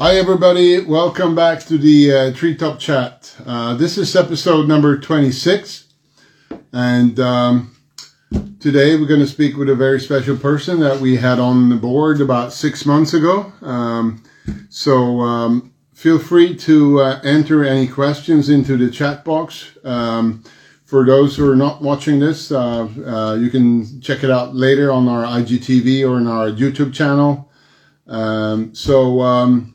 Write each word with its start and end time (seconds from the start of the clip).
Hi, 0.00 0.14
everybody. 0.14 0.78
Welcome 0.78 1.34
back 1.34 1.58
to 1.64 1.76
the 1.76 2.12
uh, 2.12 2.32
Treetop 2.32 2.78
Chat. 2.78 3.34
Uh, 3.44 3.74
this 3.74 3.98
is 3.98 4.14
episode 4.14 4.68
number 4.68 4.96
26. 4.96 5.92
And 6.72 7.18
um, 7.18 7.76
today 8.60 8.94
we're 8.94 9.08
going 9.08 9.18
to 9.18 9.26
speak 9.26 9.56
with 9.56 9.68
a 9.68 9.74
very 9.74 9.98
special 9.98 10.36
person 10.36 10.78
that 10.78 11.00
we 11.00 11.16
had 11.16 11.40
on 11.40 11.68
the 11.68 11.74
board 11.74 12.20
about 12.20 12.52
six 12.52 12.86
months 12.86 13.12
ago. 13.12 13.52
Um, 13.60 14.22
so 14.68 15.18
um, 15.18 15.74
feel 15.94 16.20
free 16.20 16.54
to 16.58 17.00
uh, 17.00 17.20
enter 17.24 17.64
any 17.64 17.88
questions 17.88 18.48
into 18.48 18.76
the 18.76 18.92
chat 18.92 19.24
box. 19.24 19.76
Um, 19.82 20.44
for 20.84 21.04
those 21.04 21.36
who 21.36 21.50
are 21.50 21.56
not 21.56 21.82
watching 21.82 22.20
this, 22.20 22.52
uh, 22.52 22.86
uh, 23.04 23.34
you 23.34 23.50
can 23.50 24.00
check 24.00 24.22
it 24.22 24.30
out 24.30 24.54
later 24.54 24.92
on 24.92 25.08
our 25.08 25.24
IGTV 25.24 26.08
or 26.08 26.18
on 26.18 26.28
our 26.28 26.50
YouTube 26.50 26.94
channel. 26.94 27.50
Um, 28.06 28.72
so, 28.76 29.22
um, 29.22 29.74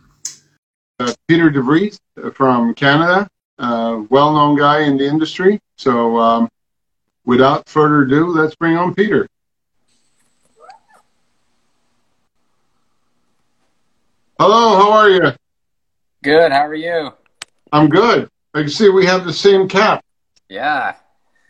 uh, 0.99 1.13
Peter 1.27 1.49
DeVries 1.49 1.99
from 2.33 2.73
Canada, 2.73 3.27
uh, 3.59 4.03
well-known 4.09 4.57
guy 4.57 4.81
in 4.81 4.97
the 4.97 5.05
industry. 5.07 5.59
So, 5.77 6.17
um, 6.17 6.49
without 7.25 7.67
further 7.67 8.03
ado, 8.03 8.27
let's 8.27 8.55
bring 8.55 8.77
on 8.77 8.93
Peter. 8.93 9.27
Hello, 14.39 14.75
how 14.75 14.91
are 14.91 15.09
you? 15.09 15.31
Good. 16.23 16.51
How 16.51 16.65
are 16.65 16.75
you? 16.75 17.11
I'm 17.71 17.87
good. 17.87 18.29
I 18.53 18.61
can 18.61 18.69
see 18.69 18.89
we 18.89 19.05
have 19.05 19.25
the 19.25 19.33
same 19.33 19.67
cap. 19.67 20.03
Yeah. 20.49 20.95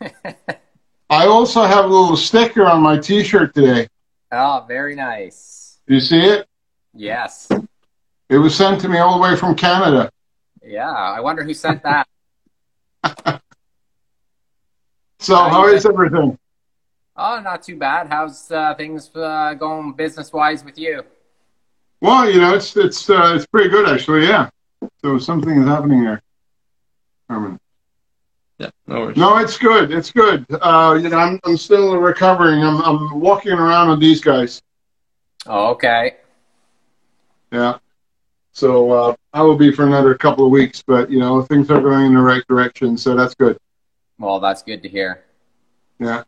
I 1.10 1.26
also 1.26 1.62
have 1.64 1.84
a 1.84 1.88
little 1.88 2.16
sticker 2.16 2.64
on 2.66 2.82
my 2.82 2.98
T-shirt 2.98 3.54
today. 3.54 3.88
Oh, 4.32 4.64
very 4.66 4.94
nice. 4.94 5.78
You 5.86 6.00
see 6.00 6.20
it? 6.20 6.46
Yes. 6.92 7.48
It 8.28 8.38
was 8.38 8.54
sent 8.54 8.80
to 8.82 8.88
me 8.88 8.98
all 8.98 9.16
the 9.16 9.22
way 9.22 9.36
from 9.36 9.54
Canada. 9.54 10.10
Yeah. 10.62 10.90
I 10.90 11.20
wonder 11.20 11.42
who 11.44 11.54
sent 11.54 11.82
that. 11.82 12.06
So, 15.20 15.36
How 15.36 15.48
how 15.48 15.66
you 15.68 15.76
everything? 15.76 16.38
oh, 17.16 17.40
not 17.40 17.62
too 17.62 17.76
bad. 17.78 18.08
How's 18.08 18.50
uh, 18.50 18.74
things 18.74 19.10
uh, 19.16 19.54
going 19.54 19.94
business 19.94 20.30
wise 20.30 20.62
with 20.62 20.76
you? 20.76 21.02
Well, 22.02 22.28
you 22.30 22.40
know, 22.42 22.54
it's 22.54 22.76
it's 22.76 23.08
uh, 23.08 23.32
it's 23.34 23.46
pretty 23.46 23.70
good 23.70 23.88
actually. 23.88 24.26
Yeah. 24.26 24.50
So 25.00 25.18
something 25.18 25.56
is 25.62 25.66
happening 25.66 26.04
there. 26.04 26.20
Herman. 27.30 27.58
Yeah, 28.58 28.68
no 28.86 29.00
worries. 29.00 29.16
No, 29.16 29.38
it's 29.38 29.56
good. 29.56 29.90
It's 29.92 30.12
good. 30.12 30.44
Uh, 30.60 30.98
you 31.00 31.08
know, 31.08 31.16
I'm 31.16 31.40
I'm 31.44 31.56
still 31.56 31.96
recovering. 31.96 32.62
I'm 32.62 32.82
I'm 32.82 33.18
walking 33.18 33.52
around 33.52 33.88
with 33.88 34.00
these 34.00 34.20
guys. 34.20 34.60
Oh, 35.46 35.68
okay. 35.68 36.16
Yeah. 37.50 37.78
So 38.54 38.92
uh, 38.92 39.14
I 39.32 39.42
will 39.42 39.56
be 39.56 39.72
for 39.72 39.84
another 39.84 40.14
couple 40.14 40.46
of 40.46 40.52
weeks, 40.52 40.82
but 40.86 41.10
you 41.10 41.18
know, 41.18 41.42
things 41.42 41.70
are 41.70 41.80
going 41.80 42.06
in 42.06 42.14
the 42.14 42.20
right 42.20 42.46
direction, 42.48 42.96
so 42.96 43.14
that's 43.16 43.34
good. 43.34 43.58
Well, 44.18 44.38
that's 44.38 44.62
good 44.62 44.82
to 44.84 44.88
hear. 44.88 45.24
Yeah. 45.98 46.22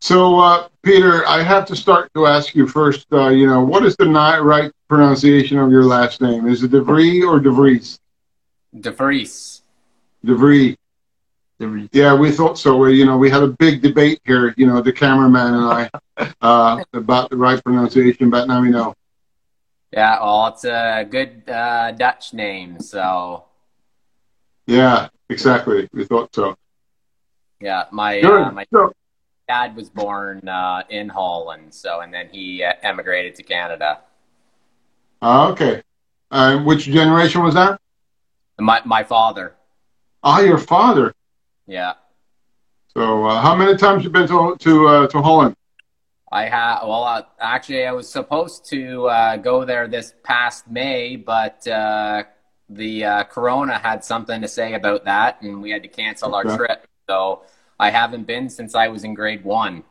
So, 0.00 0.38
uh, 0.38 0.68
Peter, 0.82 1.26
I 1.26 1.42
have 1.42 1.64
to 1.66 1.76
start 1.76 2.10
to 2.14 2.26
ask 2.26 2.54
you 2.54 2.66
first. 2.66 3.06
Uh, 3.12 3.28
you 3.28 3.46
know, 3.46 3.64
what 3.64 3.84
is 3.84 3.96
the 3.96 4.04
ni- 4.04 4.40
right 4.42 4.70
pronunciation 4.88 5.58
of 5.58 5.70
your 5.70 5.84
last 5.84 6.20
name? 6.20 6.46
Is 6.46 6.62
it 6.62 6.72
DeVries 6.72 7.22
or 7.22 7.40
DeVries? 7.40 7.98
DeVries. 8.76 9.62
DeVries. 10.24 10.76
DeVries. 11.60 11.88
Yeah, 11.92 12.14
we 12.14 12.30
thought 12.30 12.58
so. 12.58 12.76
We, 12.76 12.98
you 12.98 13.06
know, 13.06 13.16
we 13.16 13.30
had 13.30 13.42
a 13.42 13.48
big 13.48 13.80
debate 13.80 14.20
here. 14.24 14.52
You 14.56 14.66
know, 14.66 14.82
the 14.82 14.92
cameraman 14.92 15.54
and 15.54 15.64
I 15.64 16.34
uh, 16.42 16.84
about 16.92 17.30
the 17.30 17.36
right 17.36 17.62
pronunciation, 17.64 18.28
but 18.28 18.48
now 18.48 18.60
we 18.60 18.70
know. 18.70 18.94
Yeah. 19.92 20.20
Well, 20.22 20.48
it's 20.48 20.64
a 20.64 21.06
good 21.08 21.48
uh, 21.48 21.92
Dutch 21.92 22.32
name, 22.34 22.80
so 22.80 23.44
Yeah, 24.66 25.08
exactly. 25.30 25.88
We 25.92 26.04
thought 26.04 26.34
so. 26.34 26.56
yeah. 27.60 27.84
My 27.92 28.20
uh, 28.20 28.50
my 28.52 28.66
So, 28.72 28.92
dad 29.48 29.76
was 29.76 29.88
born 29.90 30.48
uh, 30.48 30.82
in 30.90 31.08
Holland, 31.08 31.72
so 31.74 32.00
and 32.00 32.12
then 32.12 32.28
he 32.30 32.62
uh, 32.62 32.72
emigrated 32.82 33.34
to 33.36 33.42
Canada. 33.42 34.00
uh, 35.22 35.48
okay. 35.50 35.82
Uh, 36.30 36.58
which 36.64 36.84
generation 36.84 37.42
was 37.42 37.54
that? 37.54 37.80
My 38.58 38.82
my 38.84 39.04
father. 39.04 39.54
Ah, 40.22 40.40
your 40.40 40.58
father. 40.58 41.14
Yeah. 41.66 41.94
So, 42.96 43.26
uh, 43.26 43.40
how 43.40 43.54
many 43.54 43.76
times 43.76 44.04
you 44.04 44.10
been 44.10 44.26
to 44.28 44.56
to 44.58 44.88
uh, 44.88 45.06
to 45.08 45.22
Holland? 45.22 45.54
I 46.30 46.46
have. 46.46 46.82
Well, 46.82 47.04
uh, 47.04 47.22
actually, 47.40 47.86
I 47.86 47.92
was 47.92 48.08
supposed 48.08 48.64
to 48.70 49.06
uh, 49.06 49.36
go 49.36 49.64
there 49.64 49.86
this 49.86 50.14
past 50.24 50.68
May, 50.68 51.16
but 51.16 51.66
uh, 51.68 52.24
the 52.68 53.04
uh, 53.04 53.24
Corona 53.24 53.78
had 53.78 54.04
something 54.04 54.40
to 54.40 54.48
say 54.48 54.74
about 54.74 55.04
that, 55.04 55.40
and 55.42 55.62
we 55.62 55.70
had 55.70 55.82
to 55.82 55.88
cancel 55.88 56.34
our 56.34 56.44
trip. 56.44 56.86
So 57.08 57.42
I 57.78 57.90
haven't 57.90 58.26
been 58.26 58.50
since 58.50 58.74
I 58.74 58.88
was 58.88 59.04
in 59.04 59.14
grade 59.14 59.44
one. 59.44 59.84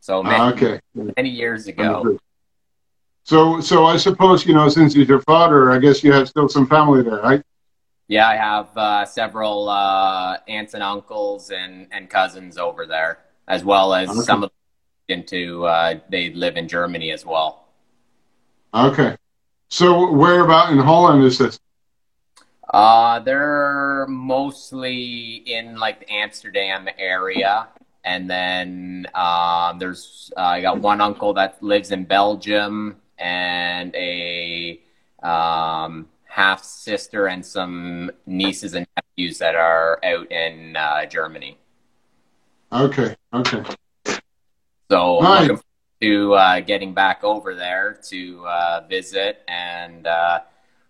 So 0.00 0.22
many, 0.22 0.38
Ah, 0.38 0.52
okay. 0.52 0.80
many 1.16 1.28
years 1.28 1.66
ago. 1.66 2.18
So, 3.24 3.60
so 3.60 3.84
I 3.84 3.98
suppose 3.98 4.46
you 4.46 4.54
know, 4.54 4.68
since 4.70 4.94
he's 4.94 5.08
your 5.08 5.20
father, 5.20 5.70
I 5.70 5.78
guess 5.78 6.02
you 6.02 6.12
have 6.12 6.28
still 6.28 6.48
some 6.48 6.66
family 6.66 7.02
there, 7.02 7.20
right? 7.20 7.42
Yeah, 8.06 8.26
I 8.26 8.36
have 8.36 8.74
uh, 8.74 9.04
several 9.04 9.68
uh, 9.68 10.38
aunts 10.48 10.72
and 10.72 10.82
uncles 10.82 11.50
and, 11.50 11.88
and 11.92 12.08
cousins 12.08 12.56
over 12.56 12.86
there, 12.86 13.18
as 13.46 13.64
well 13.64 13.92
as 13.92 14.08
Okay. 14.08 14.22
some 14.22 14.44
of 14.44 14.50
into 15.08 15.66
uh, 15.66 15.98
they 16.08 16.32
live 16.32 16.56
in 16.56 16.68
Germany 16.68 17.10
as 17.10 17.24
well. 17.24 17.68
Okay. 18.74 19.16
So, 19.68 20.10
where 20.12 20.44
about 20.44 20.72
in 20.72 20.78
Holland 20.78 21.24
is 21.24 21.38
this? 21.38 21.58
Uh, 22.72 23.18
they're 23.20 24.06
mostly 24.08 25.42
in 25.46 25.76
like 25.76 26.00
the 26.00 26.12
Amsterdam 26.12 26.88
area, 26.98 27.68
and 28.04 28.28
then 28.28 29.06
um, 29.14 29.78
there's 29.78 30.30
uh, 30.36 30.40
I 30.40 30.60
got 30.60 30.80
one 30.80 31.00
uncle 31.00 31.34
that 31.34 31.62
lives 31.62 31.90
in 31.90 32.04
Belgium, 32.04 32.96
and 33.18 33.94
a 33.94 34.80
um, 35.22 36.08
half 36.24 36.62
sister 36.62 37.26
and 37.26 37.44
some 37.44 38.10
nieces 38.26 38.74
and 38.74 38.86
nephews 38.96 39.38
that 39.38 39.54
are 39.54 39.98
out 40.04 40.30
in 40.30 40.76
uh, 40.76 41.06
Germany. 41.06 41.58
Okay. 42.70 43.16
Okay. 43.32 43.64
So 44.90 45.20
Nice. 45.20 45.40
looking 45.40 45.56
forward 45.56 45.64
to 46.00 46.34
uh, 46.34 46.60
getting 46.60 46.94
back 46.94 47.22
over 47.22 47.54
there 47.54 47.98
to 48.04 48.46
uh, 48.46 48.80
visit, 48.88 49.42
and 49.48 50.06
uh, 50.06 50.40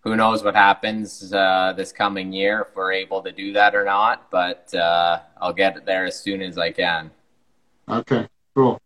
who 0.01 0.15
knows 0.15 0.45
what 0.45 0.55
happens 0.55 1.33
uh, 1.33 1.73
this 1.77 1.91
coming 1.91 2.33
year 2.33 2.67
if 2.69 2.77
we're 2.77 2.93
able 2.93 3.23
to 3.23 3.33
do 3.33 3.53
that 3.55 3.75
or 3.75 3.85
not. 3.85 4.31
But 4.31 4.73
uh, 4.75 5.21
I'll 5.41 5.53
get 5.53 5.85
there 5.85 6.05
as 6.05 6.19
soon 6.19 6.43
as 6.43 6.59
I 6.59 6.71
can. 6.71 7.11
Okay. 7.89 8.27
Cool. 8.55 8.81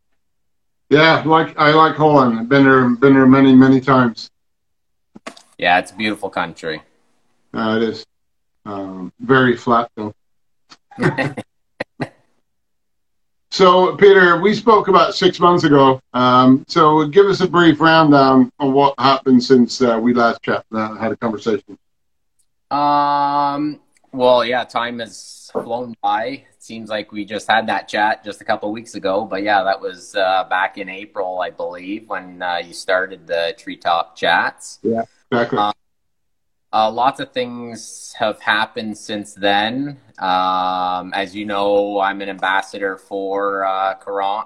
Yeah, 0.89 1.23
like 1.25 1.59
I 1.59 1.73
like 1.73 1.97
Holland. 1.97 2.39
I've 2.39 2.49
been 2.49 2.65
there, 2.65 2.89
been 2.89 3.15
there 3.15 3.27
many, 3.27 3.55
many 3.55 3.81
times. 3.81 4.31
Yeah, 5.59 5.79
it's 5.79 5.91
a 5.91 5.95
beautiful 5.95 6.29
country. 6.31 6.83
Uh, 7.55 7.79
it 7.81 7.83
is 7.83 8.07
um, 8.65 9.13
very 9.21 9.57
flat 9.57 9.91
though. 9.97 10.15
So, 13.53 13.95
Peter, 13.97 14.41
we 14.41 14.55
spoke 14.55 14.89
about 14.89 15.15
six 15.15 15.39
months 15.39 15.65
ago. 15.65 16.01
Um, 16.15 16.65
so, 16.69 17.07
give 17.07 17.27
us 17.27 17.43
a 17.43 17.47
brief 17.47 17.81
rundown 17.81 18.51
on 18.59 18.73
what 18.73 18.95
happened 18.99 19.45
since 19.45 19.83
uh, 19.83 19.99
we 20.01 20.15
last 20.15 20.43
chat, 20.43 20.65
uh, 20.73 20.95
had 20.95 21.13
a 21.13 21.17
conversation. 21.17 21.79
Um. 22.71 23.79
Well, 24.15 24.45
yeah, 24.45 24.65
time 24.65 24.99
has 25.01 25.51
flown 25.53 25.95
by. 26.03 26.25
It 26.25 26.63
seems 26.63 26.89
like 26.89 27.13
we 27.13 27.25
just 27.27 27.47
had 27.47 27.67
that 27.67 27.89
chat 27.89 28.25
just 28.25 28.41
a 28.41 28.45
couple 28.45 28.71
of 28.71 28.73
weeks 28.75 28.95
ago, 28.95 29.25
but 29.25 29.43
yeah, 29.43 29.63
that 29.63 29.81
was 29.81 30.15
uh, 30.15 30.45
back 30.51 30.77
in 30.79 30.89
April, 30.89 31.41
I 31.41 31.51
believe, 31.51 32.09
when 32.09 32.43
uh, 32.43 32.57
you 32.57 32.73
started 32.75 33.27
the 33.27 33.55
treetop 33.59 34.17
chats. 34.17 34.79
Yeah, 34.83 35.05
exactly. 35.31 35.59
Uh, 35.59 35.73
Uh, 36.75 36.91
lots 36.91 37.21
of 37.21 37.31
things 37.33 38.15
have 38.19 38.41
happened 38.41 38.97
since 38.97 39.35
then. 39.35 39.99
Um, 40.19 41.13
as 41.13 41.37
you 41.37 41.45
know, 41.45 42.01
I'm 42.01 42.23
an 42.23 42.31
ambassador 42.31 42.97
for 42.97 43.65
uh, 43.67 43.95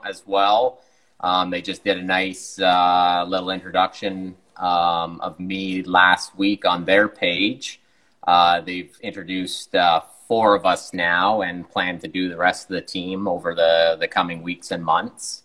as 0.05 0.25
well. 0.27 0.81
Um, 1.21 1.51
they 1.51 1.63
just 1.63 1.85
did 1.85 1.99
a 1.99 2.03
nice 2.03 2.59
uh, 2.59 3.25
little 3.29 3.51
introduction 3.51 4.35
um, 4.57 5.21
of 5.21 5.39
me 5.39 5.85
last 5.85 6.37
week 6.37 6.65
on 6.65 6.85
their 6.85 7.09
page. 7.09 7.81
Uh, 8.27 8.61
they've 8.61 8.99
introduced 9.03 9.77
uh, 9.77 10.01
four 10.27 10.57
of 10.57 10.67
us 10.67 10.93
now 10.93 11.43
and 11.43 11.71
plan 11.71 12.01
to 12.01 12.09
do 12.09 12.29
the 12.29 12.37
rest 12.37 12.69
of 12.69 12.75
the 12.75 12.83
team 12.83 13.29
over 13.29 13.55
the, 13.55 13.97
the 14.01 14.09
coming 14.09 14.43
weeks 14.43 14.73
and 14.73 14.85
months. 14.85 15.45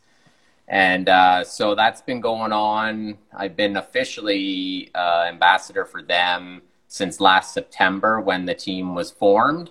And 0.68 1.10
uh, 1.10 1.44
so 1.44 1.76
that's 1.76 2.02
been 2.02 2.22
going 2.22 2.52
on. 2.52 3.20
I've 3.38 3.56
been 3.56 3.78
officially 3.78 4.90
uh, 4.96 5.26
ambassador 5.28 5.86
for 5.86 6.02
them 6.02 6.64
since 6.98 7.14
last 7.30 7.54
September 7.54 8.20
when 8.20 8.46
the 8.46 8.54
team 8.54 8.86
was 8.96 9.10
formed. 9.12 9.68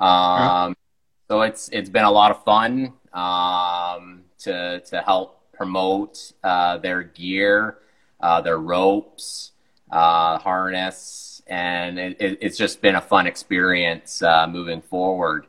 Um, 0.00 0.74
So 1.28 1.42
it's 1.42 1.68
it's 1.78 1.90
been 1.90 2.04
a 2.04 2.10
lot 2.20 2.30
of 2.30 2.38
fun 2.44 2.70
um, 3.12 4.24
to 4.44 4.54
to 4.90 4.96
help 5.02 5.28
promote 5.58 6.32
uh, 6.44 6.78
their 6.78 7.02
gear, 7.02 7.78
uh, 8.20 8.40
their 8.46 8.58
ropes, 8.58 9.52
uh, 9.90 10.38
harness, 10.38 11.42
and 11.48 11.98
it, 11.98 12.16
it, 12.20 12.38
it's 12.40 12.56
just 12.56 12.80
been 12.80 12.94
a 12.94 13.00
fun 13.00 13.26
experience 13.26 14.22
uh, 14.22 14.46
moving 14.46 14.82
forward. 14.82 15.42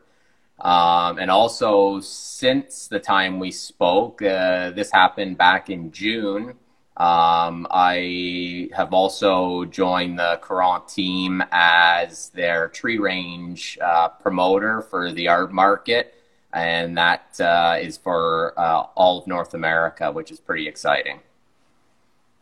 Um, 0.59 1.19
and 1.21 1.29
also, 1.29 2.01
since 2.01 2.87
the 2.87 2.99
time 2.99 3.33
we 3.39 3.51
spoke, 3.51 4.21
uh, 4.21 4.71
this 4.71 4.89
happened 4.91 5.37
back 5.37 5.69
in 5.69 5.91
June. 5.91 6.55
Um, 6.97 7.67
I 7.69 8.69
have 8.75 8.91
also 8.91 9.65
joined 9.65 10.17
the 10.17 10.39
Courant 10.41 10.87
team 10.87 11.43
as 11.51 12.29
their 12.29 12.69
tree 12.69 12.97
range 12.97 13.77
uh, 13.79 14.09
promoter 14.09 14.81
for 14.81 15.11
the 15.11 15.25
arb 15.27 15.51
market, 15.51 16.15
and 16.53 16.97
that 16.97 17.39
uh, 17.39 17.77
is 17.79 17.97
for 17.97 18.59
uh, 18.59 18.87
all 18.95 19.19
of 19.19 19.27
North 19.27 19.53
America, 19.53 20.11
which 20.11 20.31
is 20.31 20.39
pretty 20.39 20.67
exciting. 20.67 21.19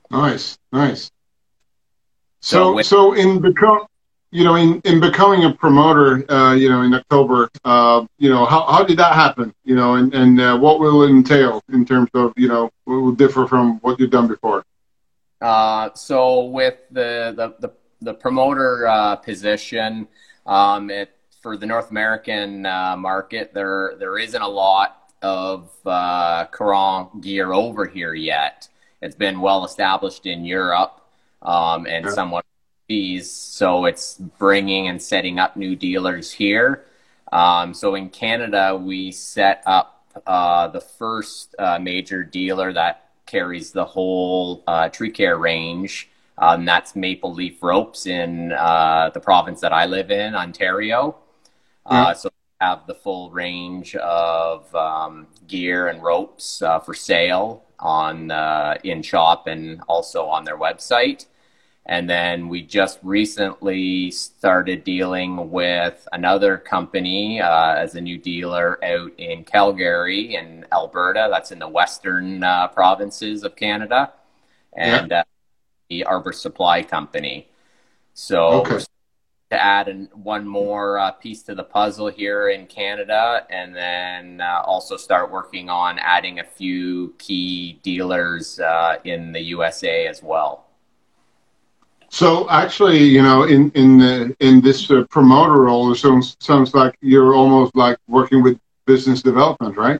Nice, 0.10 0.58
nice. 0.72 1.12
So, 2.40 2.58
so, 2.70 2.74
with- 2.76 2.86
so 2.86 3.14
in 3.14 3.42
become, 3.42 3.88
you 4.32 4.44
know, 4.44 4.56
in, 4.56 4.82
in 4.82 5.00
becoming 5.00 5.46
a 5.46 5.54
promoter, 5.54 6.30
uh, 6.32 6.54
you 6.54 6.70
know, 6.70 6.82
in 6.82 6.94
October, 6.94 7.50
uh, 7.64 8.06
you 8.18 8.30
know, 8.30 8.46
how, 8.46 8.66
how 8.66 8.84
did 8.84 8.98
that 8.98 9.14
happen? 9.14 9.54
You 9.64 9.76
know, 9.76 9.96
and, 9.96 10.14
and 10.14 10.42
uh, 10.42 10.58
what 10.58 10.80
will 10.80 11.04
it 11.04 11.10
entail 11.10 11.62
in 11.72 11.86
terms 11.86 12.10
of, 12.14 12.34
you 12.36 12.48
know, 12.48 12.70
what 12.84 12.96
will 12.96 13.12
differ 13.14 13.48
from 13.48 13.80
what 13.80 14.00
you've 14.00 14.12
done 14.12 14.28
before? 14.28 14.66
Uh, 15.42 15.90
so 15.94 16.46
with 16.46 16.76
the, 16.92 17.34
the, 17.36 17.68
the, 17.68 17.74
the 18.02 18.14
promoter 18.14 18.88
uh, 18.88 19.16
position, 19.16 20.08
um, 20.46 20.90
it, 20.90 21.12
for 21.42 21.56
the 21.56 21.66
North 21.66 21.92
American 21.92 22.66
uh, 22.66 22.96
market, 22.98 23.54
there, 23.54 23.94
there 24.00 24.18
isn't 24.18 24.42
a 24.42 24.48
lot 24.48 25.12
of 25.22 25.70
uh, 25.86 26.46
Courant 26.52 27.22
gear 27.22 27.54
over 27.54 27.86
here 27.86 28.14
yet. 28.14 28.68
It's 29.02 29.16
been 29.16 29.40
well 29.40 29.64
established 29.64 30.26
in 30.26 30.44
Europe 30.46 31.02
um, 31.42 31.86
and 31.86 32.10
somewhat 32.10 32.46
fees. 32.88 33.32
So 33.32 33.86
it's 33.86 34.16
bringing 34.16 34.88
and 34.88 35.02
setting 35.02 35.40
up 35.40 35.56
new 35.56 35.76
dealers 35.76 36.32
here. 36.32 36.86
Um, 37.32 37.74
so 37.74 37.96
in 37.96 38.10
Canada, 38.10 38.76
we 38.76 39.12
set 39.12 39.64
up 39.66 40.06
uh, 40.26 40.68
the 40.70 40.82
first 40.82 41.56
uh, 41.60 41.80
major 41.80 42.24
dealer 42.24 42.72
that 42.74 43.10
carries 43.26 43.72
the 43.72 43.86
whole 43.86 44.64
uh, 44.68 44.90
tree 44.90 45.10
care 45.10 45.38
range. 45.38 46.10
Um, 46.38 46.66
that's 46.66 46.96
Maple 46.96 47.34
Leaf 47.34 47.62
Ropes 47.64 48.06
in 48.06 48.52
uh, 48.52 49.10
the 49.14 49.20
province 49.20 49.62
that 49.62 49.74
I 49.74 49.86
live 49.86 50.12
in, 50.12 50.36
Ontario. 50.36 51.18
Uh, 51.86 52.14
so 52.14 52.30
we 52.30 52.66
have 52.66 52.88
the 52.88 52.96
full 52.96 53.32
range 53.32 53.96
of 53.96 54.74
um, 54.76 55.28
gear 55.48 55.88
and 55.88 56.02
ropes 56.04 56.62
uh, 56.62 56.80
for 56.80 56.94
sale 56.94 57.64
on 57.80 58.32
in 58.84 59.02
shop 59.02 59.48
and 59.48 59.82
also 59.88 60.26
on 60.26 60.46
their 60.46 60.58
website. 60.58 61.26
And 61.88 62.10
then 62.10 62.50
we 62.50 62.64
just 62.64 63.00
recently 63.04 64.10
started 64.10 64.84
dealing 64.84 65.52
with 65.52 66.08
another 66.12 66.58
company 66.58 67.40
uh, 67.40 67.76
as 67.76 67.94
a 67.94 68.02
new 68.02 68.18
dealer 68.18 68.84
out 68.84 69.12
in 69.20 69.44
Calgary 69.44 70.36
in 70.36 70.66
Alberta. 70.72 71.28
That's 71.30 71.52
in 71.52 71.60
the 71.60 71.68
western 71.68 72.44
uh, 72.44 72.70
provinces 72.70 73.44
of 73.44 73.56
Canada. 73.56 74.14
And 74.74 75.12
yeah. 75.12 75.20
uh, 75.20 75.24
the 75.90 76.04
Arbor 76.06 76.34
Supply 76.34 76.82
Company. 76.82 77.48
So 78.14 78.62
okay. 78.62 78.80
to 79.52 79.64
add 79.64 79.88
an, 79.88 80.10
one 80.14 80.48
more 80.48 80.98
uh, 80.98 81.12
piece 81.12 81.44
to 81.44 81.56
the 81.56 81.64
puzzle 81.64 82.08
here 82.08 82.50
in 82.50 82.66
Canada, 82.66 83.46
and 83.50 83.76
then 83.76 84.42
uh, 84.42 84.64
also 84.66 84.98
start 84.98 85.32
working 85.32 85.70
on 85.70 86.00
adding 86.00 86.40
a 86.40 86.44
few 86.44 87.14
key 87.20 87.80
dealers 87.84 88.60
uh, 88.60 88.98
in 89.04 89.32
the 89.32 89.42
USA 89.42 90.08
as 90.08 90.24
well. 90.24 90.65
So 92.16 92.50
actually, 92.50 93.04
you 93.04 93.22
know, 93.22 93.44
in 93.44 93.72
in 93.72 93.98
the, 93.98 94.34
in 94.40 94.62
this 94.62 94.90
uh, 94.90 95.04
promoter 95.10 95.64
role, 95.64 95.92
it 95.92 95.98
sounds 95.98 96.38
sounds 96.40 96.74
like 96.74 96.96
you're 97.02 97.36
almost 97.36 97.76
like 97.76 97.98
working 98.08 98.42
with 98.42 98.58
business 98.86 99.22
development, 99.22 99.76
right? 99.76 100.00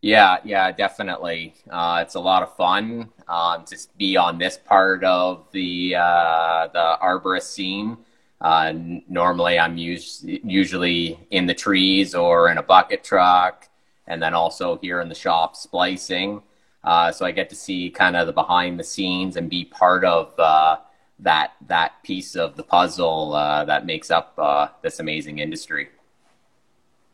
Yeah, 0.00 0.38
yeah, 0.44 0.72
definitely. 0.72 1.52
Uh, 1.68 1.98
it's 2.00 2.14
a 2.14 2.20
lot 2.20 2.42
of 2.42 2.56
fun 2.56 3.10
um, 3.28 3.66
to 3.66 3.76
be 3.98 4.16
on 4.16 4.38
this 4.38 4.56
part 4.56 5.04
of 5.04 5.46
the 5.52 5.94
uh, 5.94 6.68
the 6.72 6.96
arborist 7.02 7.52
scene. 7.52 7.98
Uh, 8.40 8.72
normally, 9.06 9.58
I'm 9.58 9.76
us- 9.76 10.24
usually 10.24 11.20
in 11.30 11.44
the 11.44 11.52
trees 11.52 12.14
or 12.14 12.50
in 12.50 12.56
a 12.56 12.62
bucket 12.62 13.04
truck, 13.04 13.68
and 14.06 14.22
then 14.22 14.32
also 14.32 14.78
here 14.78 15.02
in 15.02 15.10
the 15.10 15.14
shop 15.14 15.54
splicing. 15.54 16.40
Uh, 16.82 17.12
so 17.12 17.26
I 17.26 17.32
get 17.32 17.50
to 17.50 17.56
see 17.56 17.90
kind 17.90 18.16
of 18.16 18.26
the 18.26 18.32
behind 18.32 18.80
the 18.80 18.84
scenes 18.84 19.36
and 19.36 19.50
be 19.50 19.66
part 19.66 20.02
of 20.02 20.32
uh, 20.38 20.76
that 21.22 21.52
that 21.68 22.02
piece 22.02 22.34
of 22.36 22.56
the 22.56 22.62
puzzle 22.62 23.34
uh, 23.34 23.64
that 23.64 23.86
makes 23.86 24.10
up 24.10 24.34
uh, 24.38 24.68
this 24.82 25.00
amazing 25.00 25.38
industry. 25.38 25.88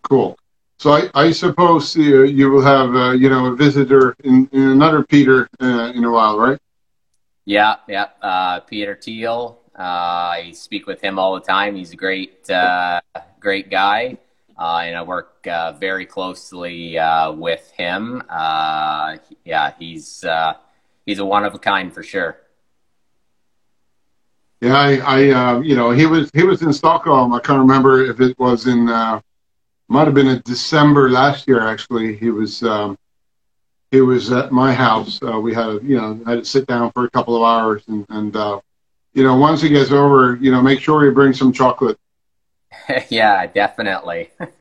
Cool. 0.02 0.38
So 0.78 0.92
I, 0.92 1.08
I 1.14 1.30
suppose 1.32 1.96
uh, 1.96 2.00
you 2.00 2.50
will 2.50 2.62
have 2.62 2.94
uh, 2.94 3.10
you 3.12 3.28
know 3.28 3.46
a 3.46 3.56
visitor 3.56 4.14
in, 4.24 4.48
in 4.52 4.62
another 4.62 5.02
Peter 5.02 5.48
uh, 5.60 5.92
in 5.94 6.04
a 6.04 6.10
while, 6.10 6.38
right? 6.38 6.58
Yeah, 7.44 7.76
yeah. 7.88 8.08
Uh, 8.22 8.60
Peter 8.60 8.96
Thiel. 8.96 9.58
I 9.78 10.52
speak 10.54 10.86
with 10.86 11.02
him 11.02 11.18
all 11.18 11.34
the 11.34 11.42
time. 11.42 11.76
He's 11.76 11.92
a 11.92 11.96
great 11.96 12.48
great 13.40 13.70
guy. 13.70 14.16
and 14.58 14.96
I 14.96 15.02
work 15.02 15.44
very 15.78 16.06
closely 16.06 16.98
with 17.36 17.70
him. 17.76 18.22
yeah, 18.30 19.72
he's 19.78 20.24
he's 21.04 21.18
a 21.18 21.24
one 21.24 21.44
of 21.44 21.54
a 21.54 21.58
kind 21.58 21.92
for 21.92 22.02
sure. 22.02 22.38
Yeah, 24.60 24.74
I, 24.74 24.96
I 24.96 25.30
uh, 25.30 25.60
you 25.60 25.76
know, 25.76 25.90
he 25.90 26.06
was 26.06 26.30
he 26.32 26.42
was 26.44 26.62
in 26.62 26.72
Stockholm. 26.72 27.32
I 27.34 27.40
can't 27.40 27.58
remember 27.58 28.04
if 28.04 28.20
it 28.20 28.38
was 28.38 28.66
in, 28.66 28.88
uh, 28.88 29.20
might 29.88 30.06
have 30.06 30.14
been 30.14 30.28
in 30.28 30.40
December 30.44 31.10
last 31.10 31.46
year. 31.46 31.60
Actually, 31.60 32.16
he 32.16 32.30
was 32.30 32.62
um, 32.62 32.96
he 33.90 34.00
was 34.00 34.32
at 34.32 34.52
my 34.52 34.72
house. 34.72 35.20
Uh, 35.22 35.38
we 35.38 35.54
had 35.54 35.82
you 35.82 35.96
know 35.96 36.20
had 36.26 36.38
to 36.38 36.44
sit 36.44 36.66
down 36.66 36.90
for 36.92 37.04
a 37.04 37.10
couple 37.10 37.36
of 37.36 37.42
hours, 37.42 37.82
and 37.88 38.06
and 38.08 38.34
uh, 38.34 38.60
you 39.12 39.22
know 39.22 39.36
once 39.36 39.60
he 39.60 39.68
gets 39.68 39.92
over, 39.92 40.36
you 40.36 40.50
know, 40.50 40.62
make 40.62 40.80
sure 40.80 41.04
you 41.04 41.12
bring 41.12 41.32
some 41.32 41.52
chocolate. 41.52 41.98
yeah, 43.08 43.46
definitely. 43.46 44.30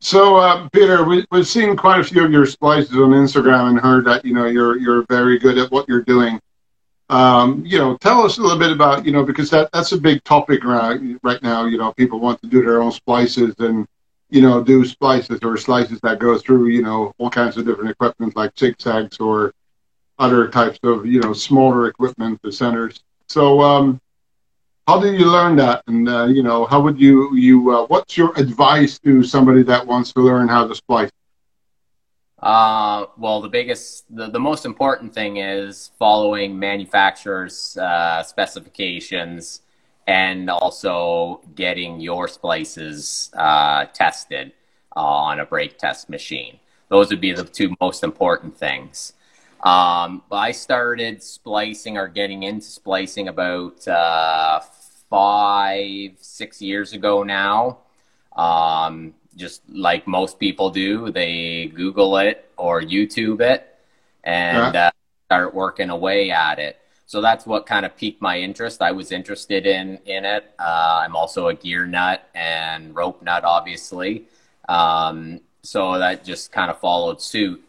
so, 0.00 0.36
uh, 0.36 0.68
Peter, 0.70 1.04
we, 1.04 1.24
we've 1.30 1.46
seen 1.46 1.76
quite 1.76 2.00
a 2.00 2.04
few 2.04 2.24
of 2.24 2.30
your 2.32 2.46
splices 2.46 2.94
on 2.94 3.10
Instagram 3.10 3.70
and 3.70 3.80
heard 3.80 4.04
that 4.06 4.24
you 4.24 4.34
know 4.34 4.46
you're 4.46 4.78
you're 4.78 5.04
very 5.08 5.38
good 5.38 5.58
at 5.58 5.70
what 5.70 5.88
you're 5.88 6.02
doing. 6.02 6.40
Um, 7.08 7.64
you 7.64 7.78
know, 7.78 7.96
tell 7.96 8.22
us 8.22 8.38
a 8.38 8.42
little 8.42 8.58
bit 8.58 8.72
about, 8.72 9.06
you 9.06 9.12
know, 9.12 9.22
because 9.22 9.48
that, 9.50 9.70
that's 9.72 9.92
a 9.92 9.98
big 9.98 10.24
topic 10.24 10.64
right, 10.64 11.00
right 11.22 11.42
now. 11.42 11.66
You 11.66 11.78
know, 11.78 11.92
people 11.92 12.18
want 12.18 12.40
to 12.42 12.48
do 12.48 12.64
their 12.64 12.82
own 12.82 12.90
splices 12.90 13.54
and, 13.58 13.86
you 14.28 14.42
know, 14.42 14.62
do 14.62 14.84
splices 14.84 15.38
or 15.42 15.56
slices 15.56 16.00
that 16.00 16.18
go 16.18 16.36
through, 16.36 16.68
you 16.68 16.82
know, 16.82 17.14
all 17.18 17.30
kinds 17.30 17.56
of 17.56 17.64
different 17.64 17.90
equipment 17.90 18.34
like 18.34 18.58
zigzags 18.58 19.18
or 19.18 19.54
other 20.18 20.48
types 20.48 20.80
of, 20.82 21.06
you 21.06 21.20
know, 21.20 21.32
smaller 21.32 21.86
equipment, 21.86 22.40
the 22.42 22.50
centers. 22.50 23.00
So, 23.28 23.60
um, 23.60 24.00
how 24.88 25.00
did 25.00 25.18
you 25.18 25.30
learn 25.30 25.56
that? 25.56 25.82
And, 25.86 26.08
uh, 26.08 26.24
you 26.26 26.42
know, 26.42 26.64
how 26.64 26.80
would 26.80 27.00
you, 27.00 27.34
you, 27.36 27.70
uh, 27.70 27.86
what's 27.86 28.16
your 28.16 28.32
advice 28.36 28.98
to 29.00 29.22
somebody 29.22 29.62
that 29.64 29.86
wants 29.86 30.12
to 30.12 30.20
learn 30.20 30.48
how 30.48 30.66
to 30.66 30.74
splice? 30.74 31.10
Uh, 32.42 33.06
well, 33.16 33.40
the 33.40 33.48
biggest, 33.48 34.04
the, 34.14 34.28
the 34.28 34.38
most 34.38 34.66
important 34.66 35.14
thing 35.14 35.38
is 35.38 35.90
following 35.98 36.58
manufacturer's 36.58 37.76
uh, 37.78 38.22
specifications 38.22 39.62
and 40.06 40.50
also 40.50 41.40
getting 41.54 41.98
your 42.00 42.28
splices 42.28 43.30
uh, 43.34 43.86
tested 43.86 44.52
on 44.94 45.40
a 45.40 45.46
break 45.46 45.78
test 45.78 46.08
machine. 46.08 46.58
Those 46.88 47.10
would 47.10 47.20
be 47.20 47.32
the 47.32 47.44
two 47.44 47.74
most 47.80 48.04
important 48.04 48.56
things. 48.56 49.14
Um, 49.62 50.22
I 50.30 50.52
started 50.52 51.22
splicing 51.22 51.96
or 51.96 52.06
getting 52.06 52.44
into 52.44 52.66
splicing 52.66 53.28
about 53.28 53.86
uh, 53.88 54.60
five, 55.10 56.12
six 56.20 56.60
years 56.62 56.92
ago 56.92 57.22
now. 57.22 57.78
Um, 58.36 59.14
just 59.36 59.62
like 59.68 60.06
most 60.06 60.38
people 60.38 60.70
do, 60.70 61.10
they 61.10 61.70
Google 61.74 62.16
it 62.18 62.50
or 62.56 62.80
YouTube 62.80 63.40
it 63.40 63.74
and 64.24 64.74
uh, 64.74 64.90
start 65.26 65.54
working 65.54 65.90
away 65.90 66.30
at 66.30 66.58
it. 66.58 66.78
So 67.06 67.20
that's 67.20 67.46
what 67.46 67.66
kind 67.66 67.86
of 67.86 67.96
piqued 67.96 68.20
my 68.20 68.38
interest. 68.38 68.82
I 68.82 68.90
was 68.90 69.12
interested 69.12 69.64
in 69.64 69.98
in 70.06 70.24
it. 70.24 70.52
Uh, 70.58 71.02
I'm 71.04 71.14
also 71.14 71.48
a 71.48 71.54
gear 71.54 71.86
nut 71.86 72.28
and 72.34 72.94
rope 72.96 73.22
nut, 73.22 73.44
obviously. 73.44 74.24
Um, 74.68 75.40
so 75.62 75.98
that 75.98 76.24
just 76.24 76.50
kind 76.50 76.70
of 76.70 76.80
followed 76.80 77.22
suit 77.22 77.62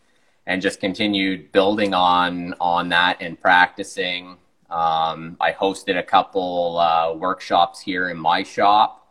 and 0.47 0.61
just 0.61 0.79
continued 0.79 1.51
building 1.51 1.93
on 1.93 2.55
on 2.59 2.89
that 2.89 3.17
and 3.21 3.39
practicing. 3.39 4.37
Um, 4.69 5.37
I 5.39 5.51
hosted 5.51 5.97
a 5.97 6.03
couple 6.03 6.79
uh, 6.79 7.13
workshops 7.13 7.79
here 7.79 8.09
in 8.09 8.17
my 8.17 8.43
shop, 8.43 9.07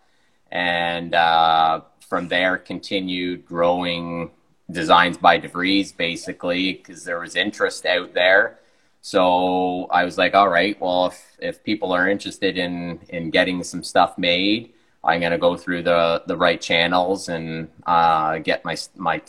and 0.50 1.14
uh, 1.14 1.82
from 2.08 2.28
there 2.28 2.56
continued 2.56 3.44
growing 3.46 4.30
designs 4.70 5.16
by 5.16 5.38
DeVries 5.38 5.96
basically 5.96 6.74
because 6.74 7.04
there 7.04 7.20
was 7.20 7.36
interest 7.36 7.86
out 7.86 8.14
there. 8.14 8.58
So 9.00 9.84
I 9.84 10.04
was 10.04 10.18
like, 10.18 10.34
all 10.34 10.48
right, 10.48 10.80
well, 10.80 11.06
if, 11.06 11.36
if 11.38 11.62
people 11.62 11.92
are 11.92 12.08
interested 12.08 12.58
in, 12.58 12.98
in 13.08 13.30
getting 13.30 13.62
some 13.62 13.84
stuff 13.84 14.18
made, 14.18 14.72
I'm 15.04 15.20
going 15.20 15.32
to 15.32 15.38
go 15.38 15.56
through 15.56 15.84
the, 15.84 16.24
the 16.26 16.36
right 16.36 16.60
channels 16.60 17.28
and 17.28 17.68
uh, 17.86 18.38
get 18.38 18.64
my, 18.64 18.76
my 18.96 19.22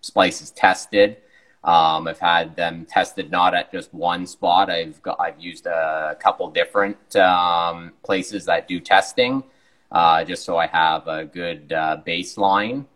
splices 0.00 0.50
tested. 0.52 1.16
Um, 1.64 2.06
I've 2.06 2.20
had 2.20 2.54
them 2.54 2.86
tested 2.86 3.32
not 3.32 3.52
at 3.52 3.72
just 3.72 3.92
one 3.92 4.24
spot. 4.26 4.70
I've 4.70 5.02
got, 5.02 5.18
I've 5.18 5.40
used 5.40 5.66
a 5.66 6.16
couple 6.20 6.48
different 6.50 7.16
um, 7.16 7.92
places 8.04 8.44
that 8.44 8.68
do 8.68 8.78
testing, 8.78 9.42
uh, 9.90 10.24
just 10.24 10.44
so 10.44 10.56
I 10.56 10.66
have 10.66 11.06
a 11.08 11.24
good 11.24 11.72
uh, 11.72 11.98
baseline. 12.06 12.86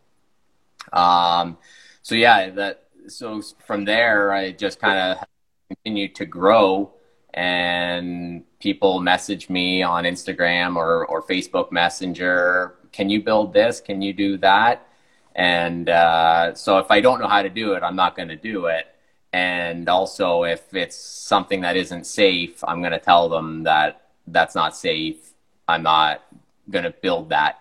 Um, 0.93 1.59
so 2.03 2.15
yeah, 2.15 2.51
that 2.51 2.85
so 3.09 3.43
from 3.65 3.85
there 3.85 4.33
I 4.33 4.53
just 4.53 4.81
kind 4.81 4.99
of 4.99 5.27
continued 5.69 6.15
to 6.17 6.27
grow, 6.27 6.93
and 7.35 8.45
people 8.61 9.01
message 9.01 9.49
me 9.49 9.83
on 9.83 10.05
Instagram 10.05 10.77
or 10.77 11.07
or 11.07 11.23
Facebook 11.23 11.71
Messenger. 11.73 12.75
Can 12.93 13.09
you 13.09 13.23
build 13.23 13.53
this? 13.53 13.81
Can 13.81 14.03
you 14.03 14.13
do 14.13 14.37
that? 14.39 14.87
And 15.35 15.89
uh, 15.89 16.55
so 16.55 16.79
if 16.79 16.91
I 16.91 17.01
don't 17.01 17.21
know 17.21 17.29
how 17.29 17.43
to 17.43 17.49
do 17.49 17.75
it, 17.75 17.83
I'm 17.83 17.97
not 17.97 18.17
going 18.17 18.29
to 18.29 18.37
do 18.37 18.67
it. 18.67 18.87
And 19.33 19.89
also, 19.89 20.43
if 20.43 20.75
it's 20.75 20.97
something 20.97 21.61
that 21.61 21.77
isn't 21.77 22.05
safe, 22.05 22.65
I'm 22.65 22.81
going 22.81 22.93
to 22.93 22.99
tell 22.99 23.29
them 23.29 23.63
that 23.63 24.09
that's 24.27 24.57
not 24.57 24.77
safe. 24.77 25.33
I'm 25.69 25.85
not 25.85 26.23
going 26.71 26.85
to 26.85 26.95
build 27.03 27.31
that, 27.31 27.59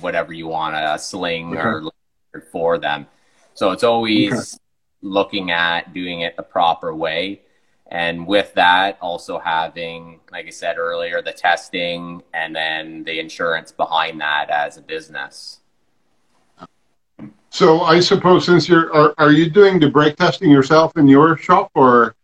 whatever 0.00 0.32
you 0.32 0.48
want, 0.48 0.74
a 0.74 0.98
sling 0.98 1.56
okay. 1.56 1.86
or 2.34 2.40
for 2.50 2.78
them. 2.78 3.06
So 3.54 3.70
it's 3.70 3.84
always 3.84 4.32
okay. 4.32 4.62
looking 5.02 5.50
at 5.50 5.92
doing 5.92 6.22
it 6.22 6.36
the 6.36 6.42
proper 6.42 6.94
way. 6.94 7.42
And 7.90 8.26
with 8.26 8.54
that, 8.54 8.96
also 9.02 9.38
having, 9.38 10.20
like 10.30 10.46
I 10.46 10.50
said 10.50 10.78
earlier, 10.78 11.20
the 11.20 11.32
testing 11.32 12.22
and 12.32 12.56
then 12.56 13.04
the 13.04 13.20
insurance 13.20 13.70
behind 13.70 14.20
that 14.22 14.48
as 14.48 14.78
a 14.78 14.80
business. 14.80 15.60
So 17.50 17.82
I 17.82 18.00
suppose 18.00 18.46
since 18.46 18.66
you're, 18.66 18.90
are, 18.94 19.14
are 19.18 19.30
you 19.30 19.50
doing 19.50 19.78
the 19.78 19.90
break 19.90 20.16
testing 20.16 20.50
yourself 20.50 20.96
in 20.96 21.06
your 21.06 21.36
shop 21.36 21.70
or? 21.74 22.16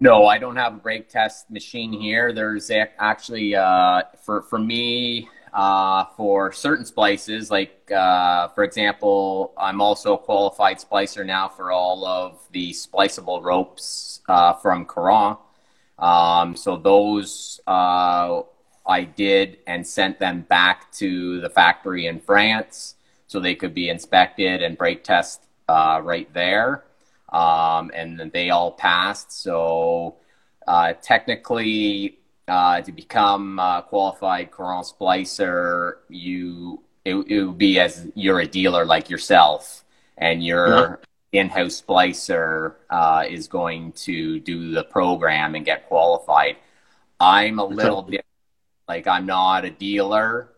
No, 0.00 0.26
I 0.26 0.38
don't 0.38 0.56
have 0.56 0.74
a 0.74 0.78
break 0.78 1.08
test 1.08 1.48
machine 1.48 1.92
here. 1.92 2.32
There's 2.32 2.68
actually, 2.98 3.54
uh, 3.54 4.02
for, 4.24 4.42
for 4.42 4.58
me, 4.58 5.28
uh, 5.52 6.06
for 6.16 6.50
certain 6.50 6.84
splices, 6.84 7.50
like, 7.50 7.90
uh, 7.94 8.48
for 8.48 8.64
example, 8.64 9.52
I'm 9.58 9.82
also 9.82 10.14
a 10.14 10.18
qualified 10.18 10.78
splicer 10.78 11.26
now 11.26 11.48
for 11.48 11.70
all 11.70 12.06
of 12.06 12.40
the 12.52 12.72
spliceable 12.72 13.42
ropes, 13.42 14.20
uh, 14.28 14.54
from 14.54 14.86
Courant. 14.86 15.38
Um, 15.98 16.56
so 16.56 16.76
those, 16.76 17.60
uh, 17.66 18.42
I 18.86 19.04
did 19.04 19.58
and 19.66 19.86
sent 19.86 20.18
them 20.18 20.40
back 20.48 20.90
to 20.92 21.40
the 21.40 21.50
factory 21.50 22.06
in 22.06 22.20
France 22.20 22.94
so 23.26 23.38
they 23.38 23.54
could 23.54 23.74
be 23.74 23.90
inspected 23.90 24.62
and 24.62 24.76
break 24.76 25.04
test 25.04 25.44
uh, 25.68 26.00
right 26.02 26.32
there. 26.32 26.84
Um, 27.28 27.90
and 27.94 28.32
they 28.32 28.50
all 28.50 28.72
passed. 28.72 29.32
So 29.32 30.16
technically, 31.02 32.18
uh, 32.48 32.80
to 32.82 32.92
become 32.92 33.58
a 33.58 33.84
qualified 33.88 34.50
Courant 34.50 34.86
splicer, 34.86 35.94
you 36.08 36.82
it, 37.04 37.14
it, 37.14 37.44
would 37.44 37.58
be 37.58 37.80
as 37.80 38.06
you're 38.14 38.40
a 38.40 38.46
dealer 38.46 38.84
like 38.84 39.10
yourself, 39.10 39.84
and 40.18 40.44
your 40.44 41.00
yeah. 41.32 41.40
in-house 41.40 41.82
splicer 41.82 42.74
uh, 42.90 43.24
is 43.28 43.48
going 43.48 43.92
to 43.92 44.38
do 44.40 44.72
the 44.72 44.84
program 44.84 45.54
and 45.54 45.64
get 45.64 45.88
qualified. 45.88 46.56
I'm 47.18 47.58
a 47.58 47.64
little 47.64 48.02
bit 48.02 48.24
like 48.88 49.06
I'm 49.06 49.26
not 49.26 49.64
a 49.64 49.70
dealer. 49.70 50.48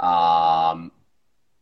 Um, 0.00 0.90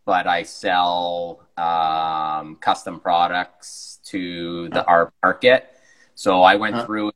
but 0.04 0.26
I 0.26 0.42
sell 0.42 1.46
um, 1.56 2.56
custom 2.56 3.00
products 3.00 4.00
to 4.04 4.68
the 4.70 4.84
arb 4.88 5.10
market. 5.22 5.68
So 6.14 6.42
I 6.42 6.56
went 6.56 6.84
through 6.86 7.12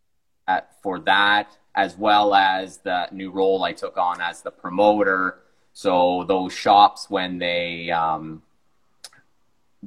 at, 0.46 0.80
for 0.82 1.00
that 1.00 1.56
as 1.76 1.97
well 1.97 2.35
as 2.35 2.78
the 2.78 3.06
new 3.12 3.30
role 3.30 3.62
I 3.62 3.73
took 3.73 3.99
on 3.99 4.21
as 4.21 4.42
the 4.42 4.50
promoter. 4.50 5.40
So 5.75 6.25
those 6.26 6.54
shops 6.54 7.11
when 7.11 7.38
they 7.38 7.90
um, 7.90 8.42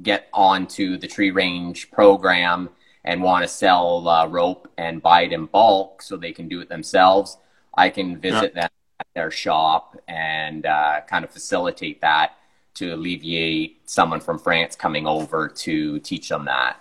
get 0.02 0.30
onto 0.32 0.98
the 0.98 1.08
tree 1.08 1.32
range 1.32 1.90
program 1.92 2.70
and 3.04 3.24
want 3.24 3.44
to 3.44 3.48
sell 3.48 4.08
uh, 4.08 4.28
rope 4.28 4.72
and 4.78 5.02
buy 5.02 5.24
it 5.24 5.34
in 5.34 5.48
bulk 5.48 6.04
so 6.04 6.16
they 6.16 6.32
can 6.32 6.48
do 6.48 6.62
it 6.62 6.70
themselves, 6.70 7.38
I 7.76 7.90
can 7.90 8.18
visit 8.18 8.54
yeah. 8.56 8.62
them 8.62 8.70
at 9.00 9.08
their 9.16 9.32
shop 9.32 9.98
and 10.08 10.66
uh, 10.68 11.02
kind 11.08 11.26
of 11.26 11.32
facilitate 11.32 12.02
that 12.02 12.38
to 12.76 12.94
alleviate 12.94 13.90
someone 13.90 14.20
from 14.20 14.38
France 14.38 14.76
coming 14.76 15.08
over 15.08 15.48
to 15.48 16.00
teach 16.00 16.30
them 16.30 16.46
that. 16.46 16.80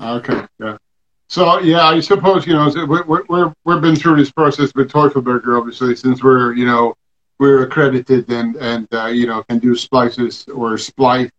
Okay, 0.00 0.44
yeah. 0.58 0.76
So 1.28 1.60
yeah, 1.60 1.84
I 1.86 2.00
suppose 2.00 2.46
you 2.46 2.54
know 2.54 2.72
we're 2.86 3.24
we're 3.28 3.52
we've 3.64 3.82
been 3.82 3.96
through 3.96 4.16
this 4.16 4.32
process 4.32 4.74
with 4.74 4.90
Teufelberger, 4.90 5.58
obviously, 5.58 5.94
since 5.94 6.22
we're 6.22 6.54
you 6.54 6.64
know 6.64 6.94
we're 7.38 7.64
accredited 7.64 8.30
and 8.30 8.56
and 8.56 8.88
uh, 8.92 9.06
you 9.06 9.26
know 9.26 9.42
can 9.42 9.58
do 9.58 9.76
splices 9.76 10.46
or 10.48 10.78
splice, 10.78 11.30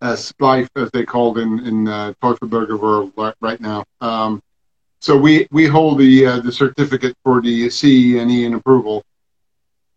uh, 0.00 0.14
splice 0.14 0.68
as 0.76 0.90
they 0.92 1.04
called 1.04 1.38
in 1.38 1.58
in 1.66 1.88
uh, 1.88 2.12
Teufelberger 2.22 2.78
world 2.78 3.12
right 3.40 3.60
now. 3.60 3.84
Um, 4.00 4.40
so 5.00 5.16
we 5.16 5.48
we 5.50 5.66
hold 5.66 5.98
the 5.98 6.26
uh, 6.26 6.40
the 6.40 6.52
certificate 6.52 7.16
for 7.24 7.40
the 7.40 7.68
CE 7.68 8.20
and 8.20 8.30
EN 8.30 8.54
approval. 8.54 9.02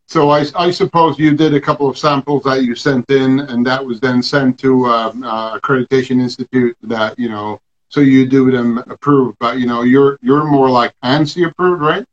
So 0.07 0.31
I, 0.31 0.45
I, 0.55 0.69
suppose 0.69 1.17
you 1.17 1.35
did 1.35 1.53
a 1.53 1.61
couple 1.61 1.89
of 1.89 1.97
samples 1.97 2.43
that 2.43 2.63
you 2.63 2.75
sent 2.75 3.09
in, 3.09 3.39
and 3.39 3.65
that 3.65 3.83
was 3.83 3.99
then 3.99 4.21
sent 4.21 4.59
to 4.59 4.85
um, 4.85 5.23
uh, 5.23 5.57
accreditation 5.57 6.19
institute. 6.19 6.75
That 6.81 7.17
you 7.17 7.29
know, 7.29 7.59
so 7.93 8.01
you 8.01 8.25
do 8.25 8.49
them 8.49 8.79
approved, 8.87 9.37
but 9.37 9.59
you 9.59 9.67
know, 9.67 9.83
you're 9.83 10.17
you're 10.23 10.43
more 10.45 10.67
like 10.67 10.95
ANSI 11.03 11.47
approved, 11.47 11.83
right? 11.83 12.03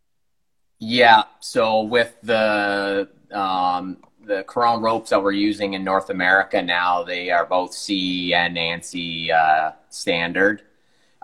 Yeah. 0.79 1.23
So 1.41 1.81
with 1.81 2.15
the 2.23 3.09
um, 3.31 3.97
the 4.23 4.43
Courant 4.43 4.83
ropes 4.83 5.09
that 5.09 5.23
we're 5.23 5.33
using 5.33 5.73
in 5.73 5.83
North 5.83 6.11
America 6.11 6.61
now, 6.61 7.03
they 7.03 7.31
are 7.31 7.47
both 7.47 7.73
CE 7.73 8.33
and 8.35 8.59
ANSI 8.59 9.31
uh, 9.31 9.73
standard. 9.89 10.63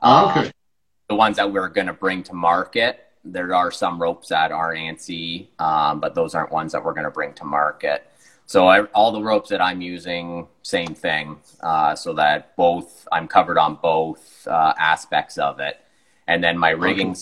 Okay. 0.03 0.47
Um, 0.47 0.51
the 1.11 1.15
ones 1.17 1.37
that 1.37 1.53
we're 1.53 1.69
going 1.69 1.89
to 1.89 1.93
bring 1.93 2.23
to 2.23 2.33
market 2.33 3.07
there 3.33 3.55
are 3.55 3.71
some 3.71 4.01
ropes 4.01 4.29
that 4.29 4.53
are 4.53 4.73
ANSI, 4.73 5.49
um, 5.59 6.01
but 6.01 6.15
those 6.15 6.35
aren't 6.35 6.53
ones 6.53 6.73
that 6.73 6.85
we're 6.85 6.93
going 6.93 7.05
to 7.05 7.11
bring 7.11 7.33
to 7.35 7.45
market. 7.45 8.07
So 8.47 8.69
I, 8.69 8.83
all 8.95 9.11
the 9.11 9.23
ropes 9.23 9.50
that 9.50 9.61
I'm 9.61 9.81
using, 9.81 10.47
same 10.62 10.95
thing, 10.95 11.38
uh, 11.61 11.97
so 11.97 12.12
that 12.15 12.55
both 12.57 13.07
I'm 13.11 13.26
covered 13.26 13.59
on 13.59 13.79
both 13.83 14.47
uh, 14.47 14.73
aspects 14.79 15.37
of 15.37 15.59
it. 15.59 15.81
And 16.29 16.43
then 16.43 16.57
my 16.57 16.71
rigging, 16.71 17.17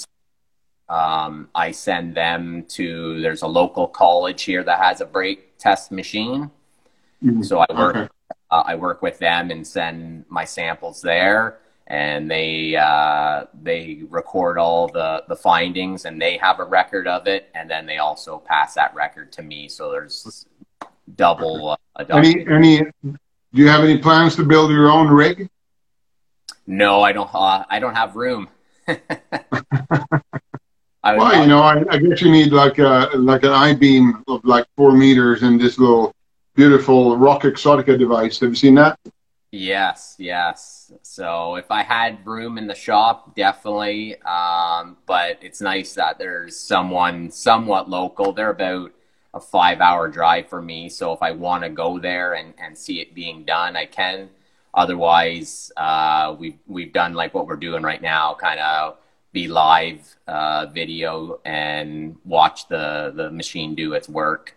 um, 0.90 1.48
I 1.54 1.70
send 1.70 2.14
them 2.14 2.66
to. 2.68 3.20
There's 3.22 3.42
a 3.42 3.46
local 3.46 3.88
college 3.88 4.42
here 4.42 4.62
that 4.64 4.78
has 4.78 5.00
a 5.00 5.06
break 5.06 5.56
test 5.56 5.90
machine, 5.90 6.50
mm-hmm. 7.22 7.42
so 7.42 7.58
I 7.58 7.66
work. 7.74 7.96
Okay. 7.96 8.08
Uh, 8.50 8.62
I 8.66 8.74
work 8.76 9.02
with 9.02 9.18
them 9.18 9.50
and 9.50 9.66
send 9.66 10.26
my 10.28 10.44
samples 10.44 11.00
there 11.00 11.58
and 11.86 12.30
they 12.30 12.76
uh, 12.76 13.44
they 13.62 14.02
record 14.08 14.58
all 14.58 14.88
the 14.88 15.22
the 15.28 15.36
findings 15.36 16.04
and 16.06 16.20
they 16.20 16.36
have 16.38 16.58
a 16.58 16.64
record 16.64 17.06
of 17.06 17.26
it 17.26 17.50
and 17.54 17.70
then 17.70 17.84
they 17.84 17.98
also 17.98 18.38
pass 18.38 18.74
that 18.74 18.94
record 18.94 19.30
to 19.32 19.42
me 19.42 19.68
so 19.68 19.90
there's 19.90 20.46
double 21.16 21.76
uh, 21.96 22.04
any 22.10 22.46
any 22.48 22.78
do 22.78 23.18
you 23.52 23.68
have 23.68 23.84
any 23.84 23.98
plans 23.98 24.36
to 24.36 24.44
build 24.44 24.70
your 24.70 24.90
own 24.90 25.08
rig 25.08 25.48
no 26.66 27.02
i 27.02 27.12
don't 27.12 27.30
uh, 27.34 27.64
i 27.68 27.78
don't 27.78 27.94
have 27.94 28.16
room 28.16 28.48
well 28.88 28.98
you 31.40 31.46
know 31.46 31.60
I, 31.60 31.84
I, 31.90 31.98
guess 31.98 32.20
you 32.20 32.30
need 32.30 32.52
like 32.52 32.78
a 32.78 33.10
like 33.14 33.44
an 33.44 33.52
i-beam 33.52 34.22
of 34.28 34.44
like 34.44 34.66
four 34.76 34.92
meters 34.92 35.42
and 35.42 35.60
this 35.60 35.78
little 35.78 36.14
beautiful 36.54 37.16
rock 37.16 37.42
exotica 37.42 37.98
device 37.98 38.40
have 38.40 38.50
you 38.50 38.56
seen 38.56 38.74
that 38.76 38.98
Yes, 39.56 40.16
yes. 40.18 40.90
So 41.02 41.54
if 41.54 41.70
I 41.70 41.84
had 41.84 42.26
room 42.26 42.58
in 42.58 42.66
the 42.66 42.74
shop, 42.74 43.36
definitely. 43.36 44.20
Um, 44.22 44.96
but 45.06 45.38
it's 45.42 45.60
nice 45.60 45.94
that 45.94 46.18
there's 46.18 46.58
someone 46.58 47.30
somewhat 47.30 47.88
local. 47.88 48.32
They're 48.32 48.50
about 48.50 48.90
a 49.34 49.40
five 49.40 49.80
hour 49.80 50.08
drive 50.08 50.48
for 50.48 50.62
me. 50.62 50.88
So 50.88 51.12
if 51.12 51.22
I 51.22 51.32
want 51.32 51.64
to 51.64 51.68
go 51.68 51.98
there 51.98 52.34
and, 52.34 52.54
and 52.58 52.78
see 52.78 53.00
it 53.00 53.14
being 53.14 53.44
done, 53.44 53.76
I 53.76 53.84
can. 53.84 54.30
Otherwise, 54.72 55.70
uh, 55.76 56.34
we've, 56.38 56.58
we've 56.66 56.92
done 56.92 57.14
like 57.14 57.34
what 57.34 57.46
we're 57.46 57.56
doing 57.56 57.82
right 57.82 58.00
now, 58.00 58.34
kind 58.34 58.60
of 58.60 58.96
be 59.32 59.48
live 59.48 60.16
uh, 60.28 60.66
video 60.66 61.40
and 61.44 62.16
watch 62.24 62.68
the, 62.68 63.12
the 63.14 63.30
machine 63.30 63.74
do 63.74 63.92
its 63.92 64.08
work. 64.08 64.54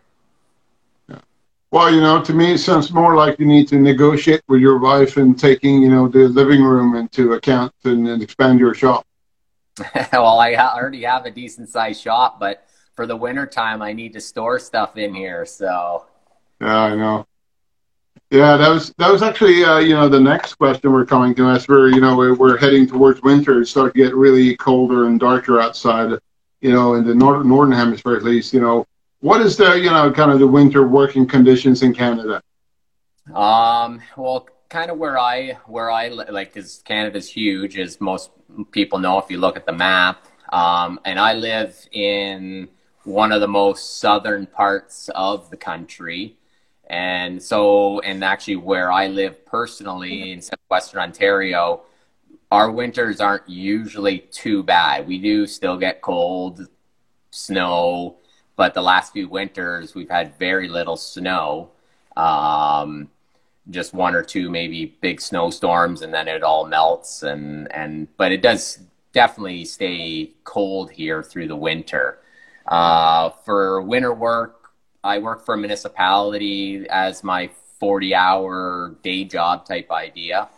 Well, 1.69 1.93
you 1.93 2.00
know, 2.00 2.24
to 2.24 2.34
me, 2.34 2.53
it 2.53 2.60
sounds 2.60 2.93
more 2.93 3.15
like 3.15 3.39
you 3.39 3.46
need 3.46 3.67
to 3.69 3.75
negotiate 3.75 4.41
with 4.48 4.62
your 4.62 4.77
wife 4.77 5.17
and 5.17 5.38
taking, 5.38 5.81
you 5.81 5.89
know, 5.89 6.07
the 6.07 6.29
living 6.29 6.63
room 6.63 6.96
into 6.96 7.34
account 7.34 7.74
and, 7.84 8.07
and 8.07 8.24
expand 8.24 8.57
your 8.57 8.74
shop. 8.74 9.05
well, 10.13 10.39
I 10.39 10.55
already 10.55 11.03
have 11.03 11.25
a 11.25 11.31
decent 11.31 11.67
sized 11.67 12.01
shop, 12.01 12.39
but 12.39 12.65
for 12.97 13.05
the 13.05 13.15
winter 13.15 13.45
time, 13.45 13.81
I 13.81 13.93
need 13.93 14.11
to 14.13 14.19
store 14.19 14.59
stuff 14.59 14.97
in 14.97 15.13
here. 15.13 15.45
So. 15.45 16.07
Yeah, 16.59 16.77
I 16.77 16.95
know. 16.95 17.27
Yeah, 18.31 18.57
that 18.57 18.67
was 18.69 18.93
that 18.97 19.09
was 19.09 19.21
actually 19.21 19.63
uh, 19.63 19.77
you 19.77 19.93
know 19.93 20.09
the 20.09 20.19
next 20.19 20.55
question 20.55 20.91
we're 20.91 21.05
coming 21.05 21.33
to 21.35 21.47
as 21.47 21.65
we're 21.65 21.87
you 21.87 22.01
know 22.01 22.17
we're, 22.17 22.33
we're 22.33 22.57
heading 22.57 22.85
towards 22.85 23.21
winter. 23.21 23.61
It's 23.61 23.69
starting 23.69 23.93
to 23.93 24.09
get 24.09 24.15
really 24.15 24.57
colder 24.57 25.05
and 25.05 25.17
darker 25.17 25.61
outside. 25.61 26.19
You 26.59 26.73
know, 26.73 26.95
in 26.95 27.05
the 27.05 27.15
northern 27.15 27.47
northern 27.47 27.71
hemisphere 27.71 28.17
at 28.17 28.23
least. 28.23 28.51
You 28.51 28.59
know, 28.59 28.85
what 29.21 29.39
is 29.39 29.55
the 29.55 29.79
you 29.79 29.89
know 29.89 30.11
kind 30.11 30.31
of 30.31 30.39
the 30.39 30.47
winter 30.47 30.85
working 30.85 31.25
conditions 31.25 31.83
in 31.83 31.93
Canada? 31.93 32.41
Um. 33.33 34.01
Well, 34.17 34.49
kind 34.67 34.91
of 34.91 34.97
where 34.97 35.17
I 35.17 35.59
where 35.65 35.89
I 35.89 36.09
like 36.09 36.53
because 36.53 36.81
Canada's 36.83 37.29
huge, 37.29 37.77
as 37.77 38.01
most 38.01 38.31
people 38.71 38.99
know 38.99 39.19
if 39.19 39.31
you 39.31 39.37
look 39.37 39.55
at 39.55 39.65
the 39.65 39.73
map. 39.73 40.25
Um, 40.51 40.99
and 41.05 41.19
I 41.19 41.33
live 41.33 41.87
in 41.91 42.69
one 43.07 43.31
of 43.31 43.39
the 43.39 43.47
most 43.47 43.99
southern 43.99 44.45
parts 44.45 45.09
of 45.15 45.49
the 45.49 45.55
country. 45.55 46.35
And 46.89 47.41
so, 47.41 48.01
and 48.01 48.23
actually, 48.23 48.57
where 48.57 48.91
I 48.91 49.07
live 49.07 49.45
personally 49.45 50.33
in 50.33 50.41
Western 50.69 50.99
Ontario, 50.99 51.83
our 52.51 52.69
winters 52.69 53.21
aren't 53.21 53.47
usually 53.47 54.19
too 54.19 54.61
bad. 54.61 55.07
We 55.07 55.19
do 55.19 55.47
still 55.47 55.77
get 55.77 56.01
cold, 56.01 56.67
snow, 57.31 58.17
but 58.57 58.73
the 58.73 58.81
last 58.81 59.13
few 59.13 59.29
winters 59.29 59.95
we've 59.95 60.09
had 60.09 60.37
very 60.37 60.67
little 60.67 60.97
snow. 60.97 61.71
Um, 62.17 63.09
just 63.69 63.93
one 63.93 64.15
or 64.15 64.23
two 64.23 64.49
maybe 64.49 64.97
big 65.01 65.19
snowstorms 65.19 66.01
and 66.01 66.13
then 66.13 66.29
it 66.29 66.41
all 66.41 66.65
melts 66.65 67.23
and 67.23 67.69
and 67.73 68.07
but 68.15 68.31
it 68.31 68.41
does 68.41 68.79
definitely 69.11 69.65
stay 69.65 70.31
cold 70.45 70.89
here 70.89 71.21
through 71.21 71.49
the 71.49 71.55
winter 71.55 72.19
uh, 72.67 73.29
for 73.45 73.81
winter 73.81 74.13
work 74.13 74.71
i 75.03 75.19
work 75.19 75.45
for 75.45 75.55
a 75.55 75.57
municipality 75.57 76.86
as 76.89 77.24
my 77.24 77.50
40 77.79 78.15
hour 78.15 78.95
day 79.03 79.24
job 79.24 79.65
type 79.65 79.91
idea. 79.91 80.50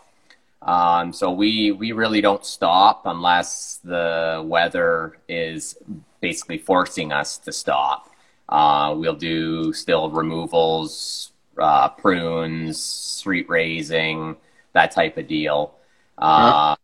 Um, 0.62 1.14
so 1.14 1.32
we 1.32 1.72
we 1.72 1.94
really 1.94 2.22
don't 2.22 2.46
stop 2.46 3.04
unless 3.06 3.80
the 3.84 4.44
weather 4.46 5.18
is 5.28 5.78
basically 6.22 6.58
forcing 6.58 7.12
us 7.14 7.38
to 7.40 7.52
stop. 7.52 8.10
Uh, 8.50 8.94
we'll 8.98 9.16
do 9.16 9.72
still 9.74 10.10
removals 10.10 11.32
uh, 11.58 11.90
prunes, 11.90 12.82
street 12.82 13.48
raising, 13.50 14.36
that 14.74 14.92
type 14.92 15.18
of 15.18 15.28
deal. 15.28 15.76
Uh, 16.18 16.76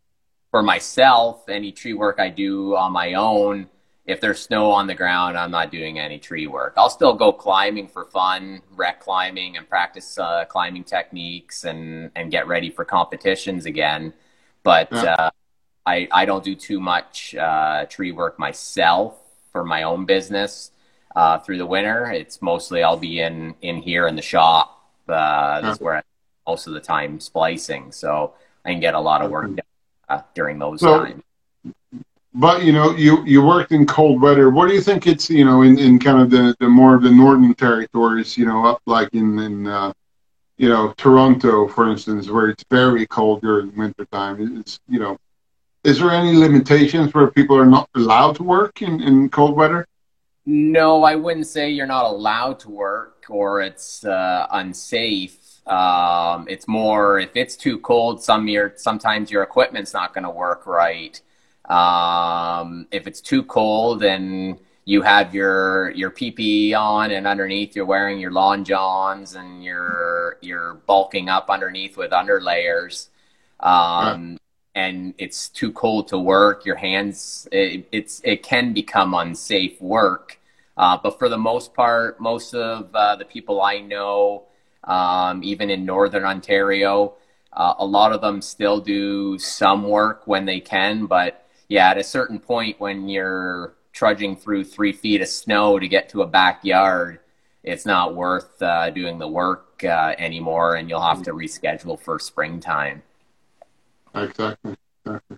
For 0.51 0.63
myself, 0.63 1.49
any 1.49 1.71
tree 1.71 1.93
work 1.93 2.19
I 2.19 2.29
do 2.29 2.75
on 2.77 2.93
my 2.93 3.13
own, 3.15 3.67
if 4.05 4.21
there's 4.21 4.39
snow 4.39 4.71
on 4.71 4.85
the 4.87 4.93
ground, 4.93 5.37
I'm 5.37 5.51
not 5.51 5.71
doing 5.71 5.97
any 5.97 6.19
tree 6.19 6.45
work. 6.45 6.73
I'll 6.77 6.89
still 6.89 7.13
go 7.13 7.31
climbing 7.31 7.87
for 7.87 8.05
fun, 8.05 8.61
rec 8.75 8.99
climbing, 8.99 9.57
and 9.57 9.67
practice 9.67 10.17
uh, 10.17 10.45
climbing 10.45 10.83
techniques 10.83 11.63
and 11.63 12.11
and 12.15 12.29
get 12.29 12.47
ready 12.47 12.69
for 12.69 12.85
competitions 12.85 13.65
again. 13.65 14.13
But 14.63 14.89
yeah. 14.91 15.15
uh, 15.15 15.29
I 15.85 16.07
I 16.11 16.25
don't 16.25 16.43
do 16.43 16.55
too 16.55 16.79
much 16.79 17.35
uh, 17.35 17.85
tree 17.85 18.11
work 18.11 18.37
myself 18.37 19.17
for 19.51 19.63
my 19.63 19.83
own 19.83 20.05
business 20.05 20.71
uh, 21.15 21.39
through 21.39 21.57
the 21.57 21.65
winter. 21.65 22.11
It's 22.11 22.41
mostly 22.41 22.83
I'll 22.83 22.97
be 22.97 23.21
in 23.21 23.55
in 23.61 23.77
here 23.77 24.07
in 24.07 24.15
the 24.15 24.21
shop. 24.21 24.83
Uh, 25.07 25.61
that's 25.61 25.79
where 25.79 25.97
I 25.97 26.01
most 26.47 26.67
of 26.67 26.73
the 26.73 26.79
time 26.79 27.19
splicing, 27.19 27.91
so 27.91 28.33
I 28.63 28.71
can 28.71 28.79
get 28.79 28.93
a 28.93 28.99
lot 28.99 29.23
of 29.23 29.31
work 29.31 29.47
done 29.47 29.61
uh, 30.09 30.21
during 30.35 30.59
those 30.59 30.81
so, 30.81 30.99
times. 30.99 31.23
But 32.37 32.63
you 32.65 32.73
know, 32.73 32.91
you 32.95 33.23
you 33.25 33.41
worked 33.41 33.71
in 33.71 33.85
cold 33.85 34.21
weather. 34.21 34.49
What 34.49 34.67
do 34.67 34.73
you 34.73 34.81
think 34.81 35.07
it's 35.07 35.29
you 35.29 35.45
know 35.45 35.61
in, 35.61 35.79
in 35.79 35.97
kind 35.99 36.21
of 36.21 36.29
the, 36.29 36.53
the 36.59 36.67
more 36.67 36.93
of 36.93 37.01
the 37.01 37.09
northern 37.09 37.53
territories, 37.55 38.37
you 38.37 38.45
know, 38.45 38.65
up 38.65 38.81
like 38.85 39.13
in 39.13 39.39
in 39.39 39.67
uh, 39.67 39.93
you 40.57 40.67
know 40.67 40.93
Toronto, 40.97 41.65
for 41.69 41.89
instance, 41.89 42.29
where 42.29 42.49
it's 42.49 42.65
very 42.69 43.07
cold 43.07 43.41
during 43.41 43.73
wintertime. 43.77 44.59
It's 44.59 44.81
you 44.89 44.99
know, 44.99 45.17
is 45.85 45.99
there 45.99 46.11
any 46.11 46.35
limitations 46.35 47.13
where 47.13 47.31
people 47.31 47.57
are 47.57 47.65
not 47.65 47.89
allowed 47.95 48.35
to 48.35 48.43
work 48.43 48.81
in, 48.81 49.01
in 49.01 49.29
cold 49.29 49.55
weather? 49.55 49.87
No, 50.45 51.03
I 51.03 51.15
wouldn't 51.15 51.47
say 51.47 51.69
you're 51.69 51.87
not 51.87 52.03
allowed 52.03 52.59
to 52.61 52.69
work 52.69 53.25
or 53.29 53.61
it's 53.61 54.03
uh, 54.03 54.47
unsafe. 54.51 55.65
Um, 55.65 56.47
it's 56.49 56.67
more 56.67 57.17
if 57.17 57.31
it's 57.35 57.55
too 57.55 57.79
cold, 57.79 58.21
some 58.21 58.49
your 58.49 58.73
sometimes 58.75 59.31
your 59.31 59.41
equipment's 59.41 59.93
not 59.93 60.13
going 60.13 60.25
to 60.25 60.29
work 60.29 60.67
right. 60.67 61.21
Um, 61.69 62.87
if 62.91 63.07
it's 63.07 63.21
too 63.21 63.43
cold 63.43 64.03
and 64.03 64.59
you 64.85 65.01
have 65.01 65.33
your 65.33 65.89
your 65.91 66.11
PPE 66.11 66.75
on 66.75 67.11
and 67.11 67.25
underneath 67.25 67.75
you're 67.75 67.85
wearing 67.85 68.19
your 68.19 68.31
lawn 68.31 68.63
johns 68.63 69.33
and 69.33 69.63
you're 69.63 70.37
you're 70.41 70.75
bulking 70.85 71.27
up 71.27 71.49
underneath 71.49 71.97
with 71.97 72.11
underlayers. 72.11 73.07
Um, 73.59 74.37
and 74.75 75.15
it's 75.17 75.49
too 75.49 75.71
cold 75.71 76.09
to 76.09 76.19
work, 76.19 76.65
your 76.65 76.75
hands 76.75 77.47
it, 77.51 77.87
it's 77.91 78.21
it 78.23 78.43
can 78.43 78.73
become 78.73 79.13
unsafe 79.13 79.81
work. 79.81 80.39
Uh, 80.77 80.97
but 81.01 81.17
for 81.17 81.29
the 81.29 81.37
most 81.37 81.73
part, 81.73 82.19
most 82.19 82.53
of 82.53 82.93
uh, 82.93 83.15
the 83.15 83.25
people 83.25 83.61
I 83.61 83.79
know, 83.79 84.43
um, 84.83 85.41
even 85.43 85.69
in 85.69 85.85
Northern 85.85 86.25
Ontario, 86.25 87.13
uh, 87.53 87.75
a 87.79 87.85
lot 87.85 88.11
of 88.11 88.19
them 88.21 88.41
still 88.41 88.81
do 88.81 89.39
some 89.39 89.83
work 89.87 90.27
when 90.27 90.45
they 90.45 90.59
can. 90.59 91.05
But 91.05 91.44
yeah, 91.67 91.89
at 91.89 91.97
a 91.97 92.03
certain 92.03 92.39
point, 92.39 92.79
when 92.79 93.07
you're 93.07 93.73
trudging 93.91 94.35
through 94.35 94.63
three 94.65 94.91
feet 94.91 95.21
of 95.21 95.27
snow 95.27 95.79
to 95.79 95.87
get 95.87 96.09
to 96.09 96.21
a 96.21 96.27
backyard, 96.27 97.19
it's 97.63 97.85
not 97.85 98.15
worth 98.15 98.61
uh, 98.61 98.89
doing 98.91 99.17
the 99.17 99.27
work 99.27 99.83
uh, 99.83 100.13
anymore, 100.17 100.75
and 100.75 100.89
you'll 100.89 101.01
have 101.01 101.23
to 101.23 101.31
reschedule 101.31 101.99
for 101.99 102.19
springtime. 102.19 103.01
Exactly. 104.13 104.75
exactly. 105.05 105.37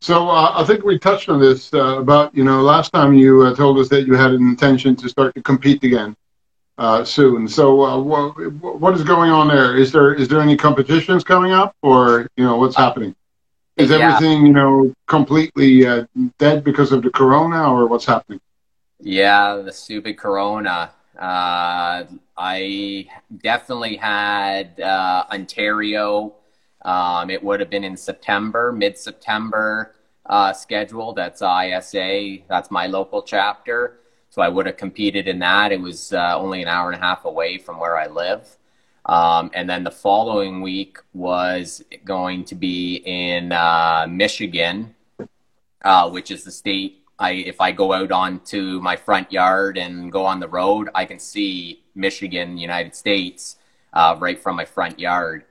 So 0.00 0.28
uh, 0.28 0.52
I 0.54 0.64
think 0.64 0.84
we 0.84 0.98
touched 0.98 1.30
on 1.30 1.40
this 1.40 1.72
uh, 1.72 1.98
about 1.98 2.34
you 2.34 2.44
know 2.44 2.60
last 2.60 2.92
time 2.92 3.14
you 3.14 3.42
uh, 3.42 3.54
told 3.54 3.78
us 3.78 3.88
that 3.88 4.06
you 4.06 4.14
had 4.14 4.32
an 4.32 4.42
intention 4.42 4.94
to 4.96 5.08
start 5.08 5.34
to 5.34 5.42
compete 5.42 5.82
again 5.82 6.14
uh, 6.76 7.04
soon. 7.04 7.48
So 7.48 7.82
uh, 7.82 7.98
what, 7.98 8.52
what 8.80 8.94
is 8.94 9.02
going 9.02 9.30
on 9.30 9.48
there? 9.48 9.76
Is 9.78 9.92
there 9.92 10.12
is 10.14 10.28
there 10.28 10.40
any 10.40 10.56
competitions 10.56 11.24
coming 11.24 11.52
up, 11.52 11.74
or 11.80 12.28
you 12.36 12.44
know 12.44 12.56
what's 12.56 12.76
happening? 12.76 13.14
Is 13.76 13.90
yeah. 13.90 13.96
everything 13.96 14.46
you 14.46 14.52
know 14.52 14.92
completely 15.06 15.86
uh, 15.86 16.04
dead 16.38 16.64
because 16.64 16.92
of 16.92 17.02
the 17.02 17.10
corona, 17.10 17.70
or 17.70 17.86
what's 17.86 18.04
happening? 18.04 18.40
Yeah, 19.00 19.56
the 19.56 19.72
stupid 19.72 20.16
corona. 20.18 20.92
I 22.36 23.06
definitely 23.42 23.96
had 23.96 24.80
Ontario 24.80 26.34
um, 26.84 27.30
it 27.30 27.42
would 27.42 27.60
have 27.60 27.70
been 27.70 27.84
in 27.84 27.96
September, 27.96 28.72
mid 28.72 28.98
September 28.98 29.94
uh, 30.26 30.52
schedule. 30.52 31.12
That's 31.14 31.42
ISA. 31.42 32.38
That's 32.48 32.70
my 32.70 32.86
local 32.86 33.22
chapter. 33.22 34.00
So 34.30 34.42
I 34.42 34.48
would 34.48 34.66
have 34.66 34.76
competed 34.76 35.28
in 35.28 35.38
that. 35.38 35.72
It 35.72 35.80
was 35.80 36.12
uh, 36.12 36.36
only 36.36 36.62
an 36.62 36.68
hour 36.68 36.90
and 36.90 37.00
a 37.00 37.04
half 37.04 37.24
away 37.24 37.58
from 37.58 37.78
where 37.78 37.96
I 37.96 38.06
live. 38.06 38.56
Um, 39.06 39.50
and 39.52 39.68
then 39.68 39.84
the 39.84 39.90
following 39.90 40.62
week 40.62 40.98
was 41.12 41.84
going 42.04 42.44
to 42.46 42.54
be 42.54 43.02
in 43.04 43.52
uh, 43.52 44.06
Michigan, 44.08 44.94
uh, 45.84 46.10
which 46.10 46.30
is 46.30 46.44
the 46.44 46.50
state. 46.50 47.02
I 47.18 47.32
if 47.32 47.60
I 47.60 47.72
go 47.72 47.92
out 47.92 48.10
onto 48.10 48.80
my 48.80 48.96
front 48.96 49.30
yard 49.30 49.76
and 49.76 50.10
go 50.10 50.24
on 50.24 50.40
the 50.40 50.48
road, 50.48 50.88
I 50.94 51.04
can 51.04 51.18
see 51.18 51.82
Michigan, 51.94 52.58
United 52.58 52.94
States, 52.94 53.56
uh, 53.92 54.16
right 54.18 54.38
from 54.38 54.56
my 54.56 54.64
front 54.64 54.98
yard. 54.98 55.44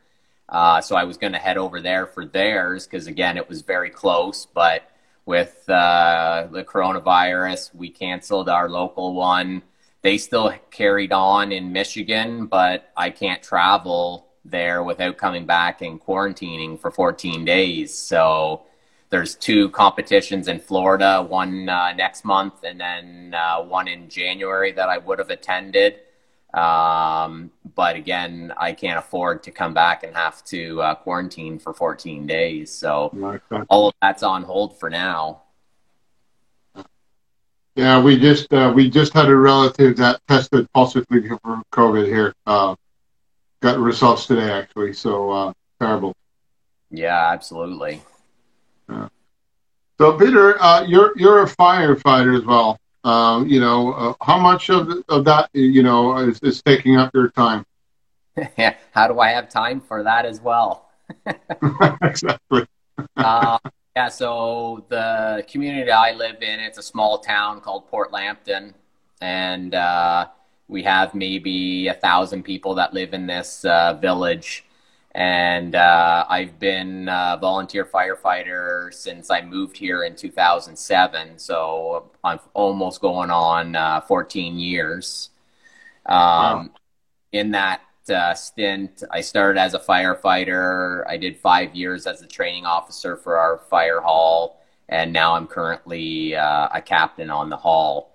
Uh, 0.49 0.81
so 0.81 0.95
I 0.95 1.03
was 1.05 1.17
going 1.17 1.33
to 1.33 1.39
head 1.39 1.57
over 1.57 1.79
there 1.79 2.05
for 2.05 2.25
theirs 2.25 2.85
because, 2.85 3.07
again, 3.07 3.37
it 3.37 3.47
was 3.47 3.61
very 3.61 3.89
close. 3.89 4.45
But 4.45 4.89
with 5.25 5.67
uh, 5.69 6.47
the 6.51 6.63
coronavirus, 6.63 7.73
we 7.73 7.89
canceled 7.89 8.49
our 8.49 8.69
local 8.69 9.13
one. 9.13 9.63
They 10.03 10.17
still 10.17 10.53
carried 10.69 11.13
on 11.13 11.51
in 11.53 11.71
Michigan, 11.71 12.47
but 12.47 12.91
I 12.95 13.09
can't 13.09 13.41
travel 13.41 14.27
there 14.43 14.83
without 14.83 15.17
coming 15.17 15.45
back 15.45 15.81
and 15.81 15.99
quarantining 15.99 16.77
for 16.79 16.91
14 16.91 17.45
days. 17.45 17.93
So 17.93 18.63
there's 19.09 19.35
two 19.35 19.69
competitions 19.69 20.49
in 20.49 20.59
Florida, 20.59 21.21
one 21.21 21.69
uh, 21.69 21.93
next 21.93 22.25
month 22.25 22.63
and 22.63 22.81
then 22.81 23.33
uh, 23.33 23.63
one 23.63 23.87
in 23.87 24.09
January 24.09 24.73
that 24.73 24.89
I 24.89 24.97
would 24.97 25.19
have 25.19 25.29
attended. 25.29 25.99
Um, 26.53 27.51
but 27.73 27.95
again, 27.95 28.51
I 28.57 28.73
can't 28.73 28.99
afford 28.99 29.41
to 29.43 29.51
come 29.51 29.73
back 29.73 30.03
and 30.03 30.13
have 30.15 30.43
to 30.45 30.81
uh, 30.81 30.95
quarantine 30.95 31.59
for 31.59 31.73
14 31.73 32.27
days. 32.27 32.71
So 32.71 33.09
all 33.69 33.87
of 33.87 33.93
that's 34.01 34.21
on 34.21 34.43
hold 34.43 34.77
for 34.77 34.89
now. 34.89 35.42
Yeah, 37.75 38.01
we 38.01 38.19
just 38.19 38.53
uh, 38.53 38.71
we 38.73 38.89
just 38.89 39.13
had 39.13 39.27
a 39.29 39.35
relative 39.35 39.97
that 39.97 40.21
tested 40.27 40.71
positively 40.73 41.27
for 41.27 41.61
COVID 41.71 42.05
here. 42.05 42.33
Uh, 42.45 42.75
got 43.61 43.79
results 43.79 44.27
today, 44.27 44.51
actually. 44.51 44.93
So 44.93 45.31
uh, 45.31 45.53
terrible. 45.79 46.15
Yeah, 46.91 47.31
absolutely. 47.31 48.01
Yeah. 48.89 49.07
So, 49.99 50.17
Peter, 50.17 50.61
uh, 50.61 50.83
you're 50.83 51.13
you're 51.17 51.43
a 51.43 51.47
firefighter 51.47 52.37
as 52.37 52.45
well. 52.45 52.79
Um, 53.03 53.47
you 53.47 53.59
know, 53.59 53.93
uh, 53.93 54.13
how 54.21 54.37
much 54.37 54.69
of 54.69 54.91
of 55.09 55.25
that 55.25 55.49
you 55.53 55.81
know 55.81 56.17
is, 56.17 56.39
is 56.41 56.61
taking 56.61 56.97
up 56.97 57.11
your 57.13 57.29
time? 57.29 57.65
How 58.91 59.07
do 59.07 59.19
I 59.19 59.29
have 59.29 59.49
time 59.49 59.81
for 59.81 60.03
that 60.03 60.25
as 60.25 60.41
well? 60.41 60.89
exactly. 62.01 62.65
Yeah, 63.95 64.09
so 64.09 64.85
the 64.89 65.45
community 65.47 65.91
I 65.91 66.13
live 66.13 66.41
in, 66.41 66.59
it's 66.59 66.77
a 66.77 66.83
small 66.83 67.19
town 67.19 67.61
called 67.61 67.87
Port 67.87 68.11
Lambton, 68.11 68.73
and 69.21 69.75
uh, 69.75 70.27
we 70.67 70.83
have 70.83 71.13
maybe 71.13 71.87
a 71.87 71.93
thousand 71.93 72.43
people 72.43 72.73
that 72.75 72.93
live 72.93 73.13
in 73.13 73.27
this 73.27 73.63
uh, 73.65 73.93
village. 73.93 74.65
And 75.15 75.75
uh, 75.75 76.25
I've 76.27 76.57
been 76.57 77.07
a 77.07 77.37
volunteer 77.39 77.85
firefighter 77.85 78.91
since 78.91 79.29
I 79.29 79.41
moved 79.41 79.77
here 79.77 80.03
in 80.05 80.15
2007. 80.15 81.37
So 81.37 82.09
I'm 82.23 82.39
almost 82.55 82.99
going 82.99 83.29
on 83.29 83.75
uh, 83.75 84.01
14 84.01 84.57
years. 84.57 85.29
Um, 86.07 86.15
wow. 86.15 86.69
In 87.31 87.51
that 87.51 87.81
uh, 88.09 88.33
stint. 88.33 89.03
I 89.11 89.21
started 89.21 89.59
as 89.59 89.73
a 89.73 89.79
firefighter. 89.79 91.03
I 91.07 91.17
did 91.17 91.37
five 91.37 91.75
years 91.75 92.07
as 92.07 92.21
a 92.21 92.27
training 92.27 92.65
officer 92.65 93.15
for 93.15 93.37
our 93.37 93.59
fire 93.69 94.01
hall, 94.01 94.61
and 94.89 95.13
now 95.13 95.35
I'm 95.35 95.47
currently 95.47 96.35
uh, 96.35 96.69
a 96.73 96.81
captain 96.81 97.29
on 97.29 97.49
the 97.49 97.57
hall. 97.57 98.11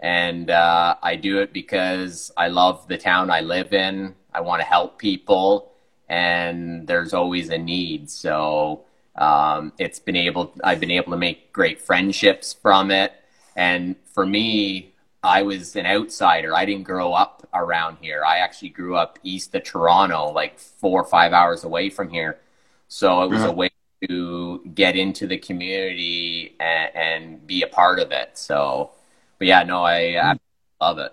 And 0.00 0.50
uh, 0.50 0.96
I 1.02 1.16
do 1.16 1.40
it 1.40 1.52
because 1.52 2.32
I 2.36 2.48
love 2.48 2.88
the 2.88 2.98
town 2.98 3.30
I 3.30 3.40
live 3.40 3.72
in. 3.72 4.14
I 4.34 4.40
want 4.40 4.60
to 4.60 4.66
help 4.66 4.98
people, 4.98 5.72
and 6.08 6.86
there's 6.86 7.14
always 7.14 7.50
a 7.50 7.58
need. 7.58 8.10
So 8.10 8.84
um, 9.16 9.72
it's 9.78 9.98
been 9.98 10.16
able. 10.16 10.54
I've 10.64 10.80
been 10.80 10.90
able 10.90 11.12
to 11.12 11.18
make 11.18 11.52
great 11.52 11.80
friendships 11.80 12.52
from 12.52 12.90
it, 12.90 13.12
and 13.54 13.96
for 14.12 14.26
me, 14.26 14.91
I 15.22 15.42
was 15.42 15.76
an 15.76 15.86
outsider. 15.86 16.54
I 16.54 16.64
didn't 16.64 16.84
grow 16.84 17.12
up 17.12 17.46
around 17.54 17.98
here. 18.00 18.24
I 18.24 18.38
actually 18.38 18.70
grew 18.70 18.96
up 18.96 19.18
east 19.22 19.54
of 19.54 19.62
Toronto, 19.62 20.32
like 20.32 20.58
four 20.58 21.02
or 21.02 21.06
five 21.06 21.32
hours 21.32 21.62
away 21.62 21.90
from 21.90 22.08
here. 22.08 22.40
So 22.88 23.22
it 23.22 23.30
was 23.30 23.40
yeah. 23.40 23.46
a 23.46 23.48
mm-hmm. 23.50 23.58
way 23.58 23.70
to 24.08 24.70
get 24.74 24.96
into 24.96 25.28
the 25.28 25.38
community 25.38 26.56
and, 26.58 26.96
and, 26.96 27.46
be 27.46 27.62
a 27.62 27.68
part 27.68 28.00
of 28.00 28.10
it. 28.10 28.36
So, 28.36 28.90
but 29.38 29.46
yeah, 29.46 29.62
no, 29.62 29.84
I, 29.84 30.00
mm-hmm. 30.00 30.36
I 30.80 30.84
love 30.84 30.98
it. 30.98 31.12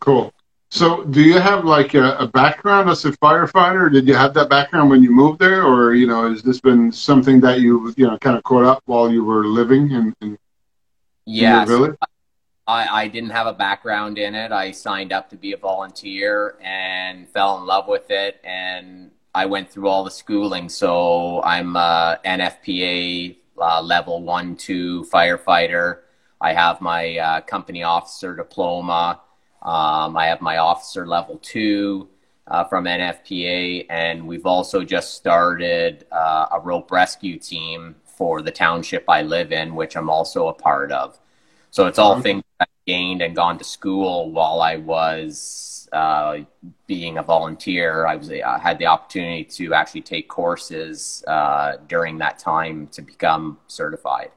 Cool. 0.00 0.32
So, 0.70 1.04
do 1.04 1.22
you 1.22 1.38
have 1.38 1.64
like 1.64 1.94
a, 1.94 2.16
a, 2.16 2.26
background 2.26 2.88
as 2.88 3.04
a 3.04 3.12
firefighter? 3.12 3.92
Did 3.92 4.06
you 4.06 4.14
have 4.14 4.34
that 4.34 4.48
background 4.50 4.90
when 4.90 5.02
you 5.02 5.10
moved 5.10 5.38
there, 5.40 5.62
or 5.62 5.94
you 5.94 6.06
know, 6.06 6.30
has 6.30 6.42
this 6.42 6.60
been 6.60 6.92
something 6.92 7.40
that 7.40 7.60
you 7.60 7.92
you 7.96 8.06
know 8.06 8.18
kind 8.18 8.36
of 8.36 8.42
caught 8.44 8.64
up 8.64 8.82
while 8.84 9.10
you 9.10 9.24
were 9.24 9.46
living 9.46 9.90
in, 9.90 10.14
in, 10.20 10.38
yes. 11.24 11.66
in 11.66 11.72
your 11.72 11.78
village? 11.78 11.98
I, 12.68 13.04
I 13.04 13.08
didn't 13.08 13.30
have 13.30 13.46
a 13.46 13.54
background 13.54 14.18
in 14.18 14.34
it. 14.34 14.52
I 14.52 14.72
signed 14.72 15.10
up 15.10 15.30
to 15.30 15.36
be 15.36 15.52
a 15.52 15.56
volunteer 15.56 16.58
and 16.62 17.26
fell 17.26 17.56
in 17.58 17.64
love 17.64 17.88
with 17.88 18.10
it. 18.10 18.38
And 18.44 19.10
I 19.34 19.46
went 19.46 19.70
through 19.70 19.88
all 19.88 20.04
the 20.04 20.10
schooling. 20.10 20.68
So 20.68 21.42
I'm 21.42 21.76
a 21.76 22.20
NFPA 22.26 23.36
uh, 23.58 23.80
level 23.80 24.22
one, 24.22 24.54
two 24.54 25.06
firefighter. 25.10 26.00
I 26.42 26.52
have 26.52 26.82
my 26.82 27.16
uh, 27.16 27.40
company 27.40 27.84
officer 27.84 28.36
diploma. 28.36 29.22
Um, 29.62 30.14
I 30.14 30.26
have 30.26 30.42
my 30.42 30.58
officer 30.58 31.06
level 31.06 31.38
two 31.38 32.08
uh, 32.46 32.64
from 32.64 32.84
NFPA. 32.84 33.86
And 33.88 34.26
we've 34.26 34.44
also 34.44 34.84
just 34.84 35.14
started 35.14 36.04
uh, 36.12 36.48
a 36.52 36.60
rope 36.60 36.92
rescue 36.92 37.38
team 37.38 37.96
for 38.04 38.42
the 38.42 38.50
township 38.50 39.08
I 39.08 39.22
live 39.22 39.52
in, 39.52 39.74
which 39.74 39.96
I'm 39.96 40.10
also 40.10 40.48
a 40.48 40.52
part 40.52 40.92
of. 40.92 41.18
So 41.78 41.86
it's 41.86 42.00
all 42.00 42.20
things 42.20 42.42
I 42.58 42.64
gained 42.88 43.22
and 43.22 43.36
gone 43.36 43.56
to 43.58 43.62
school 43.62 44.32
while 44.32 44.62
I 44.62 44.78
was 44.78 45.88
uh, 45.92 46.38
being 46.88 47.18
a 47.18 47.22
volunteer. 47.22 48.04
I 48.04 48.16
was 48.16 48.32
I 48.32 48.58
had 48.58 48.80
the 48.80 48.86
opportunity 48.86 49.44
to 49.44 49.74
actually 49.74 50.00
take 50.00 50.26
courses 50.26 51.22
uh, 51.28 51.76
during 51.86 52.18
that 52.18 52.40
time 52.40 52.88
to 52.88 53.00
become 53.00 53.58
certified. 53.68 54.32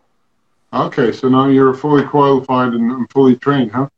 Okay, 0.71 1.11
so 1.11 1.29
now 1.29 1.47
you're 1.47 1.73
fully 1.73 2.03
qualified 2.03 2.73
and 2.73 3.09
fully 3.09 3.37
trained, 3.37 3.71
huh? 3.71 3.89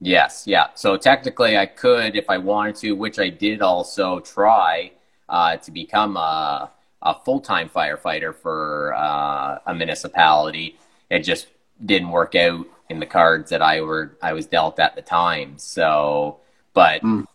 Yes, 0.00 0.44
yeah. 0.46 0.68
So 0.72 0.96
technically, 0.96 1.58
I 1.58 1.66
could, 1.66 2.16
if 2.16 2.30
I 2.30 2.38
wanted 2.38 2.76
to, 2.76 2.92
which 2.92 3.18
I 3.18 3.28
did 3.28 3.60
also 3.60 4.20
try 4.20 4.92
uh, 5.28 5.58
to 5.58 5.70
become 5.70 6.16
a, 6.16 6.70
a 7.02 7.20
full 7.22 7.40
time 7.40 7.68
firefighter 7.68 8.34
for 8.34 8.94
uh, 8.94 9.58
a 9.66 9.74
municipality. 9.74 10.78
It 11.10 11.18
just 11.18 11.48
didn't 11.84 12.10
work 12.10 12.34
out 12.34 12.66
in 12.88 13.00
the 13.00 13.06
cards 13.06 13.50
that 13.50 13.62
I 13.62 13.80
were 13.80 14.16
I 14.22 14.32
was 14.32 14.46
dealt 14.46 14.78
at 14.78 14.96
the 14.96 15.02
time. 15.02 15.58
So, 15.58 16.40
but 16.74 17.02
mm. 17.02 17.26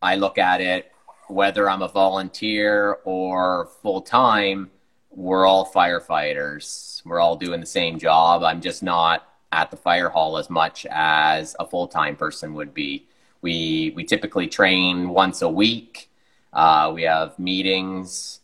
I 0.00 0.16
look 0.16 0.38
at 0.38 0.60
it 0.60 0.92
whether 1.32 1.68
I'm 1.68 1.82
a 1.82 1.88
volunteer 1.88 2.98
or 3.04 3.68
full 3.82 4.02
time, 4.02 4.70
we're 5.10 5.46
all 5.46 5.70
firefighters. 5.70 7.04
We're 7.04 7.20
all 7.20 7.36
doing 7.36 7.60
the 7.60 7.66
same 7.66 7.98
job. 7.98 8.42
I'm 8.42 8.60
just 8.60 8.82
not 8.82 9.26
at 9.50 9.70
the 9.70 9.76
fire 9.76 10.08
hall 10.08 10.38
as 10.38 10.48
much 10.48 10.86
as 10.90 11.56
a 11.58 11.66
full 11.66 11.88
time 11.88 12.16
person 12.16 12.54
would 12.54 12.72
be. 12.72 13.06
We 13.40 13.92
we 13.96 14.04
typically 14.04 14.46
train 14.46 15.08
once 15.08 15.42
a 15.42 15.48
week. 15.48 16.10
Uh, 16.52 16.92
we 16.94 17.02
have 17.02 17.38
meetings 17.38 18.40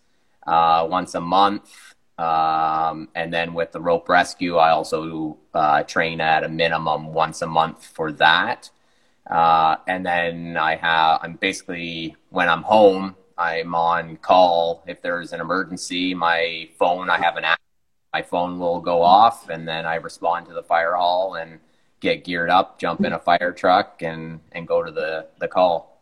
uh, 0.46 0.86
once 0.90 1.14
a 1.14 1.20
month 1.20 1.87
um, 2.18 3.08
and 3.14 3.32
then 3.32 3.54
with 3.54 3.70
the 3.72 3.80
rope 3.80 4.08
rescue, 4.08 4.56
I 4.56 4.70
also 4.70 5.38
uh, 5.54 5.84
train 5.84 6.20
at 6.20 6.42
a 6.42 6.48
minimum 6.48 7.12
once 7.14 7.42
a 7.42 7.46
month 7.46 7.86
for 7.86 8.10
that. 8.12 8.70
Uh, 9.28 9.76
and 9.86 10.04
then 10.04 10.56
I 10.56 10.76
have, 10.76 11.20
I'm 11.22 11.34
basically, 11.34 12.16
when 12.30 12.48
I'm 12.48 12.62
home, 12.62 13.14
I'm 13.36 13.74
on 13.74 14.16
call. 14.16 14.82
If 14.86 15.00
there's 15.00 15.32
an 15.32 15.40
emergency, 15.40 16.14
my 16.14 16.68
phone, 16.78 17.08
I 17.08 17.18
have 17.18 17.36
an 17.36 17.44
app, 17.44 17.60
my 18.12 18.22
phone 18.22 18.58
will 18.58 18.80
go 18.80 19.02
off, 19.02 19.48
and 19.48 19.68
then 19.68 19.86
I 19.86 19.96
respond 19.96 20.46
to 20.46 20.54
the 20.54 20.62
fire 20.62 20.94
hall 20.94 21.34
and 21.34 21.60
get 22.00 22.24
geared 22.24 22.50
up, 22.50 22.78
jump 22.80 23.04
in 23.04 23.12
a 23.12 23.18
fire 23.18 23.52
truck, 23.52 24.02
and, 24.02 24.40
and 24.52 24.66
go 24.66 24.82
to 24.82 24.90
the, 24.90 25.26
the 25.38 25.46
call. 25.46 26.00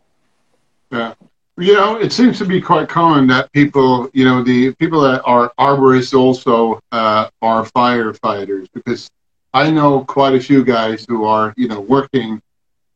Yeah. 0.91 1.15
You 1.59 1.73
know, 1.73 1.97
it 1.97 2.13
seems 2.13 2.37
to 2.39 2.45
be 2.45 2.61
quite 2.61 2.87
common 2.87 3.27
that 3.29 3.51
people, 3.53 4.11
you 4.13 4.27
know, 4.27 4.43
the 4.43 4.75
people 4.75 5.01
that 5.01 5.23
are 5.25 5.53
arborists 5.59 6.13
also 6.13 6.81
uh, 6.93 7.31
are 7.41 7.65
firefighters 7.65 8.69
because 8.75 9.11
I 9.55 9.71
know 9.71 10.05
quite 10.05 10.35
a 10.35 10.41
few 10.41 10.63
guys 10.63 11.07
who 11.09 11.25
are, 11.25 11.55
you 11.57 11.67
know, 11.67 11.81
working, 11.81 12.43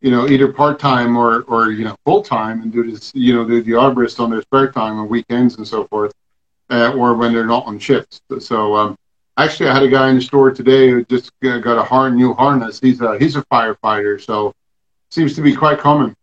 you 0.03 0.11
know, 0.11 0.29
either 0.29 0.53
part 0.53 0.79
time 0.79 1.16
or, 1.16 1.40
or 1.42 1.73
you 1.73 1.85
know, 1.85 1.96
full 2.05 2.20
time 2.20 2.61
and 2.61 2.70
do 2.70 2.90
this, 2.90 3.11
you 3.14 3.33
know, 3.33 3.46
do 3.46 3.62
the 3.62 3.73
arborist 3.73 4.20
on 4.20 4.29
their 4.29 4.42
spare 4.42 4.70
time 4.70 4.99
on 4.99 5.09
weekends 5.09 5.57
and 5.57 5.66
so 5.66 5.87
forth, 5.87 6.12
uh, 6.68 6.92
or 6.92 7.14
when 7.14 7.33
they're 7.33 7.46
not 7.46 7.64
on 7.64 7.79
shifts. 7.79 8.20
So, 8.40 8.77
um, 8.77 8.94
actually, 9.38 9.70
I 9.70 9.73
had 9.73 9.85
a 9.85 9.88
guy 9.88 10.11
in 10.11 10.16
the 10.16 10.23
store 10.23 10.51
today 10.51 10.90
who 10.90 11.03
just 11.07 11.33
got 11.40 11.79
a 11.79 11.83
hard 11.83 12.14
new 12.14 12.35
harness. 12.35 12.79
He's 12.79 13.01
a 13.01 13.18
he's 13.18 13.37
a 13.37 13.44
firefighter, 13.46 14.20
so 14.20 14.53
seems 15.11 15.35
to 15.37 15.40
be 15.40 15.57
quite 15.57 15.79
common. 15.79 16.14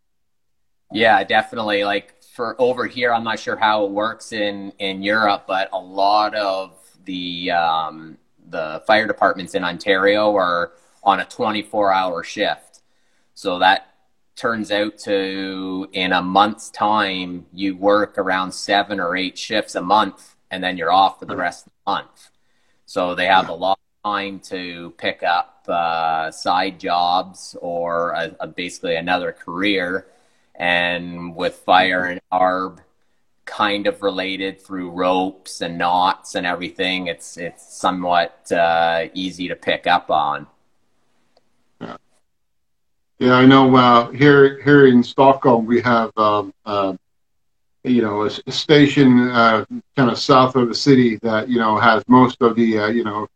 Yeah, 0.92 1.24
definitely. 1.24 1.84
Like 1.84 2.14
for 2.38 2.56
over 2.62 2.86
here, 2.86 3.12
I'm 3.12 3.24
not 3.24 3.40
sure 3.40 3.56
how 3.56 3.84
it 3.86 3.92
works 3.92 4.32
in 4.32 4.72
in 4.78 5.02
Europe, 5.02 5.46
but 5.48 5.70
a 5.74 5.80
lot 5.80 6.36
of 6.36 6.78
the 7.06 7.50
um, 7.50 8.20
the 8.48 8.84
fire 8.86 9.08
departments 9.08 9.56
in 9.56 9.64
Ontario 9.64 10.36
are 10.36 10.74
on 11.04 11.20
a 11.20 11.26
24 11.26 11.92
hour 11.92 12.24
shift. 12.24 12.82
So 13.34 13.58
that 13.58 13.96
turns 14.36 14.72
out 14.72 15.00
to 15.00 15.90
in 15.94 16.14
a 16.14 16.22
month's 16.22 16.70
time, 16.70 17.48
you 17.54 17.76
work 17.76 18.20
around 18.20 18.52
seven 18.52 19.00
or 19.00 19.18
eight 19.18 19.36
shifts 19.36 19.74
a 19.74 19.82
month, 19.82 20.36
and 20.52 20.64
then 20.64 20.78
you're 20.78 20.94
off 20.94 21.18
for 21.20 21.26
the 21.26 21.36
rest 21.36 21.66
of 21.66 21.72
the 21.74 21.92
month. 21.92 22.30
So 22.86 23.16
they 23.16 23.26
have 23.26 23.50
a 23.50 23.54
lot 23.54 23.80
of 23.80 24.12
time 24.12 24.40
to 24.42 24.94
pick 25.00 25.24
up 25.24 25.66
uh, 25.68 26.30
side 26.30 26.80
jobs 26.80 27.58
or 27.62 28.12
a, 28.12 28.36
a 28.42 28.48
basically 28.48 28.96
another 28.96 29.32
career 29.32 30.06
and 30.58 31.36
with 31.36 31.56
fire 31.56 32.06
and 32.06 32.20
arb 32.32 32.80
kind 33.46 33.88
of 33.88 34.02
related 34.02 34.60
through 34.60 34.92
ropes 34.92 35.62
and 35.62 35.78
knots 35.78 36.36
and 36.36 36.46
everything 36.46 37.08
it's 37.08 37.38
it's 37.38 37.76
somewhat 37.76 38.52
uh, 38.52 39.06
easy 39.14 39.48
to 39.48 39.56
pick 39.56 39.88
up 39.88 40.12
on. 40.12 40.46
Yeah, 41.80 41.98
yeah 43.20 43.34
i 43.36 43.46
know 43.46 43.74
uh, 43.76 44.12
here 44.12 44.62
here 44.64 44.88
in 44.88 45.02
stockholm 45.04 45.66
we 45.66 45.82
have 45.82 46.12
um, 46.18 46.54
uh, 46.66 46.96
you 47.84 48.02
know 48.02 48.24
a, 48.24 48.32
a 48.48 48.52
station 48.52 49.30
uh, 49.30 49.66
kind 49.96 50.12
of 50.12 50.18
south 50.18 50.56
of 50.56 50.68
the 50.68 50.76
city 50.76 51.18
that 51.22 51.48
you 51.48 51.58
know 51.58 51.78
has 51.78 52.04
most 52.08 52.42
of 52.42 52.56
the 52.56 52.80
uh, 52.80 52.88
you 52.88 53.04
know 53.04 53.28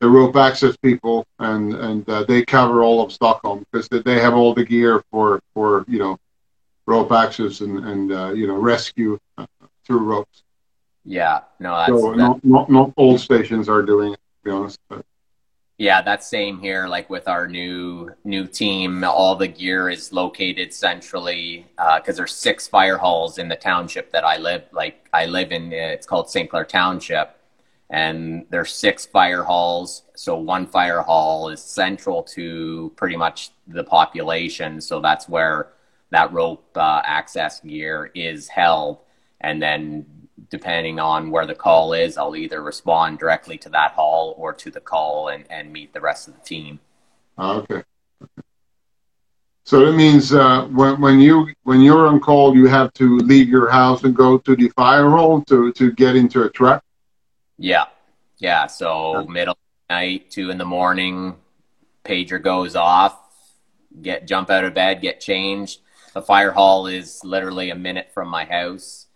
the 0.00 0.08
rope 0.08 0.36
access 0.36 0.76
people 0.76 1.26
and 1.38 1.74
and 1.74 2.08
uh, 2.08 2.24
they 2.24 2.44
cover 2.44 2.82
all 2.82 3.02
of 3.02 3.12
stockholm 3.12 3.64
because 3.70 3.88
they 3.88 4.20
have 4.20 4.34
all 4.34 4.52
the 4.54 4.64
gear 4.64 5.04
for 5.10 5.40
for 5.54 5.84
you 5.88 5.98
know 5.98 6.18
rope 6.86 7.12
access 7.12 7.60
and, 7.60 7.84
and 7.84 8.12
uh, 8.12 8.32
you 8.32 8.46
know 8.46 8.56
rescue 8.56 9.18
uh, 9.38 9.46
through 9.84 9.98
ropes. 9.98 10.42
Yeah, 11.04 11.40
no, 11.60 11.76
that's, 11.76 11.88
So 11.88 12.12
not, 12.14 12.44
not, 12.44 12.68
not 12.68 12.92
all 12.96 13.16
stations 13.16 13.68
are 13.68 13.82
doing 13.82 14.14
it, 14.14 14.16
to 14.16 14.44
be 14.44 14.50
honest. 14.50 14.80
But, 14.88 15.04
yeah, 15.78 16.02
that's 16.02 16.26
same 16.26 16.58
here. 16.58 16.88
Like 16.88 17.10
with 17.10 17.28
our 17.28 17.46
new 17.46 18.10
new 18.24 18.46
team, 18.46 19.04
all 19.04 19.36
the 19.36 19.46
gear 19.46 19.90
is 19.90 20.12
located 20.12 20.72
centrally 20.72 21.66
because 21.96 22.16
there's 22.16 22.34
six 22.34 22.66
fire 22.66 22.96
halls 22.96 23.38
in 23.38 23.48
the 23.48 23.56
township 23.56 24.10
that 24.12 24.24
I 24.24 24.38
live. 24.38 24.64
Like 24.72 25.08
I 25.12 25.26
live 25.26 25.52
in, 25.52 25.72
uh, 25.72 25.76
it's 25.76 26.06
called 26.06 26.30
St. 26.30 26.48
Clair 26.48 26.64
Township, 26.64 27.38
and 27.90 28.46
there's 28.50 28.72
six 28.72 29.04
fire 29.04 29.42
halls. 29.42 30.02
So 30.14 30.36
one 30.38 30.66
fire 30.66 31.02
hall 31.02 31.50
is 31.50 31.60
central 31.60 32.22
to 32.34 32.90
pretty 32.96 33.16
much 33.16 33.50
the 33.68 33.84
population. 33.84 34.80
So 34.80 35.00
that's 35.00 35.28
where 35.28 35.68
that 36.10 36.32
rope 36.32 36.76
uh, 36.76 37.02
access 37.04 37.60
gear 37.60 38.10
is 38.14 38.48
held, 38.48 38.98
and 39.40 39.60
then 39.62 40.06
depending 40.50 41.00
on 41.00 41.30
where 41.30 41.46
the 41.46 41.54
call 41.54 41.92
is, 41.92 42.16
I'll 42.16 42.36
either 42.36 42.62
respond 42.62 43.18
directly 43.18 43.58
to 43.58 43.68
that 43.70 43.92
hall 43.92 44.34
or 44.38 44.52
to 44.52 44.70
the 44.70 44.80
call 44.80 45.28
and, 45.28 45.44
and 45.50 45.72
meet 45.72 45.92
the 45.92 46.00
rest 46.00 46.28
of 46.28 46.34
the 46.34 46.40
team. 46.40 46.78
ah, 47.38 47.54
okay. 47.56 47.82
okay. 48.22 48.42
So 49.64 49.84
that 49.84 49.96
means 49.96 50.32
uh, 50.32 50.66
when, 50.66 51.00
when 51.00 51.18
you 51.18 51.48
when 51.64 51.80
you're 51.80 52.06
on 52.06 52.20
call, 52.20 52.54
you 52.54 52.66
have 52.66 52.92
to 52.94 53.18
leave 53.18 53.48
your 53.48 53.68
house 53.68 54.04
and 54.04 54.14
go 54.14 54.38
to 54.38 54.54
the 54.54 54.68
fire 54.70 55.10
hall 55.10 55.42
to, 55.46 55.72
to 55.72 55.90
get 55.90 56.14
into 56.14 56.44
a 56.44 56.48
truck. 56.50 56.84
Yeah. 57.58 57.86
Yeah. 58.38 58.68
So 58.68 59.22
Yeah. 59.22 59.26
middle 59.26 59.52
of 59.54 59.58
the 59.88 59.94
night, 59.94 60.30
two 60.30 60.50
in 60.50 60.58
the 60.58 60.64
morning, 60.64 61.34
pager 62.04 62.40
goes 62.40 62.76
off, 62.76 63.18
get 64.00 64.28
jump 64.28 64.50
out 64.50 64.62
of 64.62 64.72
bed, 64.72 65.00
get 65.00 65.20
changed. 65.20 65.80
The 66.16 66.22
fire 66.22 66.50
hall 66.50 66.86
is 66.86 67.22
literally 67.24 67.68
a 67.68 67.74
minute 67.74 68.10
from 68.10 68.28
my 68.28 68.46
house. 68.46 69.08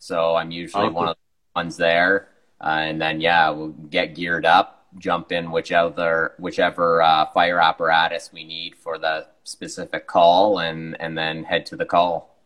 So 0.00 0.34
I'm 0.34 0.50
usually 0.50 0.86
Okay. 0.86 0.92
one 0.92 1.06
of 1.06 1.14
the 1.14 1.60
ones 1.60 1.76
there. 1.76 2.30
Uh, 2.60 2.80
and 2.80 3.00
then, 3.00 3.20
yeah, 3.20 3.48
we'll 3.50 3.68
get 3.68 4.16
geared 4.16 4.44
up, 4.44 4.88
jump 4.98 5.30
in 5.30 5.52
whichever, 5.52 6.34
whichever 6.40 7.00
uh, 7.00 7.26
fire 7.26 7.60
apparatus 7.60 8.32
we 8.32 8.42
need 8.42 8.74
for 8.74 8.98
the 8.98 9.28
specific 9.44 10.08
call, 10.08 10.58
and, 10.58 11.00
and 11.00 11.16
then 11.16 11.44
head 11.44 11.64
to 11.66 11.76
the 11.76 11.86
call. 11.86 12.36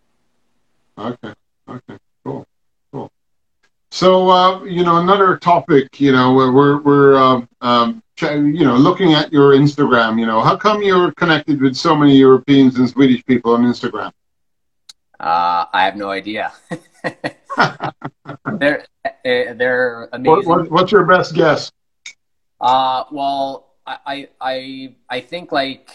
Okay. 0.99 1.33
Okay. 1.67 1.97
Cool. 2.23 2.47
Cool. 2.93 3.11
So 3.93 4.29
uh, 4.29 4.63
you 4.65 4.85
know, 4.85 4.99
another 4.99 5.39
topic. 5.39 5.99
You 5.99 6.13
know, 6.13 6.35
we're 6.35 6.83
we're 6.83 7.17
um, 7.17 7.49
um, 7.63 8.02
you 8.21 8.65
know 8.65 8.77
looking 8.77 9.15
at 9.15 9.33
your 9.33 9.53
Instagram. 9.53 10.19
You 10.19 10.27
know, 10.27 10.41
how 10.41 10.57
come 10.57 10.83
you're 10.83 11.13
connected 11.13 11.61
with 11.61 11.77
so 11.77 11.97
many 11.97 12.17
Europeans 12.17 12.79
and 12.79 12.89
Swedish 12.89 13.25
people 13.25 13.55
on 13.55 13.63
Instagram? 13.65 14.13
Uh, 15.19 15.67
I 15.73 15.85
have 15.85 15.97
no 15.97 16.11
idea. 16.11 16.53
they're 18.59 18.87
uh, 19.05 19.55
they're 19.55 20.09
amazing. 20.13 20.49
what, 20.49 20.71
what's 20.71 20.93
your 20.93 21.05
best 21.05 21.35
guess? 21.35 21.71
Uh, 22.61 23.05
well, 23.11 23.75
I, 23.87 23.99
I, 24.07 24.29
I, 24.41 24.95
I 25.11 25.21
think 25.21 25.51
like 25.51 25.91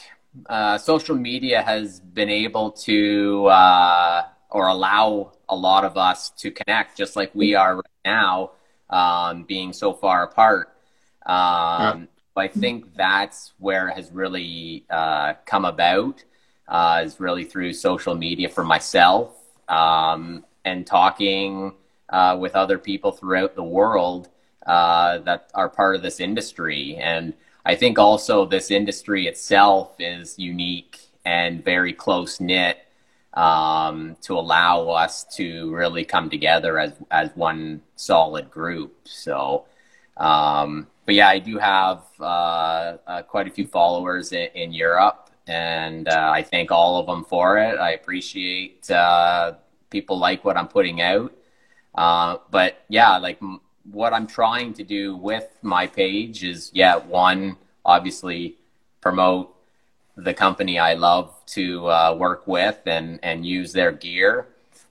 uh, 0.48 0.78
social 0.78 1.16
media 1.16 1.62
has 1.62 2.00
been 2.00 2.30
able 2.30 2.72
to 2.72 3.48
uh, 3.48 4.24
or 4.50 4.68
allow 4.68 5.34
a 5.50 5.56
lot 5.56 5.86
of 5.86 5.98
us 5.98 6.30
to 6.32 6.52
connect, 6.52 6.98
just 6.98 7.16
like 7.16 7.34
we 7.34 7.56
are 7.56 7.78
right 7.78 7.86
now, 8.06 8.52
um, 8.90 9.44
being 9.44 9.74
so 9.74 9.94
far 9.94 10.24
apart. 10.24 10.77
Um, 11.28 12.08
I 12.36 12.48
think 12.48 12.96
that's 12.96 13.54
where 13.58 13.90
it 13.90 13.96
has 13.96 14.12
really 14.12 14.86
uh, 14.90 15.34
come 15.46 15.66
about, 15.66 16.24
uh, 16.68 17.02
is 17.04 17.20
really 17.20 17.44
through 17.44 17.74
social 17.74 18.16
media 18.16 18.50
for 18.50 18.64
myself 18.64 19.36
um, 19.68 20.46
and 20.64 20.86
talking 20.86 21.74
uh, 22.10 22.38
with 22.40 22.56
other 22.56 22.78
people 22.78 23.12
throughout 23.12 23.56
the 23.56 23.64
world 23.64 24.30
uh, 24.66 25.18
that 25.20 25.50
are 25.54 25.70
part 25.70 25.96
of 25.96 26.02
this 26.02 26.20
industry. 26.20 26.96
And 26.98 27.34
I 27.66 27.76
think 27.76 28.00
also 28.00 28.46
this 28.46 28.72
industry 28.72 29.28
itself 29.28 29.96
is 30.00 30.38
unique 30.38 31.00
and 31.26 31.64
very 31.64 31.92
close 31.92 32.40
knit 32.40 32.78
um, 33.34 34.16
to 34.22 34.34
allow 34.34 34.90
us 34.90 35.26
to 35.36 35.74
really 35.74 36.06
come 36.06 36.30
together 36.30 36.80
as 36.80 36.94
as 37.12 37.30
one 37.36 37.82
solid 37.96 38.50
group. 38.50 38.96
So, 39.04 39.66
um, 40.16 40.88
but 41.08 41.16
yeah, 41.16 41.30
I 41.30 41.40
do 41.40 41.58
have 41.58 42.04
uh, 42.20 42.98
uh, 43.08 43.22
quite 43.22 43.48
a 43.48 43.50
few 43.50 43.66
followers 43.66 44.34
in, 44.34 44.50
in 44.54 44.74
Europe, 44.74 45.30
and 45.48 46.06
uh, 46.06 46.32
I 46.34 46.44
thank 46.44 46.70
all 46.70 47.00
of 47.00 47.06
them 47.06 47.24
for 47.24 47.58
it. 47.58 47.80
I 47.80 47.92
appreciate 47.92 48.92
uh, 48.92 49.54
people 49.90 50.20
like 50.20 50.44
what 50.44 50.58
I'm 50.58 50.68
putting 50.68 51.00
out. 51.00 51.32
Uh, 51.96 52.40
but 52.52 52.84
yeah, 52.90 53.18
like 53.20 53.38
m- 53.42 53.62
what 53.90 54.12
I'm 54.12 54.28
trying 54.28 54.74
to 54.74 54.84
do 54.84 55.16
with 55.16 55.48
my 55.62 55.88
page 55.88 56.44
is, 56.44 56.72
yeah, 56.74 56.98
one, 56.98 57.56
obviously 57.86 58.58
promote 59.00 59.56
the 60.18 60.34
company 60.34 60.78
I 60.78 60.96
love 60.96 61.34
to 61.56 61.88
uh, 61.88 62.16
work 62.20 62.46
with 62.48 62.82
and, 62.86 63.18
and 63.24 63.46
use 63.46 63.72
their 63.72 63.94
gear, 63.94 64.48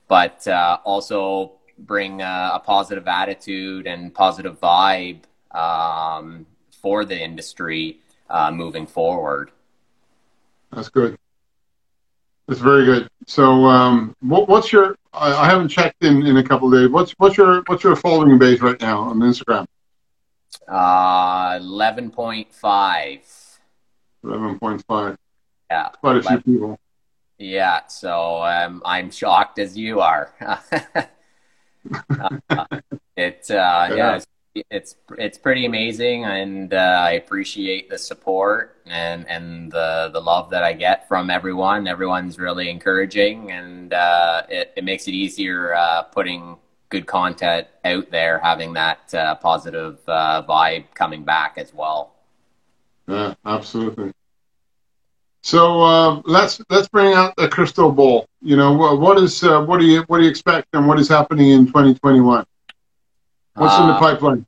but 0.08 0.48
also 0.48 1.52
bring 1.78 2.22
a 2.22 2.62
positive 2.64 3.06
attitude 3.06 3.86
and 3.86 4.14
positive 4.14 4.58
vibe 4.58 5.24
um, 5.56 6.46
for 6.82 7.04
the 7.04 7.18
industry 7.18 8.00
uh, 8.28 8.50
moving 8.50 8.86
forward. 8.86 9.50
That's 10.72 10.88
good. 10.88 11.16
That's 12.46 12.60
very 12.60 12.84
good. 12.84 13.08
So, 13.26 13.64
um, 13.64 14.14
what, 14.20 14.48
what's 14.48 14.72
your? 14.72 14.96
I, 15.12 15.32
I 15.32 15.46
haven't 15.46 15.68
checked 15.68 16.04
in 16.04 16.24
in 16.26 16.36
a 16.36 16.44
couple 16.44 16.72
of 16.72 16.78
days. 16.78 16.90
What's 16.90 17.12
what's 17.18 17.36
your 17.36 17.62
what's 17.66 17.82
your 17.82 17.96
following 17.96 18.38
base 18.38 18.60
right 18.60 18.80
now 18.80 19.00
on 19.00 19.18
Instagram? 19.18 19.66
Uh, 20.68 21.58
11.5. 21.58 23.58
Eleven 24.24 24.58
point 24.58 24.84
five. 24.86 25.16
Yeah. 25.70 25.88
Quite 26.00 26.16
a 26.16 26.22
few 26.22 26.40
people. 26.40 26.80
Yeah, 27.38 27.86
so 27.88 28.42
um, 28.42 28.82
I'm 28.84 29.10
shocked 29.10 29.58
as 29.58 29.76
you 29.76 30.00
are. 30.00 30.32
uh, 30.40 30.56
it 33.16 33.50
uh, 33.50 33.88
yeah, 33.94 34.16
it's, 34.16 34.26
it's 34.70 34.96
it's 35.18 35.38
pretty 35.38 35.66
amazing, 35.66 36.24
and 36.24 36.72
uh, 36.72 36.76
I 36.76 37.12
appreciate 37.12 37.90
the 37.90 37.98
support 37.98 38.76
and 38.86 39.28
and 39.28 39.70
the 39.70 40.10
the 40.12 40.20
love 40.20 40.50
that 40.50 40.62
I 40.62 40.72
get 40.72 41.08
from 41.08 41.30
everyone. 41.30 41.86
Everyone's 41.86 42.38
really 42.38 42.70
encouraging, 42.70 43.50
and 43.50 43.92
uh, 43.92 44.42
it 44.48 44.72
it 44.76 44.84
makes 44.84 45.08
it 45.08 45.12
easier 45.12 45.74
uh, 45.74 46.02
putting 46.02 46.56
good 46.88 47.06
content 47.06 47.66
out 47.84 48.10
there, 48.10 48.38
having 48.38 48.72
that 48.74 49.12
uh, 49.14 49.34
positive 49.36 49.98
uh, 50.08 50.42
vibe 50.48 50.84
coming 50.94 51.24
back 51.24 51.58
as 51.58 51.74
well. 51.74 52.14
Yeah, 53.08 53.34
absolutely. 53.44 54.12
So 55.42 55.82
uh, 55.82 56.22
let's 56.24 56.60
let's 56.70 56.88
bring 56.88 57.14
out 57.14 57.34
the 57.36 57.48
crystal 57.48 57.92
ball. 57.92 58.26
You 58.42 58.56
know, 58.56 58.72
what, 58.72 59.18
is 59.18 59.42
what 59.42 59.78
do 59.78 59.86
you 59.86 60.02
what 60.08 60.18
do 60.18 60.24
you 60.24 60.30
expect, 60.30 60.68
and 60.72 60.86
what 60.88 60.98
is 60.98 61.08
happening 61.08 61.50
in 61.50 61.66
2021? 61.66 62.44
What's 63.56 63.78
in 63.78 63.86
the 63.86 63.94
Uh, 63.94 63.98
pipeline? 63.98 64.46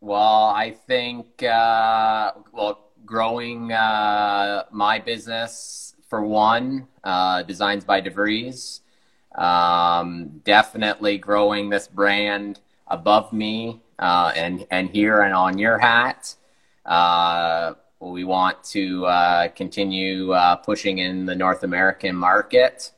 Well, 0.00 0.46
I 0.46 0.70
think, 0.70 1.42
uh, 1.42 2.32
well, 2.52 2.78
growing 3.04 3.72
uh, 3.72 4.64
my 4.70 4.98
business 5.00 5.94
for 6.08 6.22
one, 6.22 6.86
uh, 7.02 7.42
Designs 7.42 7.84
by 7.84 8.00
DeVries. 8.00 8.80
Um, 9.34 10.40
definitely 10.44 11.18
growing 11.18 11.70
this 11.70 11.88
brand 11.88 12.60
above 12.86 13.32
me 13.32 13.80
uh, 13.98 14.32
and, 14.36 14.66
and 14.70 14.90
here 14.90 15.22
and 15.22 15.34
on 15.34 15.58
your 15.58 15.78
hat. 15.78 16.34
Uh, 16.86 17.74
we 18.00 18.24
want 18.24 18.62
to 18.64 19.06
uh, 19.06 19.48
continue 19.48 20.32
uh, 20.32 20.56
pushing 20.56 20.98
in 20.98 21.26
the 21.26 21.34
North 21.34 21.62
American 21.62 22.16
market. 22.16 22.92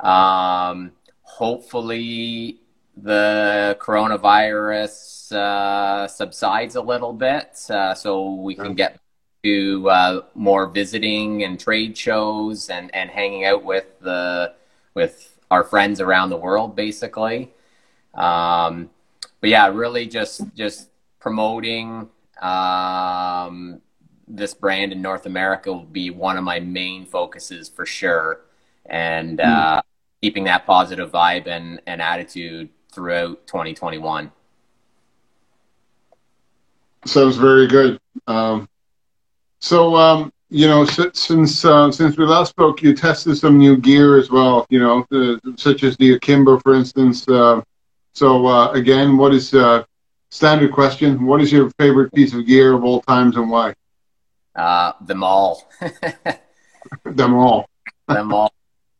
Um, 0.00 0.92
hopefully, 1.22 2.60
the 2.96 3.76
coronavirus 3.80 5.32
uh, 5.32 6.06
subsides 6.06 6.76
a 6.76 6.80
little 6.80 7.12
bit 7.12 7.58
uh, 7.70 7.94
so 7.94 8.34
we 8.34 8.54
can 8.54 8.74
get 8.74 9.00
to 9.42 9.88
uh, 9.90 10.20
more 10.34 10.66
visiting 10.66 11.42
and 11.44 11.58
trade 11.58 11.96
shows 11.96 12.70
and, 12.70 12.94
and 12.94 13.10
hanging 13.10 13.44
out 13.44 13.64
with 13.64 14.00
the 14.00 14.54
with 14.94 15.38
our 15.50 15.64
friends 15.64 16.00
around 16.00 16.30
the 16.30 16.36
world 16.36 16.76
basically. 16.76 17.52
Um, 18.14 18.90
but 19.40 19.50
yeah 19.50 19.66
really 19.68 20.06
just 20.06 20.42
just 20.54 20.88
promoting 21.18 22.08
um, 22.40 23.80
this 24.26 24.54
brand 24.54 24.92
in 24.92 25.02
north 25.02 25.26
america 25.26 25.70
will 25.72 25.84
be 25.84 26.10
one 26.10 26.36
of 26.36 26.44
my 26.44 26.60
main 26.60 27.04
focuses 27.04 27.68
for 27.68 27.84
sure. 27.84 28.40
And 28.86 29.40
uh, 29.40 29.82
keeping 30.22 30.44
that 30.44 30.64
positive 30.64 31.10
vibe 31.10 31.46
and, 31.46 31.80
and 31.86 32.00
attitude 32.00 32.70
throughout 32.94 33.46
2021 33.46 34.30
Sounds 37.06 37.36
very 37.36 37.66
good. 37.66 37.98
Um, 38.26 38.68
so, 39.60 39.94
um, 39.96 40.32
you 40.50 40.66
know, 40.66 40.84
since 40.86 41.64
uh, 41.64 41.90
since 41.90 42.16
we 42.16 42.24
last 42.24 42.50
spoke, 42.50 42.82
you 42.82 42.94
tested 42.94 43.36
some 43.36 43.58
new 43.58 43.76
gear 43.76 44.18
as 44.18 44.30
well. 44.30 44.66
You 44.70 44.80
know, 44.80 45.04
the, 45.10 45.40
such 45.56 45.82
as 45.84 45.96
the 45.98 46.14
Akimbo, 46.14 46.58
for 46.60 46.74
instance. 46.74 47.28
Uh, 47.28 47.60
So 48.14 48.46
uh, 48.46 48.70
again, 48.72 49.16
what 49.16 49.34
is 49.34 49.52
uh, 49.54 49.84
standard 50.30 50.72
question? 50.72 51.26
What 51.26 51.40
is 51.42 51.52
your 51.52 51.70
favorite 51.78 52.12
piece 52.14 52.32
of 52.32 52.46
gear 52.46 52.72
of 52.74 52.84
all 52.84 53.00
times 53.02 53.36
and 53.36 53.50
why? 53.50 53.74
Uh, 54.54 54.92
them 55.00 55.22
all. 55.24 55.68
Them 57.04 57.34
all. 57.34 57.68
them 58.08 58.32
all. 58.32 58.52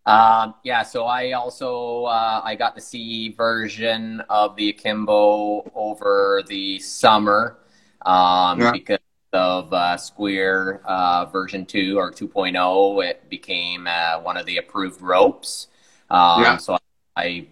Um, 0.07 0.55
yeah, 0.65 0.83
so 0.83 1.05
I 1.07 1.33
also 1.33 2.05
uh, 2.05 2.43
I 2.45 2.57
got 2.57 2.75
the 2.75 2.81
CE 2.81 3.35
version 3.35 4.21
of 4.29 4.55
the 4.57 4.69
Akimbo 4.71 5.71
over 5.75 6.43
the 6.47 6.79
summer 6.81 7.59
um, 8.05 8.61
Yeah. 8.61 8.73
because 8.73 8.99
of 9.33 9.73
uh, 9.73 9.97
Squeer 9.97 10.83
uh, 10.85 11.25
version 11.27 11.65
two 11.67 11.99
or 11.99 12.13
2.0. 12.13 13.05
It 13.05 13.29
became 13.31 13.87
uh, 13.87 14.21
one 14.21 14.37
of 14.37 14.45
the 14.47 14.59
approved 14.59 15.01
ropes. 15.01 15.69
Um, 16.11 16.43
Yeah. 16.43 16.57
So 16.59 16.77
I 17.17 17.47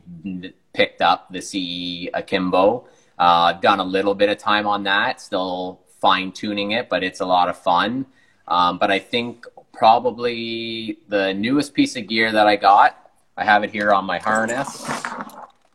picked 0.75 1.01
up 1.01 1.33
the 1.33 1.41
CE 1.41 2.09
Akimbo. 2.15 2.87
Uh, 3.19 3.53
I've 3.55 3.61
done 3.61 3.81
a 3.81 3.85
little 3.85 4.15
bit 4.15 4.29
of 4.29 4.39
time 4.39 4.67
on 4.67 4.83
that, 4.85 5.21
still 5.21 5.81
fine 6.01 6.33
tuning 6.33 6.73
it, 6.73 6.89
but 6.89 7.03
it's 7.05 7.21
a 7.21 7.27
lot 7.27 7.49
of 7.49 7.57
fun. 7.57 8.07
Um, 8.49 8.79
but 8.79 8.91
I 8.91 8.99
think 8.99 9.47
probably 9.73 10.99
the 11.09 11.35
newest 11.35 11.75
piece 11.75 11.97
of 11.97 12.07
gear 12.09 12.33
that 12.33 12.47
I 12.47 12.57
got, 12.57 13.11
I 13.37 13.45
have 13.45 13.65
it 13.65 13.71
here 13.71 13.93
on 13.93 14.05
my 14.05 14.19
harness. 14.19 14.87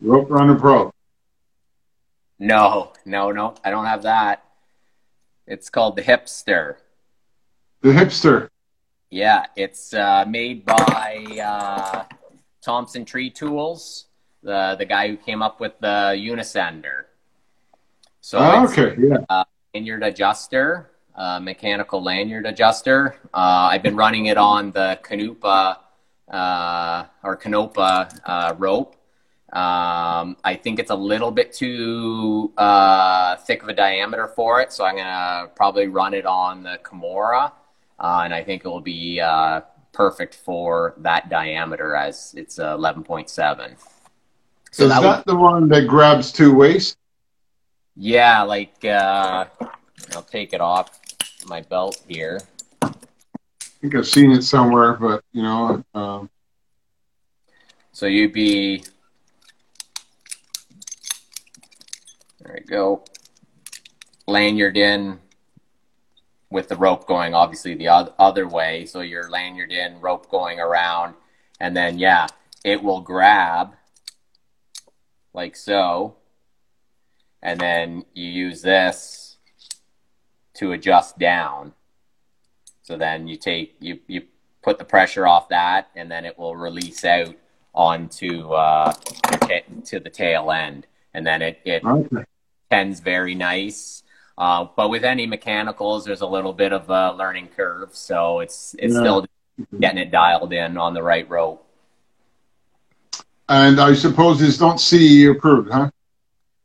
Rope 0.01 0.29
Runner 0.29 0.55
Pro. 0.55 0.93
No, 2.39 2.93
no, 3.05 3.31
no, 3.31 3.55
I 3.63 3.71
don't 3.71 3.85
have 3.85 4.03
that. 4.03 4.43
It's 5.47 5.69
called 5.69 5.95
the 5.95 6.03
Hipster. 6.03 6.75
The 7.81 7.89
hipster. 7.89 8.49
Yeah, 9.09 9.45
it's 9.55 9.93
uh, 9.93 10.25
made 10.27 10.65
by 10.65 11.25
uh, 11.41 12.03
Thompson 12.61 13.05
Tree 13.05 13.29
Tools, 13.29 14.07
the 14.43 14.75
the 14.77 14.85
guy 14.85 15.07
who 15.07 15.17
came 15.17 15.41
up 15.41 15.59
with 15.59 15.73
the 15.79 16.13
Unicender. 16.17 17.05
So 18.19 18.39
it's 18.63 18.77
okay, 18.77 19.01
yeah. 19.01 19.43
lanyard 19.73 20.03
adjuster, 20.03 20.91
uh, 21.17 21.39
mechanical 21.39 22.01
lanyard 22.01 22.45
adjuster. 22.45 23.15
Uh, 23.33 23.69
I've 23.71 23.83
been 23.83 23.95
running 23.95 24.27
it 24.27 24.37
on 24.37 24.71
the 24.71 24.99
Canupa 25.01 25.79
uh, 26.31 27.05
or 27.23 27.37
Kanopa 27.37 28.19
uh, 28.25 28.55
rope. 28.57 28.95
Um, 29.53 30.35
I 30.43 30.59
think 30.61 30.77
it's 30.77 30.91
a 30.91 30.95
little 30.95 31.31
bit 31.31 31.53
too 31.53 32.51
uh, 32.57 33.37
thick 33.37 33.63
of 33.63 33.69
a 33.69 33.73
diameter 33.73 34.27
for 34.27 34.59
it, 34.61 34.73
so 34.73 34.83
I'm 34.83 34.97
gonna 34.97 35.49
probably 35.55 35.87
run 35.87 36.13
it 36.13 36.25
on 36.25 36.63
the 36.63 36.79
Kimura, 36.83 37.53
uh, 37.97 38.21
and 38.25 38.33
I 38.33 38.43
think 38.43 38.65
it 38.65 38.67
will 38.67 38.81
be 38.81 39.21
uh, 39.21 39.61
perfect 39.93 40.35
for 40.35 40.95
that 40.97 41.29
diameter 41.29 41.95
as 41.95 42.35
it's 42.37 42.59
uh, 42.59 42.75
11.7. 42.77 43.77
So 44.71 44.83
is 44.83 44.89
that 44.89 45.01
that, 45.01 45.25
would 45.25 45.25
the 45.25 45.39
one 45.39 45.69
that 45.69 45.87
grabs 45.87 46.33
two 46.33 46.53
waist? 46.53 46.97
Yeah, 47.95 48.43
like 48.43 48.83
uh, 48.83 49.45
I'll 50.13 50.23
take 50.23 50.51
it 50.53 50.59
off 50.59 50.99
my 51.47 51.61
belt 51.61 52.03
here. 52.07 52.41
I 52.81 52.93
think 53.81 53.95
I've 53.95 54.07
seen 54.07 54.31
it 54.31 54.41
somewhere, 54.41 54.93
but 54.93 55.23
you 55.31 55.43
know, 55.43 55.83
um, 55.93 56.29
So 57.91 58.05
you'd 58.05 58.33
be 58.33 58.83
there. 62.41 62.57
we 62.59 62.65
go, 62.65 63.03
lanyard 64.27 64.77
in 64.77 65.19
with 66.49 66.69
the 66.69 66.75
rope 66.75 67.07
going 67.07 67.33
obviously 67.33 67.75
the 67.75 67.89
oth- 67.89 68.13
other 68.17 68.47
way. 68.47 68.85
So 68.85 69.01
you're 69.01 69.29
lanyard 69.29 69.71
in, 69.71 69.99
rope 69.99 70.29
going 70.29 70.59
around, 70.59 71.15
and 71.59 71.75
then 71.75 71.99
yeah, 71.99 72.27
it 72.63 72.81
will 72.83 73.01
grab 73.01 73.73
like 75.33 75.55
so, 75.55 76.15
and 77.43 77.59
then 77.59 78.05
you 78.13 78.25
use 78.25 78.61
this 78.61 79.26
to 80.57 80.71
adjust 80.71 81.17
down. 81.17 81.73
So 82.83 82.97
then 82.97 83.27
you 83.27 83.37
take 83.37 83.75
you 83.79 83.99
you 84.07 84.23
put 84.63 84.77
the 84.77 84.85
pressure 84.85 85.27
off 85.27 85.49
that, 85.49 85.89
and 85.95 86.09
then 86.11 86.25
it 86.25 86.37
will 86.37 86.55
release 86.55 87.03
out 87.05 87.35
onto 87.73 88.51
uh, 88.51 88.93
your 89.31 89.39
ta- 89.39 89.81
to 89.85 89.99
the 89.99 90.09
tail 90.09 90.51
end, 90.51 90.87
and 91.13 91.25
then 91.25 91.41
it 91.41 91.59
it 91.65 91.83
okay. 91.83 92.23
tends 92.69 92.99
very 92.99 93.35
nice. 93.35 94.03
Uh, 94.37 94.67
but 94.75 94.89
with 94.89 95.03
any 95.03 95.25
mechanicals, 95.25 96.05
there's 96.05 96.21
a 96.21 96.27
little 96.27 96.53
bit 96.53 96.71
of 96.71 96.89
a 96.89 97.11
learning 97.13 97.49
curve, 97.55 97.89
so 97.93 98.39
it's 98.39 98.75
it's 98.79 98.93
Yeah. 98.93 98.99
still 98.99 99.25
getting 99.79 99.97
it 99.99 100.11
dialed 100.11 100.53
in 100.53 100.77
on 100.77 100.93
the 100.93 101.01
right 101.01 101.27
rope. 101.29 101.63
And 103.49 103.79
I 103.79 103.93
suppose 103.93 104.41
it's 104.41 104.59
not 104.59 104.79
CE 104.79 105.25
approved, 105.25 105.71
huh? 105.71 105.89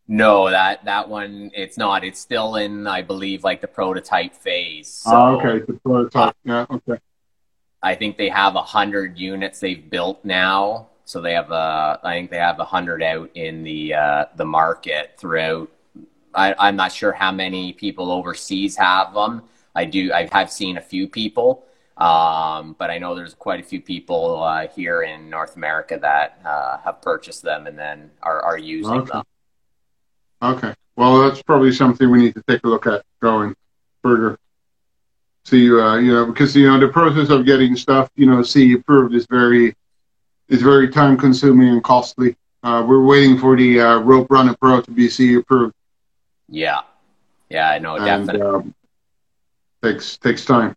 No, 0.08 0.50
that 0.50 0.84
that 0.84 1.08
one 1.08 1.50
it's 1.54 1.78
not. 1.78 2.04
It's 2.04 2.20
still 2.20 2.56
in, 2.56 2.86
I 2.86 3.02
believe, 3.02 3.44
like 3.44 3.60
the 3.60 3.68
prototype 3.68 4.34
phase. 4.34 4.88
So 4.88 5.10
Ah, 5.16 5.30
okay. 5.30 5.64
The 5.64 5.74
prototype. 5.74 6.34
Yeah, 6.44 6.66
okay. 6.70 6.98
I 7.82 7.94
think 7.94 8.16
they 8.16 8.28
have 8.28 8.54
a 8.54 8.62
hundred 8.62 9.18
units 9.18 9.60
they've 9.60 9.88
built 9.88 10.24
now. 10.24 10.88
So 11.04 11.20
they 11.20 11.34
have 11.34 11.50
a, 11.50 11.98
I 12.02 12.14
think 12.14 12.30
they 12.30 12.38
have 12.38 12.58
a 12.60 12.64
hundred 12.64 13.02
out 13.02 13.30
in 13.34 13.62
the 13.64 13.94
uh, 13.94 14.24
the 14.36 14.44
market 14.44 15.14
throughout. 15.18 15.70
I, 16.34 16.54
I'm 16.58 16.76
not 16.76 16.92
sure 16.92 17.12
how 17.12 17.30
many 17.32 17.72
people 17.72 18.10
overseas 18.10 18.76
have 18.76 19.14
them. 19.14 19.42
I 19.74 19.84
do. 19.84 20.12
I 20.12 20.28
have 20.32 20.50
seen 20.50 20.76
a 20.76 20.80
few 20.80 21.08
people, 21.08 21.64
um, 21.96 22.74
but 22.78 22.90
I 22.90 22.98
know 22.98 23.14
there's 23.14 23.34
quite 23.34 23.60
a 23.60 23.62
few 23.62 23.80
people 23.80 24.42
uh, 24.42 24.68
here 24.68 25.02
in 25.02 25.30
North 25.30 25.56
America 25.56 25.98
that 26.00 26.40
uh, 26.44 26.78
have 26.78 27.00
purchased 27.02 27.42
them 27.42 27.66
and 27.66 27.78
then 27.78 28.10
are, 28.22 28.40
are 28.42 28.58
using 28.58 28.92
Okay. 29.00 29.10
them. 29.10 29.22
Okay. 30.42 30.74
Well, 30.96 31.22
that's 31.22 31.42
probably 31.42 31.72
something 31.72 32.10
we 32.10 32.18
need 32.18 32.34
to 32.34 32.42
take 32.48 32.64
a 32.64 32.68
look 32.68 32.86
at 32.86 33.02
going 33.20 33.54
further. 34.02 34.38
See, 35.44 35.68
uh, 35.70 35.96
you 35.96 36.12
know, 36.12 36.26
because 36.26 36.54
you 36.54 36.66
know 36.68 36.78
the 36.78 36.88
process 36.88 37.30
of 37.30 37.44
getting 37.46 37.74
stuff, 37.76 38.10
you 38.16 38.26
know, 38.26 38.42
CE 38.42 38.74
approved 38.74 39.14
is 39.14 39.26
very, 39.26 39.74
is 40.48 40.62
very 40.62 40.88
time 40.88 41.16
consuming 41.16 41.68
and 41.68 41.82
costly. 41.82 42.36
Uh, 42.62 42.84
we're 42.86 43.04
waiting 43.04 43.38
for 43.38 43.56
the 43.56 43.80
uh, 43.80 43.98
Rope 44.00 44.30
Runner 44.30 44.54
Pro 44.60 44.80
to 44.80 44.90
be 44.90 45.08
CE 45.08 45.36
approved, 45.38 45.74
Yeah, 46.48 46.82
yeah, 47.48 47.70
I 47.70 47.78
know, 47.78 47.96
and 47.96 48.26
definitely. 48.26 48.40
um, 48.46 48.74
takes 49.82 50.16
takes 50.18 50.44
time. 50.44 50.76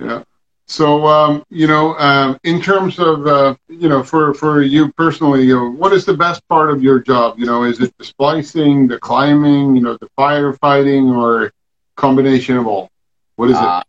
Yeah. 0.00 0.24
So, 0.72 1.06
um, 1.06 1.44
you 1.50 1.66
know, 1.66 1.98
um, 1.98 2.38
in 2.44 2.60
terms 2.62 2.98
of, 2.98 3.26
uh, 3.26 3.56
you 3.68 3.90
know, 3.90 4.02
for, 4.02 4.32
for 4.32 4.62
you 4.62 4.90
personally, 4.92 5.44
you 5.44 5.54
know, 5.54 5.70
what 5.70 5.92
is 5.92 6.06
the 6.06 6.16
best 6.16 6.46
part 6.48 6.70
of 6.70 6.82
your 6.82 6.98
job? 6.98 7.38
You 7.38 7.46
know, 7.46 7.64
is 7.64 7.80
it 7.80 7.92
the 7.98 8.04
splicing, 8.04 8.88
the 8.88 8.98
climbing, 8.98 9.76
you 9.76 9.82
know, 9.82 9.98
the 9.98 10.08
firefighting, 10.18 11.14
or 11.14 11.52
combination 11.96 12.56
of 12.56 12.66
all? 12.66 12.88
What 13.36 13.50
is 13.50 13.58
Uh, 13.58 13.82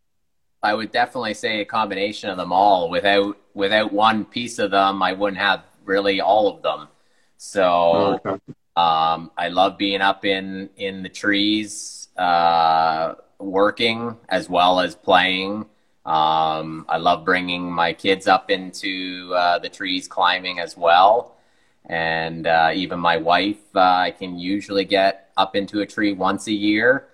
I 0.61 0.73
would 0.73 0.91
definitely 0.91 1.33
say 1.35 1.61
a 1.61 1.65
combination 1.65 2.29
of 2.29 2.37
them 2.37 2.51
all. 2.51 2.89
Without 2.89 3.37
without 3.53 3.93
one 3.93 4.25
piece 4.25 4.59
of 4.59 4.71
them, 4.71 5.01
I 5.03 5.13
wouldn't 5.13 5.41
have 5.41 5.63
really 5.85 6.21
all 6.21 6.47
of 6.49 6.61
them. 6.61 6.87
So 7.37 7.61
Oh, 7.93 8.21
okay. 8.25 8.37
um, 8.75 9.31
I 9.37 9.49
love 9.49 9.77
being 9.77 10.01
up 10.01 10.25
in 10.25 10.69
in 10.77 11.03
the 11.03 11.09
trees, 11.09 12.09
uh, 12.17 13.15
working 13.39 14.17
as 14.29 14.49
well 14.49 14.79
as 14.79 14.95
playing. 14.95 15.65
Um, 16.05 16.85
I 16.89 16.97
love 16.97 17.23
bringing 17.23 17.71
my 17.71 17.93
kids 17.93 18.27
up 18.27 18.51
into 18.51 19.33
uh, 19.35 19.59
the 19.59 19.69
trees, 19.69 20.07
climbing 20.07 20.59
as 20.59 20.75
well. 20.75 21.35
And 21.85 22.47
uh, 22.47 22.71
even 22.73 22.99
my 22.99 23.17
wife, 23.17 23.63
uh, 23.75 23.79
I 23.79 24.11
can 24.11 24.37
usually 24.37 24.85
get 24.85 25.31
up 25.37 25.55
into 25.55 25.81
a 25.81 25.85
tree 25.85 26.13
once 26.13 26.47
a 26.47 26.53
year. 26.53 27.07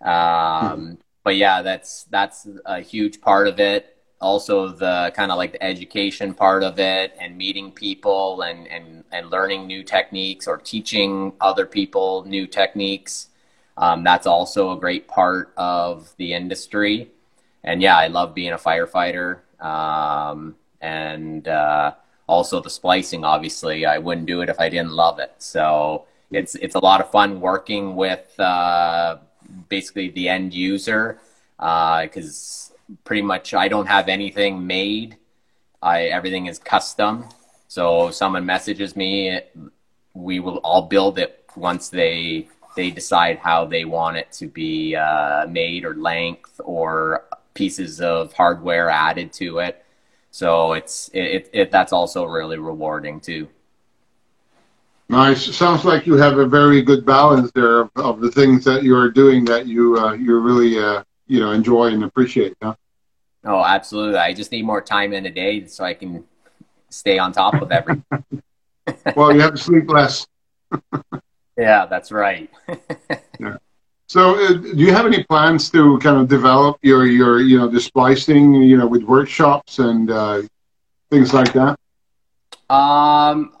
Um, 0.00 0.98
but 1.22 1.36
yeah, 1.36 1.62
that's 1.62 2.04
that's 2.04 2.46
a 2.66 2.80
huge 2.80 3.20
part 3.20 3.48
of 3.48 3.58
it. 3.58 3.96
Also, 4.20 4.68
the 4.68 5.12
kind 5.14 5.30
of 5.30 5.38
like 5.38 5.52
the 5.52 5.62
education 5.62 6.34
part 6.34 6.62
of 6.62 6.78
it, 6.78 7.14
and 7.20 7.36
meeting 7.36 7.72
people, 7.72 8.42
and 8.42 8.68
and 8.68 9.04
and 9.12 9.30
learning 9.30 9.66
new 9.66 9.82
techniques, 9.82 10.46
or 10.46 10.58
teaching 10.58 11.32
other 11.40 11.66
people 11.66 12.24
new 12.24 12.46
techniques. 12.46 13.28
Um, 13.76 14.04
that's 14.04 14.26
also 14.26 14.72
a 14.72 14.78
great 14.78 15.08
part 15.08 15.52
of 15.56 16.14
the 16.16 16.32
industry. 16.32 17.10
And 17.64 17.82
yeah, 17.82 17.96
I 17.96 18.06
love 18.06 18.34
being 18.34 18.52
a 18.52 18.58
firefighter. 18.58 19.40
Um, 19.60 20.56
and 20.80 21.48
uh, 21.48 21.94
also 22.26 22.60
the 22.60 22.70
splicing. 22.70 23.24
Obviously, 23.24 23.86
I 23.86 23.98
wouldn't 23.98 24.26
do 24.26 24.42
it 24.42 24.48
if 24.48 24.60
I 24.60 24.68
didn't 24.68 24.92
love 24.92 25.18
it. 25.18 25.34
So 25.38 26.04
it's 26.30 26.54
it's 26.56 26.74
a 26.74 26.78
lot 26.78 27.00
of 27.00 27.10
fun 27.10 27.40
working 27.40 27.96
with 27.96 28.38
uh, 28.38 29.16
basically 29.68 30.10
the 30.10 30.28
end 30.28 30.54
user 30.54 31.18
because 31.58 32.72
pretty 33.04 33.22
much 33.22 33.54
I 33.54 33.68
don't 33.68 33.86
have 33.86 34.08
anything 34.08 34.66
made. 34.66 35.16
I 35.82 36.04
everything 36.04 36.46
is 36.46 36.58
custom. 36.58 37.24
So 37.68 38.10
someone 38.10 38.46
messages 38.46 38.94
me, 38.94 39.40
we 40.12 40.38
will 40.40 40.58
all 40.58 40.82
build 40.82 41.18
it 41.18 41.44
once 41.56 41.88
they 41.88 42.48
they 42.76 42.90
decide 42.90 43.38
how 43.38 43.64
they 43.64 43.84
want 43.84 44.16
it 44.16 44.32
to 44.32 44.48
be 44.48 44.96
uh, 44.96 45.46
made 45.48 45.84
or 45.84 45.94
length 45.94 46.60
or 46.64 47.24
pieces 47.54 48.00
of 48.00 48.32
hardware 48.32 48.90
added 48.90 49.32
to 49.34 49.58
it. 49.58 49.84
So 50.30 50.72
it's 50.72 51.10
it, 51.14 51.48
it, 51.52 51.70
that's 51.70 51.92
also 51.92 52.24
really 52.24 52.58
rewarding 52.58 53.20
too. 53.20 53.48
Nice. 55.08 55.54
Sounds 55.54 55.84
like 55.84 56.06
you 56.06 56.14
have 56.14 56.38
a 56.38 56.46
very 56.46 56.82
good 56.82 57.04
balance 57.04 57.50
there 57.54 57.80
of, 57.82 57.90
of 57.96 58.20
the 58.20 58.30
things 58.30 58.64
that 58.64 58.82
you 58.82 58.96
are 58.96 59.10
doing 59.10 59.44
that 59.44 59.66
you 59.66 59.96
uh, 59.98 60.12
you 60.12 60.38
really 60.38 60.78
uh, 60.78 61.04
you 61.26 61.40
know 61.40 61.52
enjoy 61.52 61.86
and 61.86 62.04
appreciate. 62.04 62.56
Huh? 62.62 62.74
Oh, 63.44 63.62
absolutely. 63.62 64.18
I 64.18 64.32
just 64.32 64.50
need 64.50 64.64
more 64.64 64.80
time 64.80 65.12
in 65.12 65.26
a 65.26 65.30
day 65.30 65.66
so 65.66 65.84
I 65.84 65.94
can 65.94 66.24
stay 66.88 67.18
on 67.18 67.32
top 67.32 67.54
of 67.60 67.70
everything. 67.70 68.04
well, 69.16 69.34
you 69.34 69.40
have 69.40 69.52
to 69.52 69.58
sleep 69.58 69.88
less. 69.88 70.26
yeah, 71.56 71.86
that's 71.86 72.12
right. 72.12 72.50
yeah. 73.38 73.56
So, 74.06 74.36
uh, 74.36 74.52
do 74.52 74.76
you 74.76 74.92
have 74.92 75.06
any 75.06 75.24
plans 75.24 75.70
to 75.70 75.98
kind 75.98 76.18
of 76.18 76.28
develop 76.28 76.78
your 76.82 77.06
your 77.06 77.40
you 77.40 77.58
know 77.58 77.68
the 77.68 77.80
splicing 77.80 78.54
you 78.54 78.76
know 78.76 78.86
with 78.86 79.02
workshops 79.02 79.78
and 79.78 80.10
uh, 80.10 80.42
things 81.10 81.32
like 81.32 81.52
that? 81.54 81.78
Um, 82.68 83.52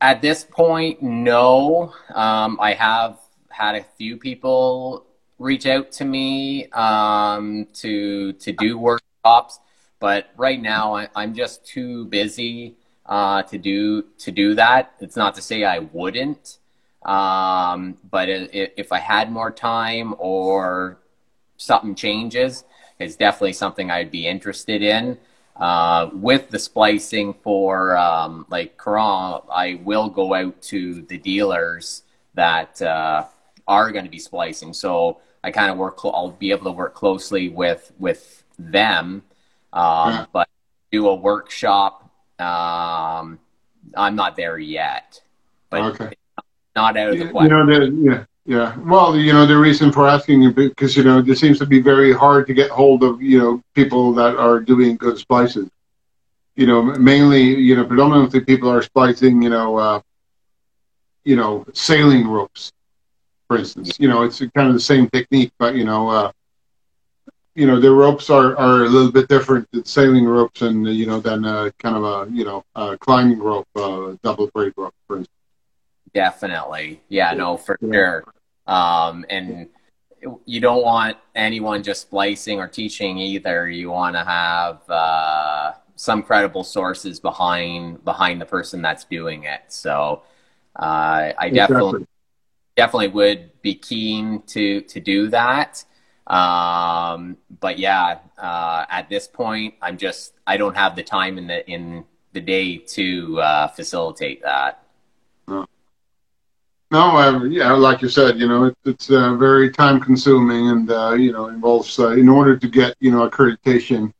at 0.00 0.20
this 0.20 0.44
point, 0.44 1.02
no. 1.02 1.92
Um, 2.12 2.58
I 2.60 2.72
have 2.74 3.18
had 3.50 3.76
a 3.76 3.84
few 3.96 4.16
people 4.16 5.06
reach 5.38 5.66
out 5.66 5.92
to 5.92 6.04
me 6.04 6.66
um, 6.70 7.66
to 7.74 8.32
to 8.34 8.52
do 8.52 8.78
workshops, 8.78 9.60
but 10.00 10.30
right 10.36 10.60
now 10.60 10.94
I, 10.94 11.08
am 11.16 11.34
just 11.34 11.64
too 11.64 12.06
busy 12.06 12.76
uh, 13.06 13.42
to 13.44 13.58
do 13.58 14.02
to 14.18 14.30
do 14.32 14.54
that. 14.54 14.94
It's 15.00 15.16
not 15.16 15.34
to 15.36 15.42
say 15.42 15.64
I 15.64 15.78
wouldn't. 15.78 16.58
Um, 17.02 17.96
but 18.10 18.28
if 18.28 18.92
I 18.92 18.98
had 18.98 19.30
more 19.30 19.50
time 19.50 20.14
or 20.18 20.98
something 21.56 21.94
changes, 21.94 22.64
it's 22.98 23.16
definitely 23.16 23.52
something 23.52 23.90
I'd 23.90 24.10
be 24.10 24.26
interested 24.26 24.82
in. 24.82 25.18
Uh, 25.56 26.10
with 26.12 26.50
the 26.50 26.58
splicing 26.58 27.34
for 27.34 27.96
um, 27.96 28.46
like 28.48 28.76
Courant, 28.76 29.44
I 29.50 29.80
will 29.82 30.08
go 30.08 30.34
out 30.34 30.60
to 30.62 31.02
the 31.02 31.18
dealers 31.18 32.02
that 32.34 32.80
uh, 32.80 33.24
are 33.66 33.90
going 33.90 34.04
to 34.04 34.10
be 34.10 34.20
splicing. 34.20 34.72
So 34.72 35.18
I 35.42 35.50
kind 35.50 35.70
of 35.70 35.76
work. 35.76 35.98
I'll 36.04 36.30
be 36.30 36.52
able 36.52 36.64
to 36.64 36.70
work 36.70 36.94
closely 36.94 37.48
with 37.48 37.92
with 37.98 38.44
them, 38.56 39.24
um, 39.72 40.12
yeah. 40.12 40.26
but 40.32 40.48
do 40.92 41.08
a 41.08 41.14
workshop. 41.14 42.08
Um, 42.38 43.40
I'm 43.96 44.14
not 44.14 44.36
there 44.36 44.58
yet, 44.58 45.20
but 45.70 45.82
okay 46.00 46.14
not 46.74 46.96
out 46.96 47.10
of 47.10 47.18
the 47.18 47.28
question. 47.28 47.50
You 47.50 47.64
know, 47.64 47.66
the, 47.66 47.96
yeah, 48.10 48.24
yeah. 48.44 48.78
Well, 48.78 49.16
you 49.16 49.32
know, 49.32 49.46
the 49.46 49.56
reason 49.56 49.92
for 49.92 50.08
asking 50.08 50.42
you 50.42 50.52
because 50.52 50.96
you 50.96 51.04
know 51.04 51.18
it 51.18 51.38
seems 51.38 51.58
to 51.58 51.66
be 51.66 51.80
very 51.80 52.12
hard 52.12 52.46
to 52.46 52.54
get 52.54 52.70
hold 52.70 53.02
of 53.02 53.20
you 53.22 53.38
know 53.38 53.62
people 53.74 54.12
that 54.14 54.36
are 54.36 54.60
doing 54.60 54.96
good 54.96 55.18
splices. 55.18 55.68
You 56.56 56.66
know, 56.66 56.82
mainly 56.82 57.42
you 57.42 57.76
know 57.76 57.84
predominantly 57.84 58.40
people 58.40 58.70
are 58.70 58.82
splicing 58.82 59.42
you 59.42 59.50
know 59.50 59.76
uh, 59.76 60.00
you 61.24 61.36
know 61.36 61.66
sailing 61.72 62.26
ropes, 62.26 62.72
for 63.48 63.58
instance. 63.58 63.98
You 63.98 64.08
know, 64.08 64.22
it's 64.22 64.38
kind 64.38 64.68
of 64.68 64.74
the 64.74 64.80
same 64.80 65.08
technique, 65.08 65.52
but 65.58 65.74
you 65.74 65.84
know. 65.84 66.08
Uh, 66.08 66.32
you 67.54 67.66
know 67.66 67.80
the 67.80 67.90
ropes 67.90 68.30
are, 68.30 68.56
are 68.56 68.84
a 68.84 68.88
little 68.88 69.10
bit 69.10 69.26
different 69.28 69.68
than 69.72 69.84
sailing 69.84 70.24
ropes 70.24 70.62
and 70.62 70.86
you 70.86 71.06
know 71.06 71.18
than 71.18 71.44
uh, 71.44 71.68
kind 71.80 71.96
of 71.96 72.04
a 72.04 72.30
you 72.30 72.44
know 72.44 72.62
a 72.76 72.96
climbing 72.98 73.40
rope 73.40 73.66
uh, 73.74 74.14
double 74.22 74.46
braid 74.54 74.72
rope 74.76 74.94
for 75.08 75.16
instance 75.16 75.37
Definitely. 76.18 77.00
Yeah, 77.08 77.32
no, 77.32 77.56
for 77.56 77.78
sure. 77.80 78.24
Um, 78.66 79.24
and 79.30 79.68
you 80.44 80.60
don't 80.60 80.82
want 80.82 81.16
anyone 81.36 81.84
just 81.84 82.02
splicing 82.02 82.58
or 82.58 82.66
teaching 82.66 83.18
either. 83.18 83.68
You 83.68 83.90
want 83.90 84.16
to 84.16 84.24
have 84.24 84.90
uh, 84.90 85.72
some 85.94 86.24
credible 86.24 86.64
sources 86.64 87.20
behind 87.20 88.04
behind 88.04 88.40
the 88.40 88.46
person 88.46 88.82
that's 88.82 89.04
doing 89.04 89.44
it. 89.44 89.60
So 89.68 90.22
uh, 90.74 91.32
I 91.38 91.50
definitely 91.50 92.06
definitely 92.76 93.08
would 93.08 93.62
be 93.62 93.76
keen 93.76 94.42
to 94.48 94.80
to 94.80 94.98
do 94.98 95.28
that. 95.28 95.84
Um, 96.26 97.36
but 97.60 97.78
yeah, 97.78 98.18
uh, 98.36 98.86
at 98.90 99.08
this 99.08 99.28
point, 99.28 99.74
I'm 99.80 99.96
just 99.96 100.34
I 100.48 100.56
don't 100.56 100.76
have 100.76 100.96
the 100.96 101.04
time 101.04 101.38
in 101.38 101.46
the 101.46 101.64
in 101.70 102.04
the 102.32 102.40
day 102.40 102.78
to 102.78 103.40
uh, 103.40 103.68
facilitate 103.68 104.42
that. 104.42 104.82
No, 106.90 107.00
I, 107.00 107.44
yeah, 107.44 107.72
like 107.72 108.00
you 108.00 108.08
said, 108.08 108.38
you 108.38 108.48
know, 108.48 108.64
it, 108.64 108.76
it's 108.86 109.10
uh, 109.10 109.34
very 109.34 109.70
time 109.70 110.00
consuming 110.00 110.70
and, 110.70 110.90
uh, 110.90 111.12
you 111.12 111.32
know, 111.32 111.48
involves, 111.48 111.98
uh, 111.98 112.12
in 112.12 112.28
order 112.30 112.56
to 112.56 112.66
get, 112.66 112.96
you 112.98 113.10
know, 113.10 113.28
accreditation 113.28 114.12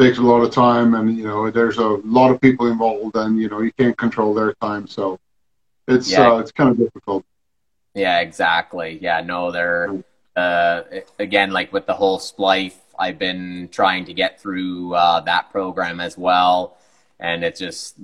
takes 0.00 0.18
a 0.18 0.22
lot 0.22 0.42
of 0.42 0.52
time 0.52 0.94
and, 0.94 1.16
you 1.16 1.24
know, 1.24 1.48
there's 1.50 1.78
a 1.78 1.86
lot 1.86 2.32
of 2.32 2.40
people 2.40 2.66
involved 2.66 3.14
and, 3.14 3.38
you 3.38 3.48
know, 3.48 3.60
you 3.60 3.70
can't 3.72 3.96
control 3.96 4.34
their 4.34 4.52
time. 4.54 4.88
So 4.88 5.20
it's, 5.86 6.10
yeah. 6.10 6.32
Uh, 6.32 6.38
it's 6.38 6.50
kind 6.50 6.70
of 6.70 6.78
difficult. 6.78 7.24
Yeah, 7.94 8.18
exactly. 8.20 8.98
Yeah, 9.00 9.20
no, 9.20 9.52
they're, 9.52 10.02
uh, 10.36 10.82
again, 11.20 11.52
like 11.52 11.72
with 11.72 11.86
the 11.86 11.94
whole 11.94 12.18
Splice, 12.18 12.76
I've 12.98 13.18
been 13.18 13.68
trying 13.70 14.06
to 14.06 14.12
get 14.12 14.40
through 14.40 14.94
uh, 14.94 15.20
that 15.20 15.50
program 15.50 16.00
as 16.00 16.18
well. 16.18 16.76
And 17.20 17.42
it's 17.42 17.58
just 17.58 17.96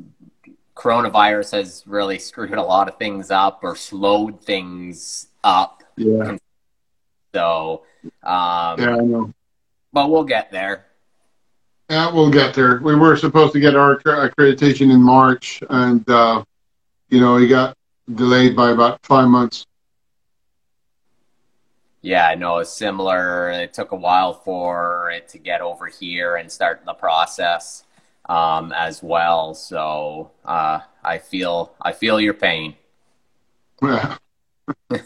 coronavirus 0.75 1.53
has 1.53 1.85
really 1.87 2.18
screwed 2.18 2.55
a 2.55 2.62
lot 2.62 2.89
of 2.89 2.99
things 2.99 3.31
up 3.31 3.61
or 3.62 3.77
slowed 3.77 4.41
things 4.41 5.29
up. 5.43 5.83
Yeah. 5.97 6.37
So, 7.33 7.83
um, 8.22 8.81
yeah, 8.81 8.97
I 8.97 9.01
know. 9.01 9.33
But 9.93 10.11
we'll 10.11 10.25
get 10.25 10.51
there. 10.51 10.87
Yeah, 11.91 12.11
we'll 12.12 12.31
get 12.31 12.55
there. 12.55 12.81
We 12.83 12.95
were 12.95 13.16
supposed 13.16 13.53
to 13.53 13.61
get 13.61 13.77
our 13.77 13.99
accreditation 13.99 14.93
in 14.93 15.03
March, 15.03 15.62
and 15.68 16.09
uh, 16.09 16.45
you 17.11 17.20
know, 17.20 17.35
we 17.35 17.47
got 17.47 17.77
delayed 18.12 18.57
by 18.57 18.70
about 18.70 19.05
five 19.05 19.29
months. 19.29 19.66
Yeah, 22.01 22.27
I 22.27 22.35
know. 22.35 22.59
It's 22.59 22.70
similar. 22.70 23.51
It 23.51 23.72
took 23.72 23.93
a 23.93 23.97
while 23.97 24.35
for 24.35 25.11
it 25.11 25.29
to 25.29 25.39
get 25.39 25.61
over 25.61 25.87
here 25.87 26.37
and 26.37 26.51
start 26.51 26.83
the 26.85 26.95
process 26.95 27.85
um, 28.27 28.72
as 28.72 29.03
well. 29.03 29.55
So 29.55 30.31
uh, 30.45 30.81
I 31.03 31.18
feel 31.18 31.75
I 31.81 31.93
feel 31.93 32.20
your 32.20 32.35
pain. 32.35 32.75
Yeah. 33.83 34.16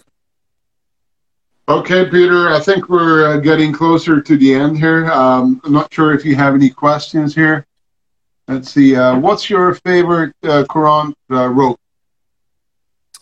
okay, 1.69 2.09
Peter. 2.09 2.51
I 2.51 2.61
think 2.61 2.89
we're 2.89 3.27
uh, 3.27 3.37
getting 3.39 3.73
closer 3.73 4.21
to 4.21 4.37
the 4.37 4.55
end 4.55 4.79
here. 4.79 5.11
Um, 5.11 5.61
I'm 5.64 5.73
not 5.73 5.93
sure 5.93 6.14
if 6.14 6.25
you 6.25 6.37
have 6.37 6.55
any 6.55 6.71
questions 6.71 7.35
here. 7.35 7.66
Let's 8.47 8.73
see. 8.73 8.97
Uh, 8.97 9.19
what's 9.19 9.51
your 9.51 9.75
favorite 9.75 10.35
uh, 10.43 10.64
Courant 10.64 11.14
uh, 11.31 11.49
rope? 11.49 11.79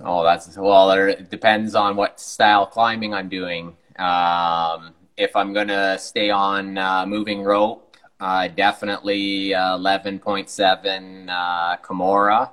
Oh, 0.00 0.22
that's 0.22 0.56
well. 0.56 0.90
It 0.90 1.30
depends 1.30 1.74
on 1.74 1.96
what 1.96 2.20
style 2.20 2.66
climbing 2.66 3.14
I'm 3.14 3.28
doing. 3.28 3.76
Um, 3.98 4.94
if 5.16 5.34
I'm 5.34 5.52
gonna 5.52 5.98
stay 5.98 6.30
on 6.30 6.76
uh, 6.76 7.06
moving 7.06 7.42
rope, 7.42 7.85
uh, 8.20 8.48
definitely 8.48 9.54
uh, 9.54 9.78
11.7 9.78 11.28
uh, 11.28 11.76
Kimura. 11.78 12.50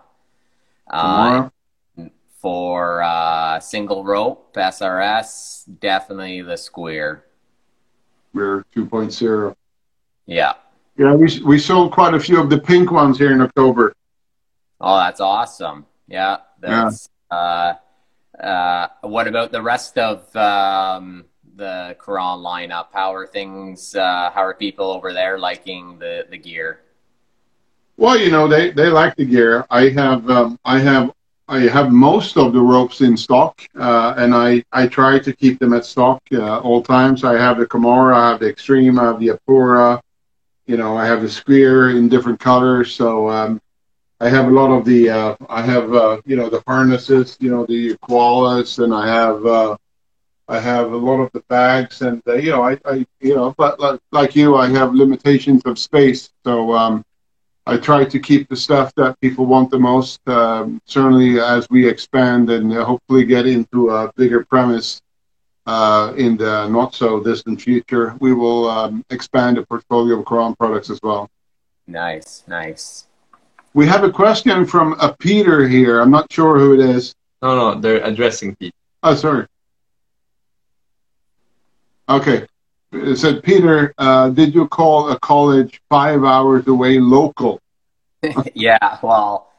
Uh, 0.87 1.49
for 2.43 3.01
uh, 3.01 3.57
single 3.61 4.03
rope 4.03 4.53
SRS, 4.53 5.63
definitely 5.79 6.41
the 6.41 6.57
Squeer. 6.57 7.23
We're 8.33 8.65
2.0. 8.75 9.55
Yeah. 10.25 10.53
Yeah, 10.97 11.15
we, 11.15 11.41
we 11.45 11.57
sold 11.57 11.93
quite 11.93 12.13
a 12.13 12.19
few 12.19 12.41
of 12.41 12.49
the 12.49 12.57
pink 12.57 12.91
ones 12.91 13.17
here 13.17 13.31
in 13.31 13.39
October. 13.39 13.93
Oh, 14.81 14.97
that's 14.97 15.21
awesome. 15.21 15.85
Yeah. 16.09 16.39
That's, 16.59 17.07
yeah. 17.31 17.37
Uh, 17.37 18.43
uh, 18.43 18.87
what 19.03 19.29
about 19.29 19.53
the 19.53 19.61
rest 19.61 19.97
of 19.97 20.35
um, 20.35 21.23
the 21.55 21.95
Courant 21.99 22.41
lineup? 22.41 22.87
How 22.93 23.13
are 23.13 23.27
things? 23.27 23.95
Uh, 23.95 24.31
how 24.33 24.43
are 24.43 24.53
people 24.53 24.91
over 24.91 25.13
there 25.13 25.37
liking 25.37 25.99
the 25.99 26.25
the 26.29 26.37
gear? 26.37 26.81
Well, 27.97 28.17
you 28.17 28.31
know 28.31 28.47
they 28.47 28.71
they 28.71 28.89
like 28.89 29.15
the 29.15 29.25
gear. 29.25 29.65
I 29.69 29.89
have 29.89 30.29
um, 30.29 30.57
I 30.65 30.79
have 30.79 31.11
I 31.47 31.59
have 31.61 31.91
most 31.91 32.37
of 32.37 32.53
the 32.53 32.61
ropes 32.61 33.01
in 33.01 33.15
stock, 33.15 33.61
uh, 33.77 34.13
and 34.17 34.33
I 34.33 34.63
I 34.71 34.87
try 34.87 35.19
to 35.19 35.33
keep 35.33 35.59
them 35.59 35.73
at 35.73 35.85
stock 35.85 36.21
uh, 36.33 36.59
all 36.59 36.81
times. 36.81 37.23
I 37.23 37.37
have 37.37 37.57
the 37.59 37.65
Kimura, 37.65 38.15
I 38.15 38.29
have 38.31 38.39
the 38.39 38.49
Extreme, 38.49 38.99
I 38.99 39.05
have 39.05 39.19
the 39.19 39.29
Apura. 39.29 39.99
You 40.65 40.77
know, 40.77 40.97
I 40.97 41.05
have 41.05 41.21
the 41.21 41.29
Squeer 41.29 41.91
in 41.97 42.07
different 42.09 42.39
colors. 42.39 42.93
So 42.95 43.29
um, 43.29 43.59
I 44.19 44.29
have 44.29 44.47
a 44.47 44.51
lot 44.51 44.71
of 44.71 44.85
the 44.85 45.09
uh, 45.09 45.35
I 45.49 45.61
have 45.61 45.93
uh, 45.93 46.21
you 46.25 46.35
know 46.35 46.49
the 46.49 46.63
harnesses, 46.65 47.37
you 47.39 47.51
know 47.51 47.65
the 47.65 47.95
koalas, 47.97 48.83
and 48.83 48.93
I 48.93 49.05
have 49.07 49.45
uh, 49.45 49.75
I 50.47 50.59
have 50.59 50.91
a 50.91 50.97
lot 50.97 51.21
of 51.21 51.31
the 51.31 51.41
bags, 51.47 52.01
and 52.01 52.21
uh, 52.27 52.33
you 52.33 52.51
know, 52.51 52.63
I, 52.63 52.77
I, 52.85 53.05
you 53.21 53.35
know, 53.35 53.55
but 53.57 53.79
like, 53.79 53.99
like 54.11 54.35
you, 54.35 54.55
I 54.57 54.67
have 54.69 54.93
limitations 54.93 55.61
of 55.65 55.79
space, 55.79 56.29
so 56.43 56.73
um, 56.73 57.05
I 57.65 57.77
try 57.77 58.03
to 58.03 58.19
keep 58.19 58.49
the 58.49 58.55
stuff 58.55 58.93
that 58.95 59.19
people 59.21 59.45
want 59.45 59.71
the 59.71 59.79
most. 59.79 60.19
Um, 60.27 60.81
certainly, 60.85 61.39
as 61.39 61.69
we 61.69 61.87
expand 61.87 62.49
and 62.49 62.73
uh, 62.73 62.83
hopefully 62.83 63.23
get 63.23 63.47
into 63.47 63.89
a 63.89 64.11
bigger 64.17 64.43
premise 64.43 65.01
uh, 65.65 66.13
in 66.17 66.35
the 66.35 66.67
not 66.67 66.93
so 66.93 67.23
distant 67.23 67.61
future, 67.61 68.15
we 68.19 68.33
will 68.33 68.69
um, 68.69 69.05
expand 69.09 69.57
the 69.57 69.65
portfolio 69.65 70.19
of 70.19 70.25
Courant 70.25 70.57
products 70.57 70.89
as 70.89 70.99
well. 71.01 71.29
Nice, 71.87 72.43
nice. 72.47 73.07
We 73.73 73.87
have 73.87 74.03
a 74.03 74.11
question 74.11 74.65
from 74.65 74.93
a 74.99 75.15
Peter 75.17 75.67
here. 75.67 76.01
I'm 76.01 76.11
not 76.11 76.31
sure 76.31 76.59
who 76.59 76.73
it 76.73 76.81
is. 76.81 77.15
No, 77.41 77.55
no, 77.55 77.79
they're 77.79 78.03
addressing 78.03 78.55
people. 78.57 78.77
Oh, 79.01 79.15
sorry. 79.15 79.47
Okay. 82.09 82.45
It 82.91 83.17
said, 83.17 83.43
Peter, 83.43 83.93
uh, 83.97 84.29
did 84.29 84.53
you 84.53 84.67
call 84.67 85.09
a 85.09 85.19
college 85.19 85.81
five 85.89 86.23
hours 86.23 86.67
away 86.67 86.99
local? 86.99 87.59
yeah, 88.53 88.99
well, 89.01 89.51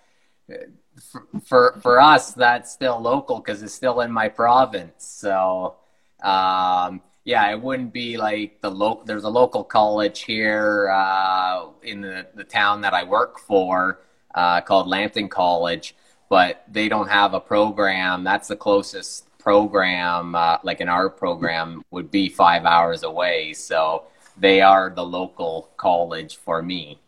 for, 1.44 1.78
for 1.82 2.00
us, 2.00 2.32
that's 2.32 2.72
still 2.72 3.00
local 3.00 3.38
because 3.38 3.62
it's 3.62 3.74
still 3.74 4.00
in 4.02 4.12
my 4.12 4.28
province. 4.28 4.92
So, 4.98 5.76
um, 6.22 7.02
yeah, 7.24 7.50
it 7.50 7.60
wouldn't 7.60 7.92
be 7.92 8.16
like 8.16 8.60
the 8.60 8.70
local. 8.70 9.04
There's 9.04 9.24
a 9.24 9.30
local 9.30 9.64
college 9.64 10.22
here 10.22 10.90
uh, 10.90 11.68
in 11.82 12.02
the 12.02 12.26
the 12.34 12.44
town 12.44 12.82
that 12.82 12.92
I 12.92 13.04
work 13.04 13.38
for 13.38 14.00
uh, 14.34 14.60
called 14.60 14.88
Lambton 14.88 15.28
College, 15.28 15.96
but 16.28 16.64
they 16.70 16.88
don't 16.88 17.08
have 17.08 17.32
a 17.32 17.40
program. 17.40 18.24
That's 18.24 18.48
the 18.48 18.56
closest 18.56 19.26
program, 19.44 20.34
uh, 20.34 20.58
like 20.64 20.80
an 20.80 20.88
arb 20.88 21.16
program, 21.16 21.82
would 21.92 22.10
be 22.10 22.28
five 22.28 22.64
hours 22.64 23.02
away. 23.04 23.52
So 23.52 24.04
they 24.38 24.60
are 24.62 24.90
the 24.90 25.04
local 25.04 25.70
college 25.76 26.36
for 26.38 26.62
me. 26.62 26.98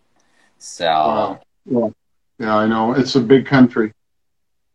So 0.59 0.85
Wow. 0.87 1.41
Yeah. 1.65 1.89
yeah, 2.39 2.57
I 2.57 2.67
know. 2.69 2.93
It's 2.93 3.17
a 3.17 3.21
big 3.21 3.47
country. 3.47 3.93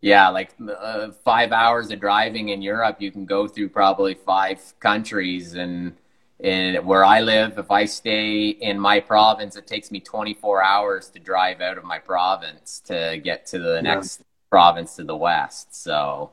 yeah, 0.02 0.30
like 0.30 0.52
uh, 0.68 1.12
five 1.24 1.52
hours 1.52 1.92
of 1.92 2.00
driving 2.00 2.50
in 2.50 2.62
Europe, 2.62 2.98
you 3.00 3.12
can 3.12 3.26
go 3.26 3.48
through 3.48 3.70
probably 3.70 4.16
five 4.16 4.60
countries. 4.80 5.54
And 5.54 5.94
in 6.40 6.84
where 6.86 7.06
I 7.06 7.22
live, 7.22 7.58
if 7.60 7.70
I 7.70 7.86
stay 7.86 8.50
in 8.50 8.80
my 8.80 9.00
province, 9.00 9.56
it 9.56 9.68
takes 9.68 9.92
me 9.92 10.00
24 10.00 10.64
hours 10.64 11.10
to 11.12 11.20
drive 11.20 11.62
out 11.62 11.78
of 11.78 11.84
my 11.84 12.00
province 12.00 12.82
to 12.86 13.22
get 13.24 13.46
to 13.48 13.60
the 13.60 13.80
next 13.82 14.24
province 14.50 14.96
to 14.96 15.04
the 15.04 15.16
west. 15.16 15.76
So 15.76 16.32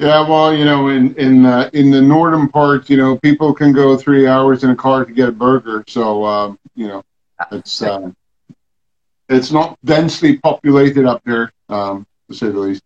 Yeah, 0.00 0.26
well, 0.26 0.54
you 0.54 0.64
know, 0.64 0.88
in 0.88 1.14
in 1.16 1.44
uh, 1.44 1.68
in 1.74 1.90
the 1.90 2.00
northern 2.00 2.48
part, 2.48 2.88
you 2.88 2.96
know, 2.96 3.18
people 3.18 3.52
can 3.52 3.70
go 3.74 3.98
three 3.98 4.26
hours 4.26 4.64
in 4.64 4.70
a 4.70 4.74
car 4.74 5.04
to 5.04 5.12
get 5.12 5.28
a 5.28 5.32
burger. 5.32 5.84
So, 5.88 6.24
um, 6.24 6.58
you 6.74 6.88
know, 6.88 7.02
it's 7.52 7.82
uh, 7.82 8.10
it's 9.28 9.52
not 9.52 9.78
densely 9.84 10.38
populated 10.38 11.04
up 11.04 11.20
there, 11.26 11.52
um, 11.68 12.06
to 12.30 12.34
say 12.34 12.46
the 12.46 12.58
least. 12.58 12.82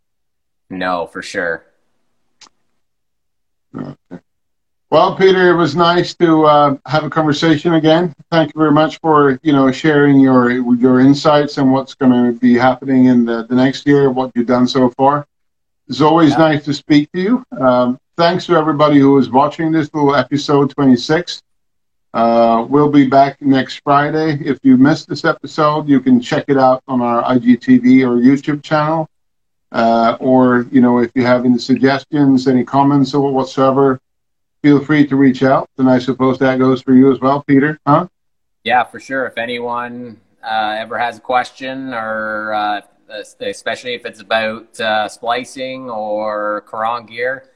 no, 0.71 1.07
for 1.07 1.23
sure. 1.23 1.65
Okay. 3.77 4.21
Well, 4.91 5.15
Peter, 5.15 5.51
it 5.51 5.57
was 5.57 5.77
nice 5.77 6.17
to 6.17 6.47
uh, 6.47 6.77
have 6.87 7.05
a 7.05 7.11
conversation 7.11 7.75
again. 7.75 8.13
Thank 8.33 8.53
you 8.53 8.59
very 8.59 8.73
much 8.73 8.99
for 8.99 9.39
you 9.45 9.53
know 9.53 9.71
sharing 9.71 10.19
your 10.19 10.51
your 10.51 10.99
insights 10.99 11.59
and 11.59 11.71
what's 11.71 11.95
going 11.95 12.11
to 12.11 12.37
be 12.41 12.55
happening 12.55 13.05
in 13.05 13.25
the, 13.25 13.45
the 13.45 13.55
next 13.55 13.87
year, 13.87 14.11
what 14.11 14.33
you've 14.35 14.49
done 14.49 14.67
so 14.67 14.91
far. 14.91 15.29
It's 15.89 16.01
always 16.01 16.31
Yeah. 16.33 16.39
nice 16.39 16.65
to 16.65 16.75
speak 16.75 17.11
to 17.13 17.21
you. 17.21 17.45
Um, 17.59 17.99
thanks 18.17 18.47
to 18.47 18.55
everybody 18.57 18.99
who 18.99 19.19
is 19.19 19.31
watching 19.31 19.73
this 19.73 19.93
little 19.93 20.15
episode 20.15 20.71
26. 20.71 21.43
Uh, 22.13 22.65
we'll 22.69 22.91
be 22.91 23.07
back 23.07 23.41
next 23.43 23.81
Friday. 23.83 24.39
If 24.45 24.59
you 24.63 24.77
missed 24.77 25.09
this 25.09 25.25
episode, 25.25 25.89
you 25.89 26.01
can 26.01 26.21
check 26.21 26.45
it 26.49 26.57
out 26.57 26.83
on 26.87 27.03
our 27.03 27.23
IGTV 27.25 28.03
or 28.05 28.17
YouTube 28.17 28.63
channel. 28.63 29.09
Uh, 29.73 30.17
or, 30.21 30.67
you 30.71 30.81
know, 30.81 30.99
if 31.01 31.11
you 31.17 31.25
have 31.27 31.45
any 31.45 31.59
suggestions, 31.59 32.47
any 32.47 32.63
comments 32.65 33.13
or 33.13 33.33
whatsoever, 33.33 33.99
feel 34.63 34.79
free 34.83 35.05
to 35.05 35.17
reach 35.17 35.43
out. 35.43 35.69
And 35.79 35.91
I 35.91 35.99
suppose 35.99 36.39
that 36.39 36.61
goes 36.61 36.81
for 36.81 36.95
you 36.95 37.13
as 37.13 37.19
well, 37.21 37.43
Peter, 37.43 37.79
huh? 37.85 38.07
Yeah, 38.63 38.85
for 38.85 39.01
sure. 39.01 39.27
If 39.27 39.37
anyone 39.37 40.21
uh, 40.43 40.77
ever 40.79 40.97
has 40.97 41.19
a 41.19 41.21
question, 41.21 41.93
or 41.93 42.53
uh, 42.55 42.81
especially 43.41 43.95
if 43.95 44.07
it's 44.07 44.21
about 44.21 44.79
uh, 44.81 45.09
splicing 45.09 45.91
or 45.91 46.63
Courant 46.67 47.09
gear, 47.09 47.51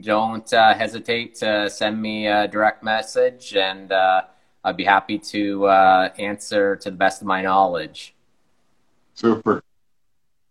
don't 0.00 0.52
uh, 0.52 0.74
hesitate 0.74 1.34
to 1.36 1.68
send 1.70 2.00
me 2.00 2.26
a 2.26 2.46
direct 2.46 2.82
message, 2.82 3.56
and 3.56 3.90
uh, 3.92 4.22
I'd 4.62 4.76
be 4.76 4.84
happy 4.84 5.18
to 5.18 5.66
uh, 5.66 6.08
answer 6.18 6.76
to 6.76 6.90
the 6.90 6.96
best 6.96 7.22
of 7.22 7.26
my 7.26 7.42
knowledge. 7.42 8.14
Super. 9.14 9.62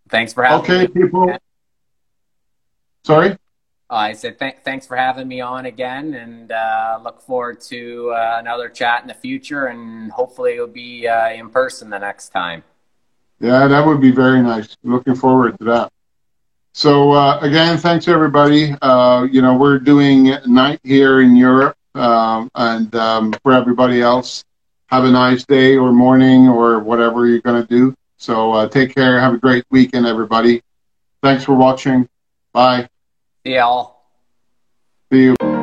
Thanks 0.10 0.34
for 0.34 0.44
having 0.44 0.64
Okay, 0.64 0.82
me. 0.82 0.88
people. 0.88 1.38
Sorry? 3.04 3.38
I 3.92 4.14
said 4.14 4.38
th- 4.38 4.58
thanks 4.64 4.86
for 4.86 4.96
having 4.96 5.28
me 5.28 5.42
on 5.42 5.66
again, 5.66 6.14
and 6.14 6.52
uh, 6.52 7.00
look 7.04 7.22
forward 7.22 7.62
to 7.62 8.12
uh, 8.12 8.36
another 8.40 8.70
chat 8.70 9.02
in 9.02 9.08
the 9.08 9.14
future, 9.16 9.66
and 9.68 10.12
hopefully 10.12 10.54
it'll 10.54 10.68
be 10.68 11.08
uh, 11.08 11.30
in 11.32 11.50
person 11.50 11.90
the 11.90 11.98
next 11.98 12.30
time. 12.30 12.64
Yeah, 13.40 13.68
that 13.68 13.86
would 13.86 14.02
be 14.02 14.12
very 14.12 14.42
nice. 14.42 14.76
Looking 14.84 15.16
forward 15.16 15.58
to 15.60 15.66
that. 15.66 15.92
So 16.74 17.12
uh, 17.12 17.40
again, 17.40 17.78
thanks 17.78 18.08
everybody. 18.08 18.76
Uh, 18.82 19.28
you 19.30 19.42
know, 19.42 19.56
we're 19.56 19.80
doing 19.80 20.36
night 20.46 20.80
here 20.84 21.22
in 21.22 21.36
Europe, 21.36 21.76
um, 21.96 22.50
and 22.56 22.94
um, 22.96 23.34
for 23.44 23.54
everybody 23.54 24.02
else, 24.02 24.44
have 24.88 25.04
a 25.06 25.12
nice 25.12 25.46
day 25.46 25.78
or 25.78 25.92
morning 25.92 26.48
or 26.48 26.80
whatever 26.80 27.28
you're 27.28 27.42
going 27.42 27.62
to 27.62 27.68
do. 27.68 27.94
So 28.18 28.52
uh, 28.54 28.68
take 28.68 28.94
care. 28.94 29.20
Have 29.20 29.34
a 29.34 29.38
great 29.38 29.64
weekend, 29.72 30.06
everybody. 30.06 30.62
Thanks 31.22 31.44
for 31.44 31.56
watching. 31.56 32.08
Bye. 32.54 32.88
See 33.46 33.56
y'all. 33.56 33.96
See 35.12 35.24
you. 35.24 35.59